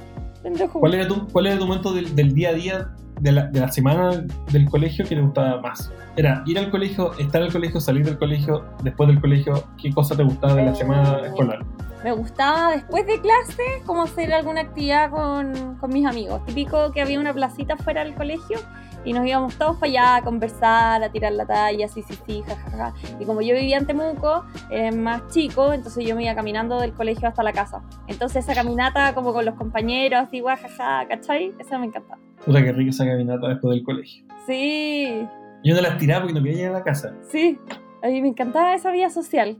¿Cuál 0.72 0.94
era 0.94 1.08
tu, 1.08 1.26
cuál 1.28 1.46
era 1.46 1.58
tu 1.58 1.66
momento 1.66 1.92
del, 1.92 2.14
del 2.14 2.32
día 2.34 2.50
a 2.50 2.52
día, 2.52 2.88
de 3.20 3.32
la, 3.32 3.46
de 3.46 3.60
la 3.60 3.68
semana 3.70 4.24
del 4.52 4.68
colegio 4.68 5.04
que 5.06 5.14
te 5.16 5.20
gustaba 5.22 5.60
más? 5.60 5.92
Era 6.16 6.42
ir 6.46 6.58
al 6.58 6.70
colegio, 6.70 7.12
estar 7.18 7.42
al 7.42 7.52
colegio, 7.52 7.80
salir 7.80 8.04
del 8.04 8.18
colegio, 8.18 8.64
después 8.82 9.08
del 9.08 9.20
colegio, 9.20 9.64
¿qué 9.80 9.92
cosa 9.92 10.16
te 10.16 10.22
gustaba 10.22 10.54
de 10.54 10.64
la 10.64 10.72
Eh, 10.72 10.76
semana 10.76 11.20
escolar? 11.26 11.64
Me 12.04 12.12
gustaba 12.12 12.70
después 12.72 13.06
de 13.06 13.20
clase 13.20 13.62
como 13.84 14.02
hacer 14.02 14.32
alguna 14.32 14.60
actividad 14.62 15.10
con, 15.10 15.76
con 15.76 15.90
mis 15.92 16.06
amigos. 16.06 16.44
Típico 16.44 16.92
que 16.92 17.02
había 17.02 17.18
una 17.18 17.32
placita 17.32 17.76
fuera 17.76 18.04
del 18.04 18.14
colegio 18.14 18.58
y 19.04 19.12
nos 19.12 19.26
íbamos 19.26 19.56
todos 19.56 19.76
para 19.76 19.90
allá 19.90 20.16
a 20.16 20.22
conversar, 20.22 21.02
a 21.02 21.08
tirar 21.10 21.32
la 21.32 21.46
talla, 21.46 21.88
sí, 21.88 22.02
sí, 22.02 22.14
sí, 22.26 22.42
jajaja. 22.46 22.92
Y 23.18 23.24
como 23.24 23.40
yo 23.40 23.54
vivía 23.54 23.78
en 23.78 23.86
Temuco, 23.86 24.44
eh, 24.70 24.92
más 24.92 25.26
chico, 25.28 25.72
entonces 25.72 26.04
yo 26.06 26.14
me 26.16 26.24
iba 26.24 26.34
caminando 26.34 26.80
del 26.80 26.92
colegio 26.92 27.28
hasta 27.28 27.42
la 27.42 27.52
casa. 27.52 27.82
Entonces 28.06 28.44
esa 28.44 28.54
caminata 28.54 29.14
como 29.14 29.32
con 29.32 29.44
los 29.44 29.54
compañeros, 29.54 30.24
así, 30.28 30.40
guajaja, 30.40 31.06
¿cachai? 31.08 31.54
Esa 31.58 31.78
me 31.78 31.86
encantaba. 31.86 32.20
Puta 32.46 32.62
que 32.62 32.72
rica 32.72 32.90
esa 32.90 33.04
caminata 33.04 33.48
después 33.48 33.74
del 33.74 33.84
colegio. 33.84 34.24
Sí, 34.46 35.26
Yo 35.64 35.74
no 35.74 35.80
las 35.80 35.98
tiraba 35.98 36.22
porque 36.22 36.34
no 36.38 36.42
quería 36.44 36.58
llegar 36.58 36.74
a 36.76 36.78
la 36.78 36.84
casa. 36.84 37.12
sí. 37.30 37.58
A 38.02 38.08
mí 38.08 38.20
me 38.22 38.28
encantaba 38.28 38.74
esa 38.74 38.92
vida 38.92 39.10
social. 39.10 39.56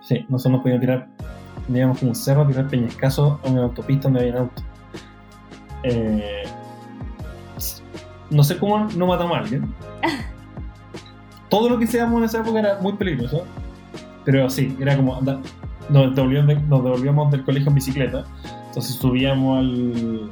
Sí, 0.00 0.24
nosotros 0.28 0.52
nos 0.54 0.62
podíamos 0.62 0.80
tirar, 0.80 1.08
íbamos 1.68 1.98
como 1.98 2.10
un 2.10 2.14
cerro 2.16 2.42
a 2.42 2.46
tirar 2.48 2.66
peñascazo 2.68 3.38
a 3.44 3.48
una 3.48 3.62
autopista 3.64 4.08
donde 4.08 4.20
había 4.28 4.40
auto. 4.40 4.62
Eh, 5.84 6.42
no 8.30 8.42
sé 8.42 8.58
cómo 8.58 8.88
no 8.96 9.06
matamos 9.06 9.36
a 9.36 9.40
alguien. 9.40 9.72
Todo 11.48 11.68
lo 11.68 11.78
que 11.78 11.86
seamos 11.86 12.18
en 12.18 12.24
esa 12.24 12.40
época 12.40 12.58
era 12.58 12.78
muy 12.80 12.94
peligroso. 12.94 13.44
Pero 14.24 14.50
sí, 14.50 14.76
era 14.80 14.96
como 14.96 15.14
andar- 15.20 15.38
nos 15.88 16.14
devolvíamos, 16.16 16.48
de- 16.48 16.60
nos 16.62 16.82
devolvíamos 16.82 17.30
del 17.30 17.44
colegio 17.44 17.68
en 17.68 17.74
bicicleta. 17.76 18.24
Entonces 18.68 18.96
subíamos 18.96 19.58
al, 19.60 20.30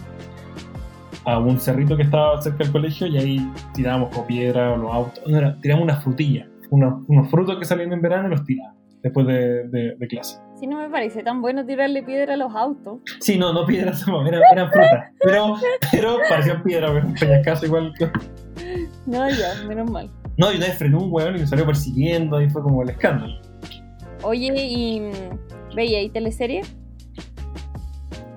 a 1.26 1.38
un 1.38 1.58
cerrito 1.58 1.96
que 1.96 2.02
estaba 2.02 2.40
cerca 2.42 2.58
del 2.64 2.72
colegio 2.72 3.06
y 3.06 3.16
ahí 3.18 3.52
tirábamos 3.74 4.10
piedra 4.26 4.72
o 4.72 4.76
los 4.76 4.92
autos. 4.92 5.22
No, 5.26 5.38
era, 5.38 5.58
tiramos 5.60 5.84
unas 5.84 6.02
frutillas, 6.02 6.46
unos, 6.70 7.02
unos 7.08 7.30
frutos 7.30 7.58
que 7.58 7.64
salían 7.64 7.92
en 7.92 8.02
verano 8.02 8.28
y 8.28 8.30
los 8.32 8.44
tirábamos 8.44 8.78
después 9.02 9.26
de, 9.26 9.68
de- 9.68 9.96
de 9.96 10.06
clase. 10.08 10.38
Sí, 10.58 10.66
no 10.66 10.78
me 10.78 10.88
parece 10.88 11.22
tan 11.22 11.42
bueno 11.42 11.66
tirarle 11.66 12.02
piedra 12.02 12.34
a 12.34 12.36
los 12.36 12.54
autos. 12.54 13.00
Sí, 13.20 13.38
no, 13.38 13.52
no 13.52 13.66
piedras, 13.66 14.04
eran, 14.26 14.40
eran 14.52 14.70
frutas. 14.70 15.10
Pero, 15.22 15.56
pero 15.92 16.16
parecían 16.28 16.62
piedras, 16.62 17.04
un 17.04 17.14
peñascazo 17.14 17.66
igual. 17.66 17.92
que- 17.98 18.10
No, 19.06 19.28
ya, 19.28 19.62
menos 19.66 19.90
mal. 19.90 20.08
No, 20.38 20.52
y 20.52 20.56
una 20.56 20.66
vez 20.66 20.78
frenó 20.78 21.00
un 21.02 21.12
weón 21.12 21.36
y 21.36 21.40
me 21.40 21.46
salió 21.46 21.66
persiguiendo 21.66 22.40
y 22.40 22.48
fue 22.50 22.62
como 22.62 22.82
el 22.82 22.88
escándalo. 22.90 23.34
Oye, 24.22 24.52
¿y 24.56 25.10
veía 25.76 26.02
y 26.02 26.08
teleserie? 26.08 26.62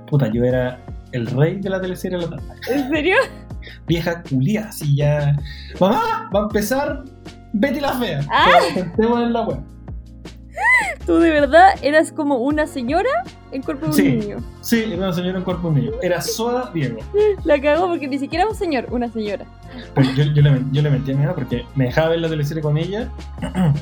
Puta, 0.08 0.28
yo 0.32 0.44
era 0.44 0.80
el 1.18 1.28
rey 1.28 1.60
de 1.60 1.70
la 1.70 1.82
teleserie 1.82 2.18
de 2.18 2.24
la 2.28 2.30
tarde. 2.38 2.54
¿En 2.72 2.90
serio? 2.90 3.16
Vieja 3.88 4.24
culia, 4.24 4.68
así 4.70 4.96
ya. 4.96 5.36
Mamá, 5.80 6.30
va 6.34 6.40
a 6.40 6.44
empezar 6.44 7.04
Betty 7.54 7.80
la 7.80 7.94
Fea. 7.94 8.22
Ah. 8.32 8.60
Pero 8.96 9.22
en 9.22 9.34
la 9.34 9.42
web. 9.42 9.60
Tú 11.06 11.18
de 11.20 11.30
verdad 11.30 11.70
eras 11.82 12.12
como 12.12 12.38
una 12.38 12.68
señora 12.68 13.10
en 13.52 13.62
cuerpo 13.62 13.86
de 13.86 13.92
un 13.92 13.94
Sí. 13.94 14.04
niño. 14.18 14.38
Sí, 14.62 14.84
era 14.88 14.98
una 14.98 15.14
señora 15.14 15.38
en 15.38 15.44
cuerpo 15.44 15.72
niño. 15.72 15.92
Era 16.02 16.20
Soda 16.22 16.70
Diego. 16.74 17.00
La 17.46 17.62
cagó 17.62 17.88
porque 17.88 18.08
ni 18.08 18.20
siquiera 18.20 18.46
un 18.48 18.56
señor, 18.56 18.88
una 18.92 19.10
señora. 19.12 19.46
Pero 19.96 20.12
yo, 20.12 20.24
yo, 20.26 20.42
le, 20.42 20.62
yo 20.72 20.82
le 20.82 20.90
mentí 20.90 21.12
a 21.12 21.16
mi 21.16 21.22
mamá 21.22 21.34
porque 21.36 21.66
me 21.76 21.86
dejaba 21.86 22.10
ver 22.10 22.20
la 22.20 22.28
teleserie 22.30 22.62
con 22.62 22.78
ella. 22.78 23.10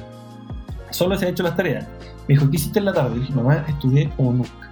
Solo 0.92 1.18
se 1.18 1.26
ha 1.26 1.30
hecho 1.30 1.44
las 1.44 1.56
tareas. 1.56 1.86
Me 2.28 2.36
dijo, 2.36 2.50
¿qué 2.50 2.56
hiciste 2.58 2.80
en 2.80 2.86
la 2.86 2.94
tarde? 2.94 3.16
Y 3.18 3.20
dije, 3.22 3.34
mamá, 3.34 3.66
estudié 3.68 4.10
como 4.16 4.34
nunca. 4.34 4.65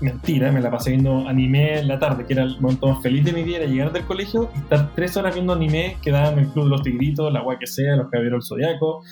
Mentira, 0.00 0.52
me 0.52 0.60
la 0.60 0.70
pasé 0.70 0.90
viendo 0.90 1.26
anime 1.26 1.78
en 1.78 1.88
la 1.88 1.98
tarde, 1.98 2.26
que 2.26 2.34
era 2.34 2.42
el 2.42 2.60
momento 2.60 2.86
más 2.86 3.02
feliz 3.02 3.24
de 3.24 3.32
mi 3.32 3.42
vida, 3.42 3.58
era 3.58 3.66
llegar 3.66 3.92
del 3.92 4.04
colegio 4.04 4.50
y 4.54 4.58
estar 4.58 4.90
tres 4.94 5.16
horas 5.16 5.34
viendo 5.34 5.54
anime 5.54 5.96
que 6.02 6.10
daban 6.10 6.38
el 6.38 6.48
Club 6.48 6.64
de 6.64 6.70
los 6.70 6.82
Tigritos, 6.82 7.32
la 7.32 7.40
guay 7.40 7.56
que 7.58 7.66
sea, 7.66 7.96
los 7.96 8.10
Caballeros 8.10 8.46
del 8.46 8.58
Zodiaco. 8.58 9.02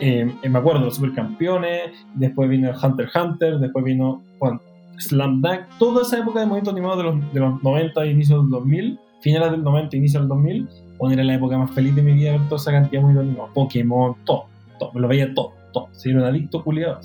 Eh, 0.00 0.32
eh, 0.42 0.48
me 0.48 0.58
acuerdo, 0.60 0.84
los 0.84 0.94
Supercampeones, 0.94 1.90
después 2.14 2.48
vino 2.48 2.70
Hunter 2.70 3.06
x 3.06 3.16
Hunter, 3.16 3.58
después 3.58 3.84
vino 3.84 4.22
bueno, 4.38 4.60
Slam 4.98 5.42
Dunk, 5.42 5.60
toda 5.78 6.02
esa 6.02 6.18
época 6.18 6.40
de 6.40 6.46
movimientos 6.46 6.72
animados 6.72 6.98
de 6.98 7.04
los, 7.04 7.32
de 7.32 7.40
los 7.40 7.62
90 7.62 8.04
e 8.04 8.10
inicios 8.10 8.42
del 8.42 8.50
2000, 8.50 9.00
finales 9.20 9.50
del 9.50 9.64
90 9.64 9.96
e 9.96 9.98
inicio 9.98 10.20
del 10.20 10.28
2000, 10.28 10.68
bueno, 10.98 11.14
era 11.14 11.24
la 11.24 11.34
época 11.34 11.58
más 11.58 11.70
feliz 11.72 11.94
de 11.96 12.02
mi 12.02 12.12
vida 12.12 12.32
ver 12.32 12.42
toda 12.48 12.56
esa 12.60 12.70
cantidad 12.70 13.00
de 13.00 13.06
movimientos 13.06 13.28
animados, 13.28 13.54
Pokémon, 13.54 14.16
todo, 14.24 14.44
todo, 14.78 14.92
me 14.92 15.00
lo 15.00 15.08
veía 15.08 15.34
todo, 15.34 15.52
todo, 15.72 15.88
sí, 15.92 16.10
era 16.10 16.20
un 16.20 16.26
adicto 16.26 16.62
culiado. 16.62 17.00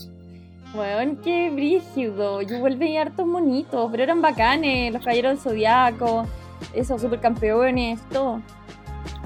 Weón, 0.74 1.18
qué 1.24 1.50
brígido. 1.52 2.42
Yo 2.42 2.62
veía 2.64 3.04
hartos 3.04 3.26
monitos, 3.28 3.90
pero 3.92 4.04
eran 4.04 4.22
bacanes. 4.22 4.92
Los 4.92 5.02
caballeros 5.04 5.32
del 5.34 5.40
zodiaco, 5.40 6.26
esos 6.74 7.02
supercampeones, 7.02 8.00
todo. 8.12 8.42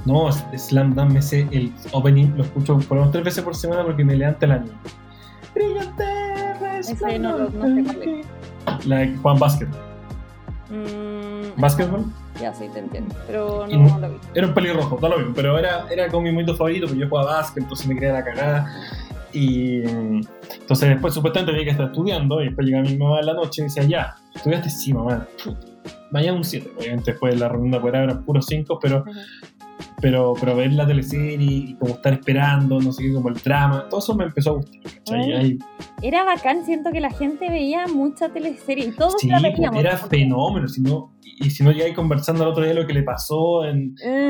No, 0.06 0.30
Slam 0.32 0.94
Dunk 0.96 1.12
me 1.12 1.22
sé 1.22 1.48
el 1.52 1.72
opening, 1.92 2.34
lo 2.38 2.44
escucho 2.44 2.78
por 2.80 2.98
lo 2.98 3.02
menos 3.04 3.12
tres 3.12 3.26
veces 3.26 3.44
por 3.44 3.56
semana 3.56 3.84
porque 3.84 4.04
me 4.04 4.16
levanta 4.16 4.46
el 4.46 4.52
año. 4.54 4.72
Brillante 5.54 6.04
Ese 6.80 7.20
no 7.20 7.38
lo- 7.38 7.50
no 7.50 7.76
sé 7.76 7.84
cuál 7.84 8.22
La 8.86 8.98
de 9.00 9.16
Juan 9.18 9.40
Basket. 9.40 9.68
Mm, 10.70 11.60
¿Básquetbol? 11.62 12.06
Ya 12.42 12.54
sí, 12.54 12.66
te 12.74 12.80
entiendo. 12.80 13.16
Pero 13.26 13.66
no, 13.68 13.78
no- 13.90 14.00
lo 14.00 14.10
vi. 14.12 14.18
Era 14.36 14.48
un 14.48 14.54
pelirrojo, 14.54 14.96
todo 14.98 15.10
lo 15.12 15.18
mismo, 15.18 15.34
pero 15.36 15.58
era, 15.58 15.86
era 15.90 16.08
como 16.10 16.24
mi 16.24 16.32
momento 16.32 16.56
favorito, 16.56 16.88
porque 16.88 17.02
yo 17.02 17.10
jugaba 17.10 17.34
básquet, 17.38 17.64
entonces 17.64 17.88
me 17.88 17.96
creía 17.96 18.14
la 18.14 18.24
cagada. 18.24 18.72
Y 19.34 19.82
entonces 20.68 20.90
después 20.90 21.14
supuestamente 21.14 21.54
había 21.54 21.64
que 21.64 21.72
estar 21.72 21.86
estudiando, 21.88 22.42
y 22.42 22.48
después 22.48 22.68
llegaba 22.68 22.84
mi 22.90 22.98
mamá 22.98 23.22
en 23.22 23.26
la 23.28 23.34
noche 23.34 23.62
y 23.62 23.64
decía, 23.66 23.84
ya, 23.84 24.16
¿estudiaste? 24.36 24.70
Sí, 24.70 24.94
mamá. 24.94 25.26
Mañana 26.12 26.38
un 26.38 26.44
7, 26.44 26.72
obviamente 26.78 27.12
después 27.12 27.34
de 27.34 27.40
la 27.40 27.50
de 27.50 27.78
afuera 27.78 28.04
eran 28.04 28.24
puros 28.26 28.46
5, 28.48 28.78
pero 28.82 29.06
pero, 30.00 30.34
pero 30.40 30.56
ver 30.56 30.74
la 30.74 30.86
teleserie 30.86 31.48
y 31.48 31.74
como 31.76 31.96
estar 31.96 32.14
esperando, 32.14 32.80
no 32.80 32.92
sé 32.92 33.04
qué, 33.04 33.14
como 33.14 33.30
el 33.30 33.36
drama, 33.36 33.88
todo 33.90 34.00
eso 34.00 34.14
me 34.16 34.26
empezó 34.26 34.52
a 34.52 34.54
gustar. 34.54 34.82
¿cachai? 34.84 35.34
Ahí- 35.34 35.58
Era 36.04 36.24
bacán, 36.24 36.66
siento 36.66 36.92
que 36.92 37.00
la 37.00 37.10
gente 37.10 37.50
veía 37.50 37.88
mucha 37.88 38.30
teleserie 38.30 38.88
y 38.88 38.92
todos 38.92 39.16
sí, 39.20 39.28
la 39.28 39.40
pues, 39.40 39.54
veíamos. 39.54 39.80
era 39.80 39.98
fenómeno, 39.98 40.68
si 40.68 40.82
no, 40.82 41.14
y 41.24 41.50
si 41.50 41.64
no 41.64 41.70
ahí 41.72 41.94
conversando 41.94 42.44
el 42.44 42.50
otro 42.50 42.64
día 42.64 42.74
lo 42.74 42.86
que 42.86 42.94
le 42.94 43.04
pasó 43.04 43.66
en, 43.66 43.96
Eh, 44.04 44.30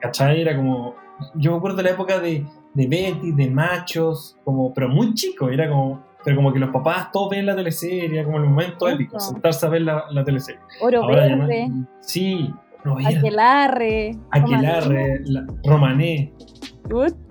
¿cachai? 0.00 0.40
Era 0.42 0.56
como, 0.56 0.94
yo 1.34 1.50
me 1.52 1.56
acuerdo 1.58 1.78
de 1.78 1.82
la 1.84 1.90
época 1.90 2.20
de, 2.20 2.44
de 2.74 2.86
Betty, 2.86 3.32
de 3.32 3.50
machos, 3.50 4.36
como, 4.44 4.72
pero 4.72 4.88
muy 4.88 5.14
chico, 5.14 5.48
era 5.48 5.68
como, 5.68 6.04
pero 6.24 6.36
como 6.36 6.52
que 6.52 6.58
los 6.58 6.70
papás 6.70 7.10
todos 7.12 7.30
ven 7.30 7.46
la 7.46 7.56
teleserie, 7.56 8.06
era 8.12 8.24
como 8.24 8.38
el 8.38 8.44
momento 8.44 8.86
Eso. 8.86 8.94
épico, 8.94 9.18
sentarse 9.20 9.66
a 9.66 9.68
ver 9.68 9.82
la, 9.82 10.04
la 10.10 10.24
teleserie. 10.24 10.60
Oro 10.80 11.02
Ahora 11.02 11.26
verde, 11.26 11.68
sí, 12.00 12.52
no 12.84 12.96
aquelarre. 12.98 14.16
Aquelarre, 14.30 15.20
la- 15.24 15.46
Romané. 15.64 16.32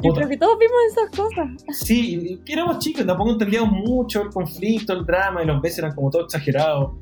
Yo 0.01 0.13
creo 0.13 0.29
que 0.29 0.37
todos 0.37 0.57
vimos 0.57 0.75
esas 0.91 1.09
cosas. 1.17 1.49
Sí, 1.85 2.39
y 2.45 2.51
éramos 2.51 2.79
chicos, 2.79 3.05
tampoco 3.05 3.31
entendíamos 3.31 3.71
mucho 3.71 4.21
el 4.21 4.29
conflicto, 4.29 4.93
el 4.93 5.05
drama, 5.05 5.43
y 5.43 5.45
los 5.47 5.61
besos 5.61 5.79
eran 5.79 5.93
como 5.95 6.09
todo 6.09 6.23
exagerados. 6.23 6.93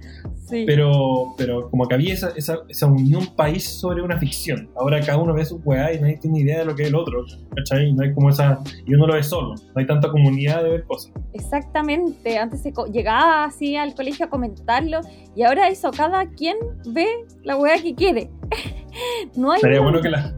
Sí. 0.48 0.64
Pero, 0.66 1.34
pero 1.38 1.70
como 1.70 1.86
que 1.88 1.96
había 1.96 2.14
esa, 2.14 2.30
esa, 2.36 2.60
esa 2.70 2.86
unión 2.86 3.26
país 3.36 3.66
sobre 3.66 4.02
una 4.02 4.18
ficción. 4.18 4.70
Ahora 4.78 5.02
cada 5.02 5.18
uno 5.18 5.34
ve 5.34 5.44
su 5.44 5.58
weá 5.58 5.94
y 5.94 6.00
nadie 6.00 6.18
tiene 6.18 6.40
idea 6.40 6.60
de 6.60 6.66
lo 6.66 6.74
que 6.76 6.84
es 6.84 6.88
el 6.90 6.96
otro, 6.96 7.26
¿cachai? 7.56 7.92
No 7.92 8.04
hay 8.04 8.14
como 8.14 8.30
esa. 8.30 8.60
Y 8.86 8.94
uno 8.94 9.08
lo 9.08 9.14
ve 9.16 9.24
solo, 9.24 9.56
no 9.56 9.74
hay 9.76 9.86
tanta 9.86 10.10
comunidad 10.10 10.64
de 10.64 10.70
ver 10.70 10.84
cosas. 10.86 11.12
Exactamente, 11.34 12.38
antes 12.38 12.62
se 12.62 12.72
llegaba 12.94 13.44
así 13.44 13.76
al 13.76 13.94
colegio 13.94 14.26
a 14.28 14.30
comentarlo 14.30 15.02
y 15.36 15.44
ahora 15.44 15.68
eso, 15.68 15.92
cada 15.92 16.26
quien 16.30 16.56
ve 16.94 17.08
la 17.44 17.58
weá 17.58 17.82
que 17.82 17.94
quiere. 17.94 18.30
no 19.36 19.52
hay... 19.52 19.60
Una- 19.64 19.82
bueno 19.82 20.02
que 20.02 20.10
la. 20.10 20.34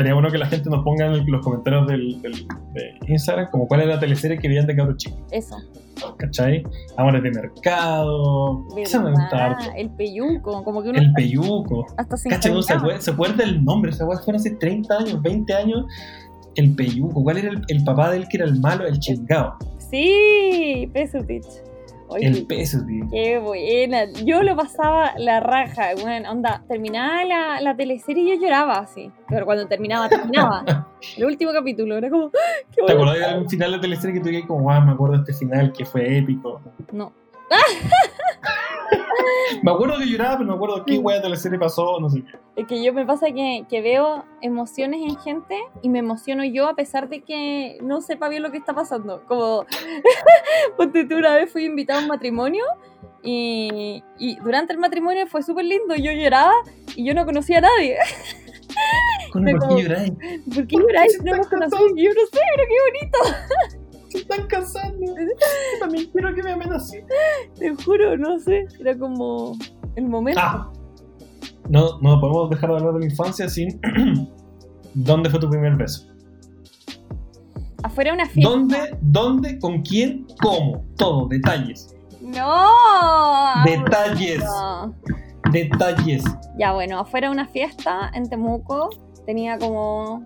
Estaría 0.00 0.14
bueno 0.14 0.30
que 0.30 0.38
la 0.38 0.46
gente 0.46 0.70
nos 0.70 0.82
ponga 0.82 1.04
en 1.14 1.30
los 1.30 1.44
comentarios 1.44 1.86
del, 1.86 2.22
del- 2.22 2.48
de 2.72 2.98
Instagram 3.06 3.50
como 3.50 3.68
cuál 3.68 3.82
es 3.82 3.88
la 3.88 4.00
teleserie 4.00 4.38
que 4.38 4.48
veían 4.48 4.66
de 4.66 4.74
cabros 4.74 4.96
chicos, 4.96 5.18
Eso, 5.30 5.56
¿cachai? 6.16 6.62
Amores 6.96 7.22
de 7.22 7.30
mercado. 7.30 8.64
Esa 8.78 8.98
me 9.02 9.10
gusta 9.10 9.28
¿verdad? 9.30 9.58
harto. 9.58 9.70
el 9.76 9.90
peyuco, 9.90 10.64
como 10.64 10.82
que 10.82 10.88
uno 10.88 10.98
El 10.98 11.12
peyuco. 11.12 11.84
hasta 11.98 12.16
se 12.16 12.30
Cacha, 12.30 12.50
uno 12.50 12.62
se 12.62 12.72
acuerda, 12.72 12.98
se 13.02 13.10
acuerda 13.10 13.44
el 13.44 13.62
nombre, 13.62 13.92
se 13.92 14.02
acuerda, 14.02 14.22
fueron 14.22 14.40
hace 14.40 14.52
30 14.52 14.96
años, 14.96 15.20
20 15.20 15.52
años. 15.52 15.84
El 16.54 16.74
peyuco, 16.74 17.22
¿cuál 17.22 17.36
era 17.36 17.50
el, 17.50 17.62
el 17.68 17.84
papá 17.84 18.10
de 18.10 18.16
él 18.16 18.28
que 18.30 18.38
era 18.38 18.46
el 18.46 18.58
malo? 18.58 18.86
El 18.86 18.98
chingado. 19.00 19.56
Sí, 19.90 20.88
Pesutich. 20.94 21.44
Oye, 22.12 22.26
El 22.26 22.46
peso, 22.46 22.84
tío. 22.84 23.06
Qué 23.10 23.38
buena. 23.38 24.10
Yo 24.24 24.42
lo 24.42 24.56
pasaba 24.56 25.12
la 25.16 25.38
raja, 25.38 25.90
bueno, 26.00 26.30
onda, 26.30 26.64
terminaba 26.66 27.24
la, 27.24 27.60
la 27.60 27.76
teleserie 27.76 28.24
y 28.24 28.28
yo 28.30 28.42
lloraba 28.42 28.78
así. 28.78 29.12
Pero 29.28 29.46
cuando 29.46 29.68
terminaba, 29.68 30.08
terminaba. 30.08 30.64
El 31.16 31.24
último 31.24 31.52
capítulo, 31.52 31.96
era 31.96 32.10
como, 32.10 32.30
qué 32.74 32.82
¿Te 32.84 32.92
acordás 32.92 33.18
de 33.18 33.24
algún 33.24 33.48
final 33.48 33.72
de 33.72 33.78
teleserie 33.78 34.14
que 34.14 34.20
tú 34.20 34.28
digas 34.28 34.46
como, 34.48 34.70
ah, 34.70 34.80
me 34.80 34.92
acuerdo 34.92 35.16
de 35.16 35.20
este 35.20 35.34
final 35.34 35.72
que 35.72 35.84
fue 35.84 36.18
épico? 36.18 36.60
No. 36.92 37.12
Me 39.62 39.70
acuerdo 39.70 39.98
que 39.98 40.06
lloraba, 40.06 40.38
pero 40.38 40.44
no 40.44 40.52
me 40.52 40.56
acuerdo 40.56 40.84
qué 40.84 40.98
wea 40.98 41.16
de 41.16 41.22
teleserie 41.22 41.58
pasó, 41.58 41.98
no 42.00 42.08
sé 42.08 42.22
qué. 42.22 42.38
Es 42.56 42.66
que 42.66 42.82
yo 42.82 42.92
me 42.92 43.04
pasa 43.04 43.26
que, 43.32 43.64
que 43.68 43.82
veo 43.82 44.24
emociones 44.40 45.00
en 45.02 45.16
gente 45.18 45.58
y 45.82 45.88
me 45.88 45.98
emociono 45.98 46.44
yo 46.44 46.68
a 46.68 46.74
pesar 46.74 47.08
de 47.08 47.22
que 47.22 47.78
no 47.82 48.00
sepa 48.00 48.28
bien 48.28 48.42
lo 48.42 48.50
que 48.50 48.58
está 48.58 48.74
pasando. 48.74 49.24
Como, 49.26 49.66
ponte 50.76 51.04
tú, 51.04 51.16
una 51.16 51.34
vez 51.34 51.50
fui 51.50 51.64
invitada 51.64 52.00
a 52.00 52.02
un 52.02 52.08
matrimonio 52.08 52.64
y, 53.22 54.02
y 54.18 54.36
durante 54.36 54.72
el 54.72 54.78
matrimonio 54.78 55.26
fue 55.26 55.42
súper 55.42 55.64
lindo. 55.64 55.94
Yo 55.96 56.12
lloraba 56.12 56.54
y 56.96 57.04
yo 57.04 57.14
no 57.14 57.24
conocía 57.24 57.58
a 57.58 57.62
nadie. 57.62 57.96
¿Por 59.32 59.44
qué 59.44 59.82
lloráis? 59.82 60.12
¿Por 60.54 60.66
qué 60.66 60.76
lloráis? 60.76 61.22
No 61.22 61.36
nos 61.36 61.48
conocemos. 61.48 61.92
Yo 61.96 62.10
no 62.10 62.26
sé, 62.26 62.40
pero 62.56 62.68
qué 62.68 62.76
bonito. 62.86 63.18
Se 64.10 64.18
están 64.18 64.46
casando. 64.46 65.06
Yo 65.06 65.78
también 65.80 66.10
quiero 66.12 66.34
que 66.34 66.42
me 66.42 66.52
amen 66.52 66.72
así. 66.72 66.98
Te 67.58 67.74
juro, 67.76 68.16
no 68.16 68.38
sé. 68.38 68.66
Era 68.80 68.96
como 68.98 69.56
el 69.96 70.08
momento. 70.08 70.40
Ah, 70.42 70.70
no, 71.68 71.98
no 72.00 72.20
podemos 72.20 72.50
dejar 72.50 72.70
de 72.70 72.76
hablar 72.76 72.94
de 72.94 73.00
la 73.00 73.06
infancia 73.06 73.48
sin. 73.48 73.80
¿Dónde 74.94 75.30
fue 75.30 75.38
tu 75.38 75.48
primer 75.48 75.76
beso? 75.76 76.08
Afuera 77.82 78.10
de 78.10 78.16
una 78.16 78.26
fiesta. 78.26 78.50
¿Dónde, 78.50 78.98
dónde, 79.00 79.58
con 79.58 79.82
quién, 79.82 80.26
cómo? 80.42 80.84
Todo, 80.96 81.28
detalles. 81.28 81.94
No. 82.20 82.68
Detalles. 83.64 84.40
No. 84.40 84.94
Detalles. 85.52 86.24
Ya, 86.58 86.72
bueno, 86.72 86.98
afuera 86.98 87.28
de 87.28 87.32
una 87.32 87.46
fiesta 87.46 88.10
en 88.14 88.28
Temuco. 88.28 88.90
Tenía 89.24 89.58
como 89.58 90.24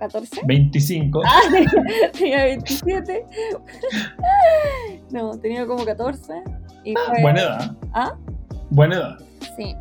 14. 0.00 0.40
25. 0.46 1.22
Ah, 1.24 1.40
tenía 2.18 2.44
27. 2.44 3.24
No, 5.10 5.38
tenía 5.38 5.66
como 5.66 5.84
14. 5.84 6.32
Y 6.84 6.94
fue, 6.94 7.22
Buena 7.22 7.40
edad. 7.40 7.76
¿Ah? 7.92 8.16
Buena 8.70 8.96
edad. 8.96 9.18
Sí. 9.56 9.76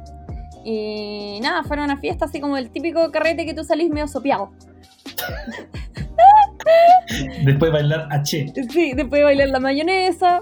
Y 0.66 1.40
nada, 1.42 1.64
fueron 1.64 1.90
a 1.90 1.94
una 1.94 2.02
fiesta 2.02 2.26
así 2.26 2.42
como 2.42 2.58
el 2.58 2.70
típico 2.70 3.10
carrete 3.12 3.46
que 3.46 3.54
tú 3.54 3.64
salís 3.64 3.90
medio 3.90 4.08
sopeado. 4.08 4.52
Después 7.46 7.72
bailar 7.72 8.08
H. 8.12 8.54
Sí, 8.70 8.94
después 8.94 9.20
de 9.20 9.24
bailar 9.24 9.50
la 9.50 9.60
mayonesa. 9.60 10.42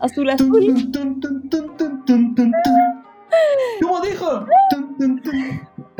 azul 0.00 0.30
azul. 0.30 0.90
tun, 0.92 1.20
tun, 1.20 1.48
tun. 2.34 2.52
¿Cómo 3.80 4.00
dijo? 4.00 4.46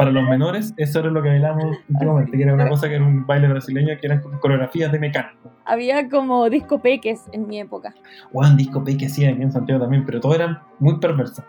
Para 0.02 0.12
los 0.12 0.28
menores, 0.28 0.74
eso 0.76 0.98
era 0.98 1.10
lo 1.10 1.22
que 1.22 1.28
bailamos 1.28 1.64
últimamente, 1.88 2.36
que 2.36 2.42
era 2.42 2.54
una 2.54 2.68
cosa 2.68 2.88
que 2.88 2.96
era 2.96 3.04
un 3.04 3.24
baile 3.26 3.46
brasileño 3.48 3.96
que 4.00 4.06
eran 4.06 4.20
como 4.20 4.40
coreografías 4.40 4.90
de 4.90 4.98
mecano. 4.98 5.30
Había 5.64 6.08
como 6.08 6.50
disco 6.50 6.80
peques 6.80 7.22
en 7.32 7.46
mi 7.46 7.60
época. 7.60 7.94
Juan 8.32 8.56
disco 8.56 8.82
que 8.82 9.06
hacía 9.06 9.30
aquí 9.30 9.42
en 9.42 9.52
Santiago 9.52 9.80
también, 9.82 10.04
pero 10.04 10.18
todos 10.20 10.34
eran 10.34 10.58
muy 10.80 10.98
perversos. 10.98 11.44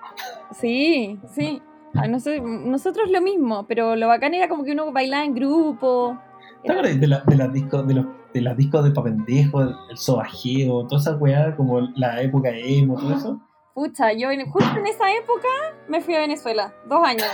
Sí, 0.51 1.19
sí. 1.27 1.61
Ah, 1.95 2.07
no 2.07 2.19
sé, 2.19 2.41
nosotros 2.41 3.09
lo 3.11 3.21
mismo, 3.21 3.65
pero 3.67 3.95
lo 3.95 4.07
bacán 4.07 4.33
era 4.33 4.47
como 4.47 4.63
que 4.63 4.71
uno 4.71 4.91
bailaba 4.91 5.23
en 5.25 5.33
grupo. 5.35 6.17
¿Te 6.63 6.71
acuerdas 6.71 6.99
de, 6.99 7.07
la- 7.07 7.23
de 7.25 7.35
las 7.35 7.51
discos 7.53 7.87
de 7.87 7.93
los 7.95 8.05
de 8.33 8.41
las 8.41 8.57
discos 8.57 8.83
de 8.83 8.89
papendejo, 8.91 9.61
el, 9.61 9.75
el 9.91 9.97
sobajeo, 9.97 10.87
toda 10.87 10.99
esa 11.01 11.15
weá, 11.17 11.55
como 11.55 11.81
la 11.95 12.19
época 12.21 12.49
emo, 12.51 12.95
todo 12.99 13.13
eso? 13.13 13.41
Pucha, 13.75 14.11
yo 14.13 14.29
en- 14.31 14.49
justo 14.49 14.79
en 14.79 14.85
esa 14.87 15.11
época 15.11 15.47
me 15.87 16.01
fui 16.01 16.13
a 16.15 16.19
Venezuela, 16.19 16.73
dos 16.87 17.03
años. 17.05 17.25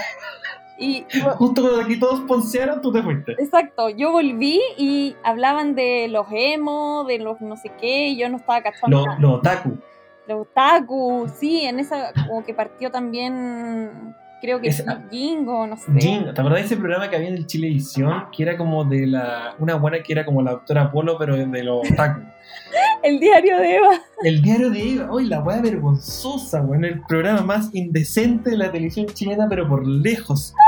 Y, 0.79 1.05
Justo 1.37 1.61
cuando 1.61 1.81
aquí 1.81 1.99
todos 1.99 2.21
poncearon, 2.21 2.81
tú 2.81 2.91
te 2.91 3.03
fuiste. 3.03 3.33
exacto, 3.33 3.89
yo 3.89 4.11
volví 4.11 4.61
y 4.77 5.15
hablaban 5.23 5.75
de 5.75 6.07
los 6.07 6.25
emo, 6.31 7.03
de 7.05 7.19
los 7.19 7.41
no 7.41 7.57
sé 7.57 7.69
qué, 7.79 8.07
y 8.09 8.17
yo 8.17 8.29
no 8.29 8.37
estaba 8.37 8.61
cachando 8.61 8.97
Los 8.97 9.05
nada. 9.05 9.19
lo 9.19 9.33
otaku. 9.33 9.77
Los 10.27 10.41
otaku, 10.41 11.27
sí, 11.35 11.61
en 11.65 11.79
esa 11.79 12.13
como 12.27 12.45
que 12.45 12.53
partió 12.53 12.91
también, 12.91 14.15
creo 14.41 14.59
que 14.61 14.69
Esa- 14.69 15.03
Jingo, 15.11 15.67
no 15.67 15.77
sé. 15.77 15.91
Jin, 15.99 16.23
¿te 16.23 16.29
acordás 16.41 16.59
de 16.59 16.65
ese 16.65 16.77
programa 16.77 17.09
que 17.09 17.15
había 17.15 17.27
en 17.29 17.35
el 17.35 17.45
Chilevisión? 17.47 18.25
Que 18.35 18.43
era 18.43 18.57
como 18.57 18.83
de 18.85 19.07
la. 19.07 19.55
Una 19.59 19.75
buena 19.75 20.01
que 20.03 20.13
era 20.13 20.25
como 20.25 20.41
la 20.41 20.51
doctora 20.51 20.91
Polo, 20.91 21.17
pero 21.17 21.35
de 21.35 21.63
los 21.63 21.89
otaku. 21.91 22.21
El 23.03 23.19
diario 23.19 23.57
de 23.57 23.75
Eva. 23.77 23.89
El 24.23 24.41
diario 24.41 24.69
de 24.69 24.93
Eva, 24.95 25.07
hoy 25.11 25.25
la 25.27 25.41
weá 25.41 25.61
vergonzosa, 25.61 26.61
weón. 26.61 26.83
El 26.83 27.01
programa 27.07 27.41
más 27.41 27.69
indecente 27.73 28.49
de 28.51 28.57
la 28.57 28.71
televisión 28.71 29.05
chilena, 29.07 29.47
pero 29.49 29.67
por 29.67 29.85
lejos. 29.87 30.53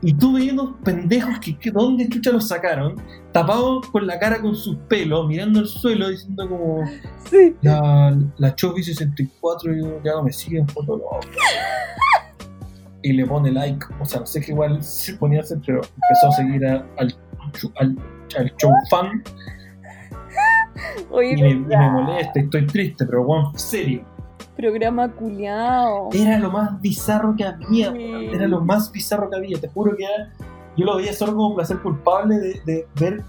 Y 0.00 0.14
tú 0.14 0.34
veías 0.34 0.52
unos 0.52 0.76
pendejos 0.84 1.40
que, 1.40 1.58
que 1.58 1.72
¿dónde 1.72 2.08
chucha 2.08 2.30
los 2.30 2.46
sacaron? 2.46 3.02
Tapados 3.32 3.84
con 3.88 4.06
la 4.06 4.16
cara 4.20 4.40
con 4.40 4.54
sus 4.54 4.76
pelos, 4.88 5.26
mirando 5.26 5.58
el 5.58 5.66
suelo, 5.66 6.08
diciendo 6.08 6.48
como 6.48 6.84
Sí. 7.28 7.56
la, 7.62 8.16
la 8.36 8.54
Chofi 8.54 8.84
64 8.84 9.74
y 9.76 9.80
ya 10.04 10.12
no 10.12 10.22
me 10.22 10.32
siguen 10.32 10.68
Fotolog. 10.68 11.18
Y 13.02 13.12
le 13.12 13.26
pone 13.26 13.52
like, 13.52 13.84
o 14.00 14.04
sea, 14.04 14.20
no 14.20 14.26
sé 14.26 14.40
qué 14.40 14.52
igual 14.52 14.82
se 14.82 15.14
ponía 15.14 15.40
a 15.40 15.42
hacer, 15.42 15.58
pero 15.64 15.80
empezó 15.82 16.28
a 16.28 16.32
seguir 16.32 16.66
a- 16.66 16.84
al, 16.98 17.14
al, 17.80 17.96
al 18.38 18.56
show 18.56 18.72
fan 18.90 19.22
Oye, 21.10 21.30
y 21.36 21.42
me, 21.42 21.50
y 21.50 21.56
me 21.58 21.90
molesta, 21.90 22.40
estoy 22.40 22.66
triste, 22.66 23.04
pero 23.06 23.22
weón, 23.22 23.56
serio. 23.58 24.04
Programa 24.56 25.08
culiao. 25.08 26.08
Era 26.12 26.38
lo 26.38 26.50
más 26.50 26.80
bizarro 26.80 27.34
que 27.36 27.44
había, 27.44 27.92
Sí. 27.92 28.28
era 28.32 28.46
lo 28.48 28.60
más 28.60 28.90
bizarro 28.92 29.30
que 29.30 29.36
había, 29.36 29.60
te 29.60 29.68
juro 29.68 29.96
que 29.96 30.04
era- 30.04 30.32
yo 30.76 30.84
lo 30.84 30.96
veía 30.96 31.12
solo 31.12 31.34
como 31.34 31.54
placer 31.56 31.78
culpable 31.78 32.36
de, 32.38 32.60
de 32.64 32.86
ver 33.00 33.22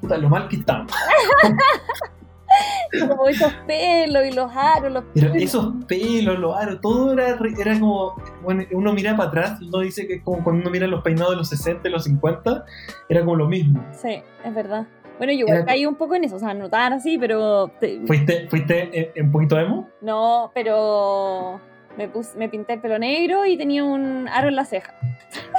puta, 0.00 0.16
lo 0.16 0.28
mal 0.28 0.48
que 0.48 0.56
estaba. 0.56 0.86
Como 3.08 3.28
esos 3.28 3.52
pelos 3.66 4.24
y 4.26 4.32
los 4.32 4.50
aros, 4.54 4.92
los 4.92 5.04
Pero 5.14 5.32
pelos. 5.32 5.42
esos 5.48 5.74
pelos, 5.86 6.38
los 6.38 6.56
aros, 6.56 6.80
todo 6.80 7.12
era, 7.12 7.36
era 7.58 7.78
como, 7.78 8.14
bueno, 8.42 8.64
uno 8.72 8.92
mira 8.92 9.16
para 9.16 9.28
atrás 9.28 9.60
uno 9.60 9.80
dice 9.80 10.06
que 10.06 10.22
como 10.22 10.42
cuando 10.42 10.62
uno 10.62 10.70
mira 10.70 10.86
los 10.86 11.02
peinados 11.02 11.32
de 11.32 11.36
los 11.36 11.48
60 11.48 11.86
y 11.88 11.90
los 11.92 12.04
50, 12.04 12.64
era 13.08 13.20
como 13.20 13.36
lo 13.36 13.46
mismo. 13.48 13.84
Sí, 13.92 14.22
es 14.44 14.54
verdad. 14.54 14.86
Bueno, 15.18 15.32
yo 15.32 15.40
igual 15.46 15.64
caí 15.64 15.84
un 15.84 15.96
poco 15.96 16.14
en 16.14 16.24
eso, 16.24 16.36
o 16.36 16.38
sea, 16.38 16.54
no 16.54 16.70
tan 16.70 16.92
así, 16.92 17.18
pero... 17.18 17.68
te- 17.80 18.00
¿Fuiste, 18.06 18.46
fuiste 18.48 18.88
en, 18.98 19.10
en 19.26 19.32
poquito 19.32 19.58
emo? 19.58 19.88
No, 20.00 20.50
pero 20.54 21.60
me, 21.98 22.08
puse, 22.08 22.38
me 22.38 22.48
pinté 22.48 22.74
el 22.74 22.80
pelo 22.80 22.98
negro 22.98 23.44
y 23.44 23.58
tenía 23.58 23.84
un 23.84 24.28
aro 24.28 24.48
en 24.48 24.56
la 24.56 24.64
ceja. 24.64 24.94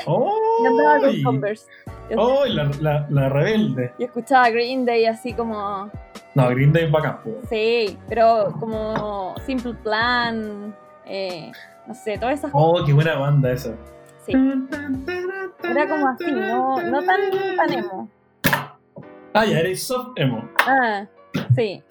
Y 0.08 0.66
andaba 0.66 1.00
con. 1.00 1.24
Converse. 1.24 1.68
¡Ay! 2.18 2.54
La, 2.54 2.72
la, 2.82 3.06
la 3.10 3.30
rebelde. 3.30 3.94
Y 4.00 4.06
escuchaba 4.06 4.50
Green 4.50 4.86
Day 4.86 5.06
así 5.06 5.34
como. 5.34 5.92
No, 6.34 6.50
Green 6.50 6.72
Day 6.72 6.86
es 6.86 6.92
bacán, 6.92 7.22
po. 7.24 7.32
Sí, 7.50 7.98
pero 8.08 8.54
como 8.60 9.36
Simple 9.46 9.74
Plan. 9.84 10.74
eh, 11.06 11.52
no 11.86 11.94
sé, 11.94 12.18
todas 12.18 12.40
esas 12.40 12.52
Oh, 12.54 12.84
qué 12.86 12.94
buena 12.94 13.16
banda 13.18 13.52
esa. 13.52 13.74
Sí. 14.26 14.34
Era 15.64 15.88
como 15.88 16.08
así, 16.08 16.32
no, 16.32 16.82
no 16.82 17.04
tan, 17.04 17.20
tan 17.58 17.74
emo. 17.74 18.10
Ah, 19.34 19.46
ya 19.46 19.60
eres 19.60 19.84
soft 19.84 20.12
emo. 20.16 20.48
Ah, 20.66 21.06
sí. 21.56 21.84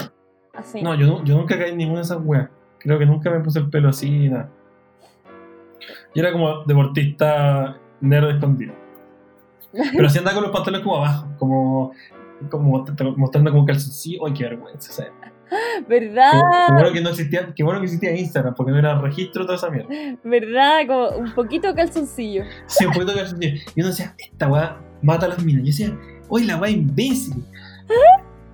Así. 0.55 0.83
No, 0.83 0.95
yo, 0.95 1.23
yo 1.25 1.37
nunca 1.37 1.59
caí 1.59 1.71
en 1.71 1.77
ninguna 1.77 2.01
de 2.01 2.05
esas 2.05 2.19
weas. 2.25 2.49
Creo 2.79 2.99
que 2.99 3.07
nunca 3.07 3.31
me 3.31 3.41
puse 3.41 3.59
el 3.59 3.71
pelo 3.71 3.89
así 3.89 4.29
nada. 4.29 4.51
Yo 6.15 6.23
era 6.23 6.33
como 6.33 6.65
deportista 6.65 7.79
nerd 8.01 8.31
escondido. 8.31 8.75
Pero 9.73 10.07
así 10.07 10.19
andaba 10.19 10.35
con 10.35 10.45
los 10.45 10.53
pantalones 10.53 10.85
como 10.85 10.97
abajo, 10.97 11.29
como, 11.39 11.93
como 12.51 12.85
mostrando 13.17 13.51
como 13.51 13.65
calzoncillo. 13.67 14.27
¡Ay, 14.27 14.33
qué 14.33 14.45
vergüenza! 14.45 15.05
¿Verdad? 15.89 16.33
qué 16.67 16.73
bueno 16.75 16.93
que 16.93 17.01
no 17.01 17.11
existía, 17.11 17.55
qué 17.55 17.63
bueno 17.63 17.81
que 17.81 17.87
existía 17.87 18.17
Instagram, 18.17 18.55
porque 18.55 18.73
no 18.73 18.79
era 18.79 19.01
registro 19.01 19.45
toda 19.45 19.57
esa 19.57 19.71
mierda. 19.71 19.89
¿Verdad? 20.23 20.87
Como 20.87 21.09
un 21.09 21.35
poquito 21.35 21.75
calzoncillo. 21.75 22.45
Sí, 22.67 22.87
un 22.87 22.93
poquito 22.93 23.13
de 23.13 23.19
calzoncillo. 23.19 23.61
Y 23.75 23.81
uno 23.81 23.89
decía, 23.91 24.15
esta 24.19 24.49
wea 24.49 24.79
mata 25.03 25.27
a 25.27 25.31
las 25.31 25.45
minas. 25.45 25.63
Yo 25.63 25.67
decía, 25.67 25.99
¡Oye, 26.29 26.47
la 26.47 26.57
wea 26.57 26.71
imbécil! 26.71 27.43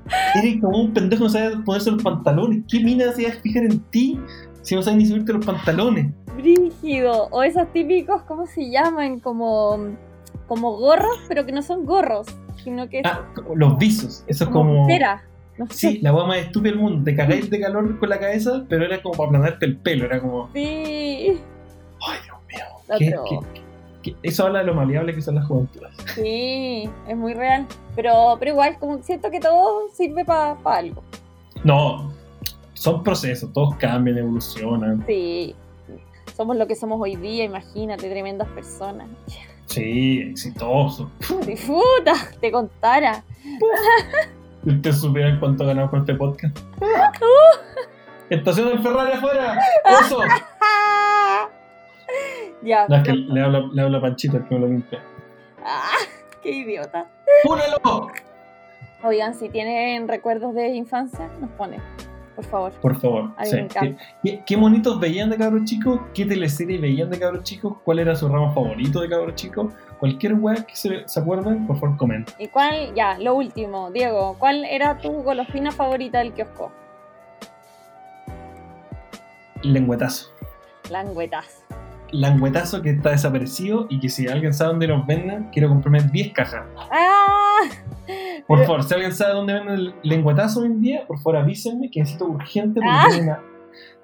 Eres 0.35 0.61
como 0.61 0.81
un 0.83 0.93
pendejo, 0.93 1.25
no 1.25 1.31
sabes 1.31 1.57
ponerse 1.65 1.91
los 1.91 2.03
pantalones. 2.03 2.63
¿Qué 2.69 2.81
mina 2.81 3.13
se 3.13 3.25
va 3.25 3.31
a 3.31 3.41
fijar 3.41 3.65
en 3.65 3.81
ti 3.91 4.19
si 4.63 4.75
no 4.75 4.83
sabes 4.83 4.99
ni 4.99 5.07
subirte 5.07 5.33
los 5.33 5.45
pantalones? 5.45 6.13
Brígido. 6.37 7.29
O 7.31 7.43
esos 7.43 7.73
típicos, 7.73 8.23
¿cómo 8.23 8.47
se 8.47 8.71
llaman? 8.71 9.21
Como, 9.21 9.79
como 10.49 10.77
gorros, 10.77 11.19
pero 11.29 11.47
que 11.47 11.53
no 11.53 11.63
son 11.63 11.87
gorros, 11.87 12.27
sino 12.63 12.89
que 12.89 13.03
Ah, 13.05 13.23
los 13.55 13.79
visos. 13.79 14.25
Eso 14.27 14.45
es 14.45 14.51
como. 14.51 14.87
No 15.57 15.67
sé. 15.69 15.75
Sí, 15.77 15.99
la 16.03 16.13
weá 16.13 16.27
más 16.27 16.39
estúpida 16.39 16.73
del 16.73 16.81
mundo. 16.81 17.05
Te 17.05 17.15
cagáis 17.15 17.49
de 17.49 17.61
calor 17.61 17.99
con 18.01 18.09
la 18.09 18.19
cabeza, 18.19 18.65
pero 18.69 18.85
era 18.85 19.01
como 19.01 19.15
para 19.17 19.29
aplanarte 19.29 19.67
el 19.67 19.77
pelo. 19.77 20.05
Era 20.07 20.21
como, 20.21 20.51
Sí. 20.53 21.39
ay, 22.03 22.19
Dios 22.25 22.37
mío. 22.49 22.65
La 22.89 22.99
¿qué- 22.99 23.11
droga. 23.11 23.25
qué- 23.31 23.39
qué- 23.55 23.64
Eso 24.23 24.47
habla 24.47 24.61
de 24.61 24.67
lo 24.67 24.75
maleable 24.75 25.15
que 25.15 25.23
son 25.23 25.37
las 25.37 25.47
juventudes. 25.47 25.91
Sí, 26.15 26.89
es 27.09 27.17
muy 27.17 27.35
real. 27.35 27.67
Pero, 27.97 28.37
pero 28.39 28.53
igual, 28.53 28.79
como 28.79 29.03
siento 29.03 29.31
que 29.31 29.41
todo 29.41 29.89
sirve 29.93 30.25
para 30.25 30.57
algo. 30.65 31.03
No, 31.63 32.13
son 32.75 33.03
procesos, 33.03 33.53
todos 33.53 33.77
cambian, 33.77 34.19
evolucionan. 34.19 35.05
Sí. 35.07 35.55
Somos 36.37 36.57
lo 36.57 36.67
que 36.67 36.75
somos 36.75 37.01
hoy 37.01 37.17
día, 37.17 37.45
imagínate, 37.45 38.11
tremendas 38.11 38.49
personas. 38.49 39.09
Sí, 39.67 40.21
exitoso. 40.21 41.11
Disfruta, 41.47 42.13
te 42.41 42.51
contara. 42.51 43.23
Ustedes 44.65 45.01
supieran 45.01 45.39
cuánto 45.39 45.65
ganamos 45.65 45.91
con 45.91 46.01
este 46.01 46.15
podcast. 46.15 46.59
Estación 48.31 48.69
del 48.69 48.83
Ferrari 48.83 49.13
afuera. 49.13 49.59
Eso. 50.01 50.19
¡Ah! 52.65 52.67
Ya. 52.67 52.87
No, 52.89 52.97
es 52.97 53.03
que 53.03 53.13
pero- 53.13 53.35
le 53.35 53.41
habla, 53.43 53.61
le 53.73 53.83
habla 53.83 54.01
Panchito 54.01 54.37
el 54.39 54.45
que 54.49 54.55
me 54.55 54.61
lo 54.61 54.67
limpia. 54.69 55.03
¡Ah! 55.65 55.91
¡Qué 56.43 56.51
idiota! 56.51 57.07
¡Púnelo! 57.45 58.11
Oigan, 59.03 59.35
si 59.35 59.49
tienen 59.51 60.09
recuerdos 60.09 60.55
de 60.55 60.69
infancia, 60.69 61.29
nos 61.41 61.51
ponen, 61.51 61.81
por 62.35 62.45
favor. 62.47 62.73
Por 62.81 62.99
favor. 62.99 63.31
Sí. 63.45 63.59
¿Qué, 63.81 63.97
qué, 64.23 64.43
qué 64.47 64.57
monitos 64.57 64.99
veían 64.99 65.29
de 65.29 65.37
cabros 65.37 65.65
chicos? 65.65 66.01
¿Qué 66.15 66.25
teleserie 66.25 66.79
veían 66.79 67.11
de 67.11 67.19
cabros 67.19 67.43
chicos? 67.45 67.77
¿Cuál 67.85 67.99
era 67.99 68.15
su 68.17 68.29
ramo 68.29 68.53
favorito 68.55 69.01
de 69.03 69.09
cabros 69.11 69.35
chicos? 69.35 69.75
Cualquier 70.01 70.35
weá 70.35 70.55
que 70.67 70.75
se, 70.75 71.07
se 71.07 71.21
acuerden, 71.21 71.67
por 71.67 71.79
favor, 71.79 71.97
comenten. 71.99 72.35
¿Y 72.39 72.49
cuál? 72.49 72.95
Ya, 72.95 73.19
lo 73.19 73.35
último, 73.35 73.91
Diego, 73.91 74.37
¿cuál 74.39 74.65
era 74.65 74.97
tu 74.99 75.23
golosina 75.23 75.71
favorita 75.71 76.19
del 76.21 76.33
kiosco? 76.33 76.73
Lengüetazo. 79.63 80.31
Langüetas. 80.91 81.64
Langüetazo 82.21 82.81
que 82.83 82.91
está 82.91 83.11
desaparecido 83.11 83.87
y 83.91 83.99
que 84.01 84.09
si 84.09 84.27
alguien 84.29 84.55
sabe 84.55 84.71
dónde 84.71 84.87
los 84.87 85.07
venden, 85.07 85.49
quiero 85.53 85.69
comprarme 85.69 86.01
10 86.13 86.33
cajas. 86.33 86.65
¡Ah! 86.91 87.61
Por 88.47 88.59
Pero- 88.59 88.67
favor, 88.67 88.83
si 88.85 88.95
alguien 88.95 89.13
sabe 89.13 89.35
dónde 89.35 89.55
venden 89.55 89.75
el 89.75 89.95
lengüetazo 90.03 90.61
hoy 90.61 90.67
en 90.67 90.81
día, 90.81 91.07
por 91.07 91.19
favor 91.19 91.37
avísenme 91.39 91.91
que 91.91 92.01
necesito 92.01 92.27
urgente 92.27 92.81
porque 92.81 92.89
Ah. 92.91 93.07
tengo, 93.11 93.23
una- 93.25 93.43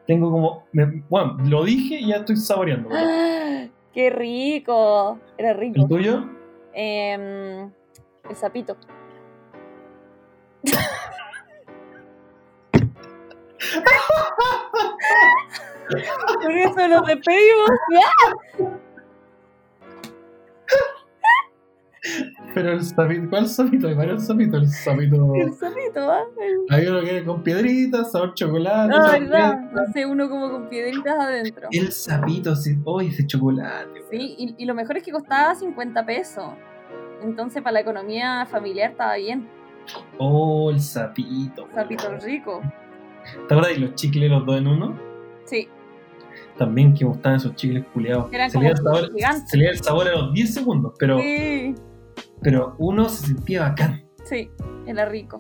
tengo 0.07 0.31
como... 0.31 0.65
me- 0.73 1.03
bueno, 1.09 1.37
lo 1.45 1.65
dije 1.65 2.01
y 2.01 2.09
ya 2.09 2.17
estoy 2.17 2.37
saboreando. 2.37 2.89
¡Ah! 2.93 3.67
¡Qué 3.95 4.11
rico! 4.11 5.19
Era 5.39 5.53
rico. 5.53 5.81
¿El 5.83 5.89
tuyo? 5.89 6.25
Em, 6.73 7.71
el 8.29 8.37
sapito. 8.37 8.77
Por 16.43 16.53
eso 16.53 16.89
nos 16.89 17.07
despedimos. 17.07 17.71
Pero 22.55 22.73
el 22.73 22.83
sapito, 22.83 23.29
¿cuál 23.29 23.47
sapito? 23.47 23.87
Hay 23.89 23.95
varios 23.95 24.27
sapitos. 24.27 24.63
El 24.63 24.69
sapito... 24.71 25.35
El 25.35 25.53
sapito, 25.53 26.11
¿ah? 26.11 26.23
El- 26.41 26.75
Hay 26.75 26.87
uno 26.87 27.01
que 27.03 27.19
es 27.19 27.23
con 27.25 27.43
piedritas, 27.43 28.11
sabor 28.11 28.33
chocolate. 28.35 28.89
No, 28.89 28.97
sabor 29.07 29.21
verdad. 29.21 29.61
No 29.73 29.87
sé, 29.93 30.07
uno 30.07 30.29
como 30.31 30.51
con 30.51 30.69
piedritas 30.71 31.15
adentro. 31.19 31.69
El 31.71 31.93
sapito, 31.93 32.57
sí. 32.57 32.79
¡Uy, 32.85 33.09
ese 33.09 33.27
chocolate! 33.27 34.03
Sí, 34.11 34.35
y, 34.39 34.55
y 34.59 34.65
lo 34.65 34.75
mejor 34.75 34.97
es 34.97 35.03
que 35.03 35.13
costaba 35.13 35.55
50 35.55 36.07
pesos. 36.07 36.47
Entonces, 37.23 37.63
para 37.63 37.75
la 37.75 37.81
economía 37.81 38.47
familiar 38.47 38.93
estaba 38.93 39.17
bien. 39.17 39.47
Oh, 40.19 40.71
el 40.71 40.81
sapito. 40.81 41.69
Sapito 41.75 42.17
rico. 42.19 42.63
¿Te 43.47 43.55
acuerdas 43.55 43.75
de 43.75 43.79
los 43.81 43.95
chicles 43.95 44.31
los 44.31 44.47
dos 44.47 44.57
en 44.59 44.67
uno? 44.67 44.99
Sí. 45.45 45.69
También 46.61 46.93
que 46.93 47.07
me 47.07 47.13
gustaban 47.13 47.39
esos 47.39 47.55
chicles 47.55 47.87
culiados. 47.95 48.31
Eran 48.31 48.51
Se 48.51 48.61
le, 48.61 48.77
sabor, 48.77 49.11
se 49.47 49.57
le 49.57 49.69
el 49.71 49.79
sabor 49.79 50.09
a 50.09 50.13
los 50.13 50.35
10 50.35 50.53
segundos, 50.53 50.93
pero, 50.99 51.19
Sí, 51.19 51.75
pero 52.43 52.75
uno 52.79 53.09
se 53.09 53.29
sentía 53.29 53.63
bacán. 53.63 54.05
sí, 54.25 54.51
era 54.87 55.07
rico. 55.07 55.39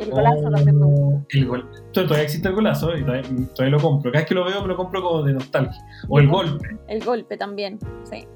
El 0.00 0.10
golazo 0.10 0.50
también. 0.50 0.80
Oh, 0.82 1.22
El 1.28 1.46
gol. 1.46 1.70
Todavía 1.92 2.22
existe 2.22 2.48
el 2.48 2.54
golazo 2.54 2.96
y 2.96 3.02
todavía, 3.02 3.24
todavía 3.54 3.76
lo 3.76 3.82
compro. 3.82 4.10
Cada 4.10 4.22
vez 4.22 4.28
que 4.28 4.34
lo 4.34 4.46
veo 4.46 4.62
me 4.62 4.68
lo 4.68 4.76
compro 4.78 5.02
como 5.02 5.22
de 5.22 5.34
nostalgia. 5.34 5.84
O 6.08 6.18
el 6.18 6.28
golpe. 6.28 6.78
El 6.88 7.04
golpe 7.04 7.36
también, 7.36 7.78
sí. 8.04 8.26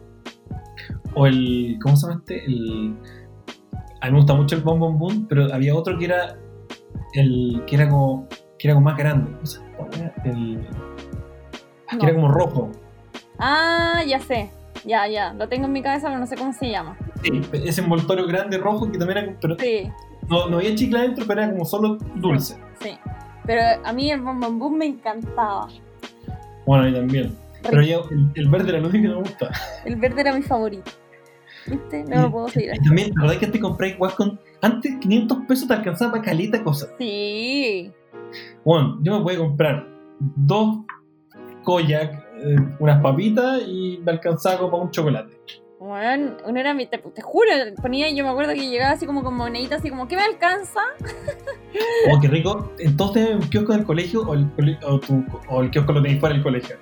O 1.15 1.27
el. 1.27 1.79
¿Cómo 1.83 1.97
se 1.97 2.09
llama 2.09 2.21
este? 2.21 2.45
El. 2.45 2.95
A 4.03 4.07
mí 4.07 4.13
me 4.13 4.19
gusta 4.19 4.35
mucho 4.35 4.55
el 4.55 4.61
Bom 4.61 4.79
Bom 4.79 4.99
Boom, 4.99 5.27
pero 5.31 5.51
había 5.51 5.75
otro 5.75 5.97
que 5.99 6.05
era. 6.05 6.37
El. 7.15 7.63
que 7.67 7.77
era 7.77 7.89
como. 7.89 8.29
que 8.59 8.69
era 8.69 8.75
como 8.75 8.85
más 8.85 8.99
grande. 8.99 9.31
¿Cómo 9.33 9.47
se 9.47 9.61
llama 9.61 9.71
esta 9.79 9.99
wea? 9.99 10.15
El. 10.27 10.67
No. 11.93 11.99
Que 11.99 12.07
era 12.07 12.15
como 12.15 12.29
rojo. 12.29 12.71
Ah, 13.39 14.03
ya 14.07 14.21
sé. 14.21 14.51
Ya, 14.85 15.07
ya. 15.09 15.33
Lo 15.35 15.49
tengo 15.49 15.67
en 15.67 15.73
mi 15.73 15.83
cabeza, 15.83 16.09
pero 16.09 16.19
no 16.21 16.27
sé 16.27 16.37
cómo 16.37 16.53
se 16.53 16.71
llama. 16.71 16.97
Sí, 17.23 17.31
ese 17.53 17.81
envoltorio 17.83 18.27
grande 18.27 18.59
rojo 18.59 18.91
que 18.91 18.99
también 18.99 19.19
era. 19.19 19.37
Pero 19.41 19.57
Sí, 19.59 19.91
no, 20.29 20.49
no 20.49 20.57
había 20.59 20.75
chicle 20.75 20.99
adentro, 20.99 21.25
pero 21.27 21.43
era 21.43 21.51
como 21.53 21.65
solo 21.65 21.97
dulce. 22.17 22.57
sí. 22.81 22.91
Pero 23.47 23.63
a 23.85 23.93
mí 23.93 24.11
el 24.13 24.21
Bom 24.21 24.39
Bom 24.39 24.59
Boom 24.59 24.77
me 24.77 24.87
encantaba. 24.87 25.67
Bueno, 26.67 26.85
a 26.85 26.87
mí 26.87 26.95
también. 26.95 27.35
Pero 27.63 27.83
ya 27.83 27.97
el, 28.11 28.31
el 28.35 28.49
verde 28.49 28.69
era 28.69 28.79
el 28.79 28.85
único 28.85 29.03
que 29.03 29.09
me 29.09 29.15
gusta. 29.23 29.51
El 29.85 29.97
verde 29.97 30.21
era 30.21 30.33
mi 30.35 30.43
favorito. 30.43 30.91
¿Viste? 31.67 32.05
No 32.05 32.23
lo 32.23 32.31
puedo 32.31 32.49
seguir. 32.49 32.73
Y 32.75 32.79
también, 32.85 33.11
la 33.17 33.23
verdad 33.23 33.35
es 33.35 33.41
que 33.41 33.53
te 33.53 33.59
compré 33.61 33.89
igual 33.89 34.15
con. 34.15 34.39
Antes 34.63 34.97
500 35.01 35.39
pesos 35.49 35.67
te 35.67 35.75
alcanzaba 35.75 36.13
para 36.13 36.23
caleta 36.25 36.63
cosas. 36.63 36.91
Sí. 36.99 37.91
Bueno, 38.65 38.99
yo 39.03 39.19
me 39.19 39.25
podía 39.25 39.39
comprar 39.39 39.87
dos 40.21 40.79
koyak, 41.65 42.13
eh, 42.39 42.57
unas 42.79 43.03
papitas 43.03 43.63
y 43.67 44.01
me 44.05 44.13
alcanzaba 44.13 44.59
como 44.59 44.71
para 44.71 44.83
un 44.85 44.91
chocolate. 44.91 45.35
Bueno, 45.79 46.37
uno 46.47 46.61
era 46.61 46.75
mi. 46.75 46.87
Te, 46.87 46.99
te 46.99 47.23
juro, 47.23 47.49
ponía. 47.81 48.11
Yo 48.11 48.23
me 48.25 48.31
acuerdo 48.31 48.53
que 48.53 48.69
llegaba 48.69 48.93
así 48.93 49.07
como 49.07 49.23
con 49.23 49.35
moneditas, 49.35 49.79
así 49.81 49.89
como, 49.89 50.07
¿qué 50.09 50.17
me 50.17 50.23
alcanza? 50.23 50.81
Oh, 52.13 52.21
qué 52.21 52.29
rico. 52.29 52.73
Entonces 52.79 53.31
un 53.35 53.49
kiosco 53.49 53.73
del 53.73 53.85
colegio 53.85 54.23
o 54.23 54.35
el, 54.35 54.47
o 54.87 54.99
tu- 55.01 55.25
o 55.49 55.63
el 55.63 55.71
kiosco 55.71 55.93
lo 55.95 56.03
tenías 56.03 56.21
fuera 56.21 56.35
del 56.35 56.43
colegio. 56.43 56.77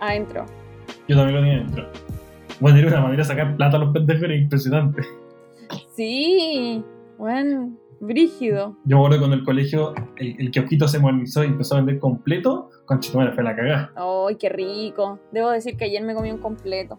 Adentro. 0.00 0.44
Yo 1.08 1.16
también 1.16 1.34
lo 1.36 1.40
tenía 1.40 1.58
dentro. 1.64 1.88
Bueno, 2.60 2.78
era 2.78 2.88
una 2.88 3.00
manera 3.00 3.22
de 3.22 3.28
sacar 3.28 3.56
plata 3.56 3.76
a 3.78 3.80
los 3.80 3.92
pendejos, 3.94 4.24
era 4.24 4.34
impresionante. 4.36 5.02
Sí. 5.96 6.84
Bueno, 7.18 7.76
brígido. 8.00 8.76
Yo 8.84 8.96
me 8.96 9.04
acuerdo 9.04 9.18
cuando 9.18 9.36
el 9.36 9.44
colegio, 9.44 9.94
el, 10.16 10.36
el 10.38 10.50
kiosquito 10.50 10.88
se 10.88 10.98
modernizó 10.98 11.44
y 11.44 11.48
empezó 11.48 11.74
a 11.74 11.78
vender 11.78 11.98
completo, 11.98 12.70
con 12.86 13.00
Chitumare 13.00 13.32
fue 13.32 13.44
la 13.44 13.56
cagada. 13.56 13.92
¡Ay, 13.96 14.36
qué 14.36 14.48
rico! 14.48 15.20
Debo 15.32 15.50
decir 15.50 15.76
que 15.76 15.84
ayer 15.84 16.02
me 16.02 16.14
comí 16.14 16.30
un 16.30 16.38
completo. 16.38 16.96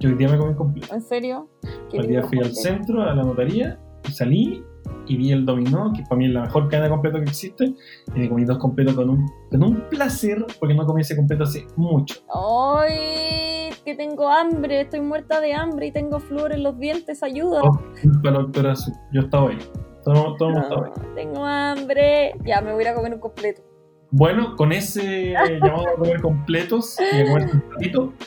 Yo 0.00 0.10
hoy 0.10 0.16
día 0.16 0.28
me 0.28 0.38
comí 0.38 0.54
completo. 0.54 0.94
¿En 0.94 1.00
serio? 1.00 1.48
Qué 1.90 2.00
Hoy 2.00 2.06
día 2.06 2.22
fui 2.22 2.38
al 2.38 2.54
centro, 2.54 3.02
a 3.02 3.14
la 3.14 3.22
notaría, 3.22 3.78
y 4.08 4.12
salí 4.12 4.64
y 5.08 5.16
vi 5.16 5.32
el 5.32 5.44
dominó, 5.46 5.92
que 5.92 6.02
para 6.02 6.16
mí 6.16 6.26
es 6.26 6.32
la 6.32 6.42
mejor 6.42 6.68
cadena 6.68 6.84
de 6.84 6.90
completo 6.90 7.18
que 7.18 7.24
existe, 7.24 7.74
y 8.14 8.18
me 8.18 8.28
comí 8.28 8.44
dos 8.44 8.58
completos 8.58 8.94
con 8.94 9.10
un, 9.10 9.26
con 9.50 9.62
un 9.62 9.88
placer, 9.88 10.44
porque 10.58 10.74
no 10.74 10.84
comí 10.84 11.02
ese 11.02 11.16
completo 11.16 11.44
hace 11.44 11.66
mucho. 11.76 12.16
¡Ay! 12.32 13.55
Que 13.86 13.94
tengo 13.94 14.28
hambre, 14.28 14.80
estoy 14.80 15.00
muerta 15.00 15.40
de 15.40 15.54
hambre 15.54 15.86
y 15.86 15.92
tengo 15.92 16.18
flúor 16.18 16.52
en 16.52 16.64
los 16.64 16.76
dientes, 16.76 17.22
ayuda. 17.22 17.62
Oh, 17.62 17.80
doctora. 18.22 18.74
Yo 19.12 19.20
estaba 19.22 19.48
ahí. 19.50 19.58
Todo, 20.04 20.34
todo 20.36 20.50
mundo 20.50 20.62
estaba 20.62 20.86
ahí. 20.86 20.92
No, 20.96 21.14
tengo 21.14 21.44
hambre. 21.44 22.34
Ya, 22.44 22.60
me 22.60 22.72
voy 22.72 22.80
a 22.80 22.88
ir 22.88 22.88
a 22.88 22.94
comer 22.96 23.14
un 23.14 23.20
completo. 23.20 23.62
Bueno, 24.10 24.56
con 24.56 24.72
ese 24.72 25.34
llamado 25.62 25.88
a 25.88 25.94
comer 25.94 26.20
completos 26.20 26.98
y 27.00 27.20
a 27.20 27.26
comer 27.26 27.50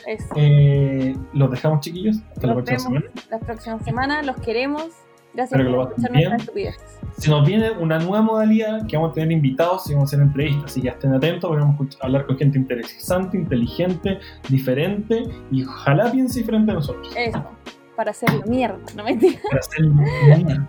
Eso. 0.06 0.34
eh, 0.36 1.14
los 1.34 1.50
dejamos 1.50 1.80
chiquillos. 1.80 2.16
Hasta 2.34 2.46
la 2.46 2.54
próxima 2.54 2.78
vemos 2.78 2.82
semana. 2.82 3.22
la 3.30 3.38
próxima 3.38 3.78
semana. 3.80 4.22
Los 4.22 4.36
queremos. 4.36 4.88
Gracias 5.34 5.60
por 5.60 5.82
escuchar 5.88 6.10
nuestras 6.12 6.40
estupideces. 6.40 6.98
Se 7.18 7.30
nos 7.30 7.46
viene 7.46 7.70
una 7.72 7.98
nueva 7.98 8.22
modalidad 8.22 8.86
que 8.86 8.96
vamos 8.96 9.12
a 9.12 9.14
tener 9.14 9.32
invitados 9.32 9.88
y 9.90 9.94
vamos 9.94 10.08
a 10.12 10.16
hacer 10.16 10.26
entrevistas, 10.26 10.64
así 10.64 10.82
que 10.82 10.88
estén 10.88 11.12
atentos, 11.14 11.48
porque 11.48 11.62
vamos 11.64 11.96
a 12.00 12.04
hablar 12.06 12.26
con 12.26 12.36
gente 12.38 12.58
interesante, 12.58 13.36
inteligente, 13.36 14.18
diferente 14.48 15.24
y 15.50 15.64
ojalá 15.64 16.10
piense 16.10 16.40
diferente 16.40 16.72
a 16.72 16.74
nosotros. 16.74 17.12
Eso. 17.16 17.44
Para 17.96 18.12
hacerlo 18.12 18.42
mierda. 18.46 18.78
No 18.96 19.04
mentiras. 19.04 19.42
Para 19.42 19.58
hacer 19.60 19.84
un- 19.84 20.68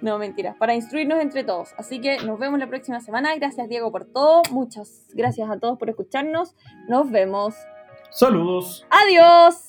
No 0.00 0.18
mentiras. 0.18 0.54
Para 0.56 0.74
instruirnos 0.74 1.20
entre 1.20 1.42
todos. 1.42 1.70
Así 1.76 2.00
que 2.00 2.18
nos 2.24 2.38
vemos 2.38 2.58
la 2.60 2.68
próxima 2.68 3.00
semana. 3.00 3.34
Gracias, 3.34 3.68
Diego, 3.68 3.90
por 3.90 4.04
todo. 4.04 4.42
Muchas 4.52 5.06
gracias 5.14 5.50
a 5.50 5.58
todos 5.58 5.78
por 5.78 5.90
escucharnos. 5.90 6.54
Nos 6.88 7.10
vemos. 7.10 7.54
Saludos. 8.10 8.86
Adiós. 8.90 9.63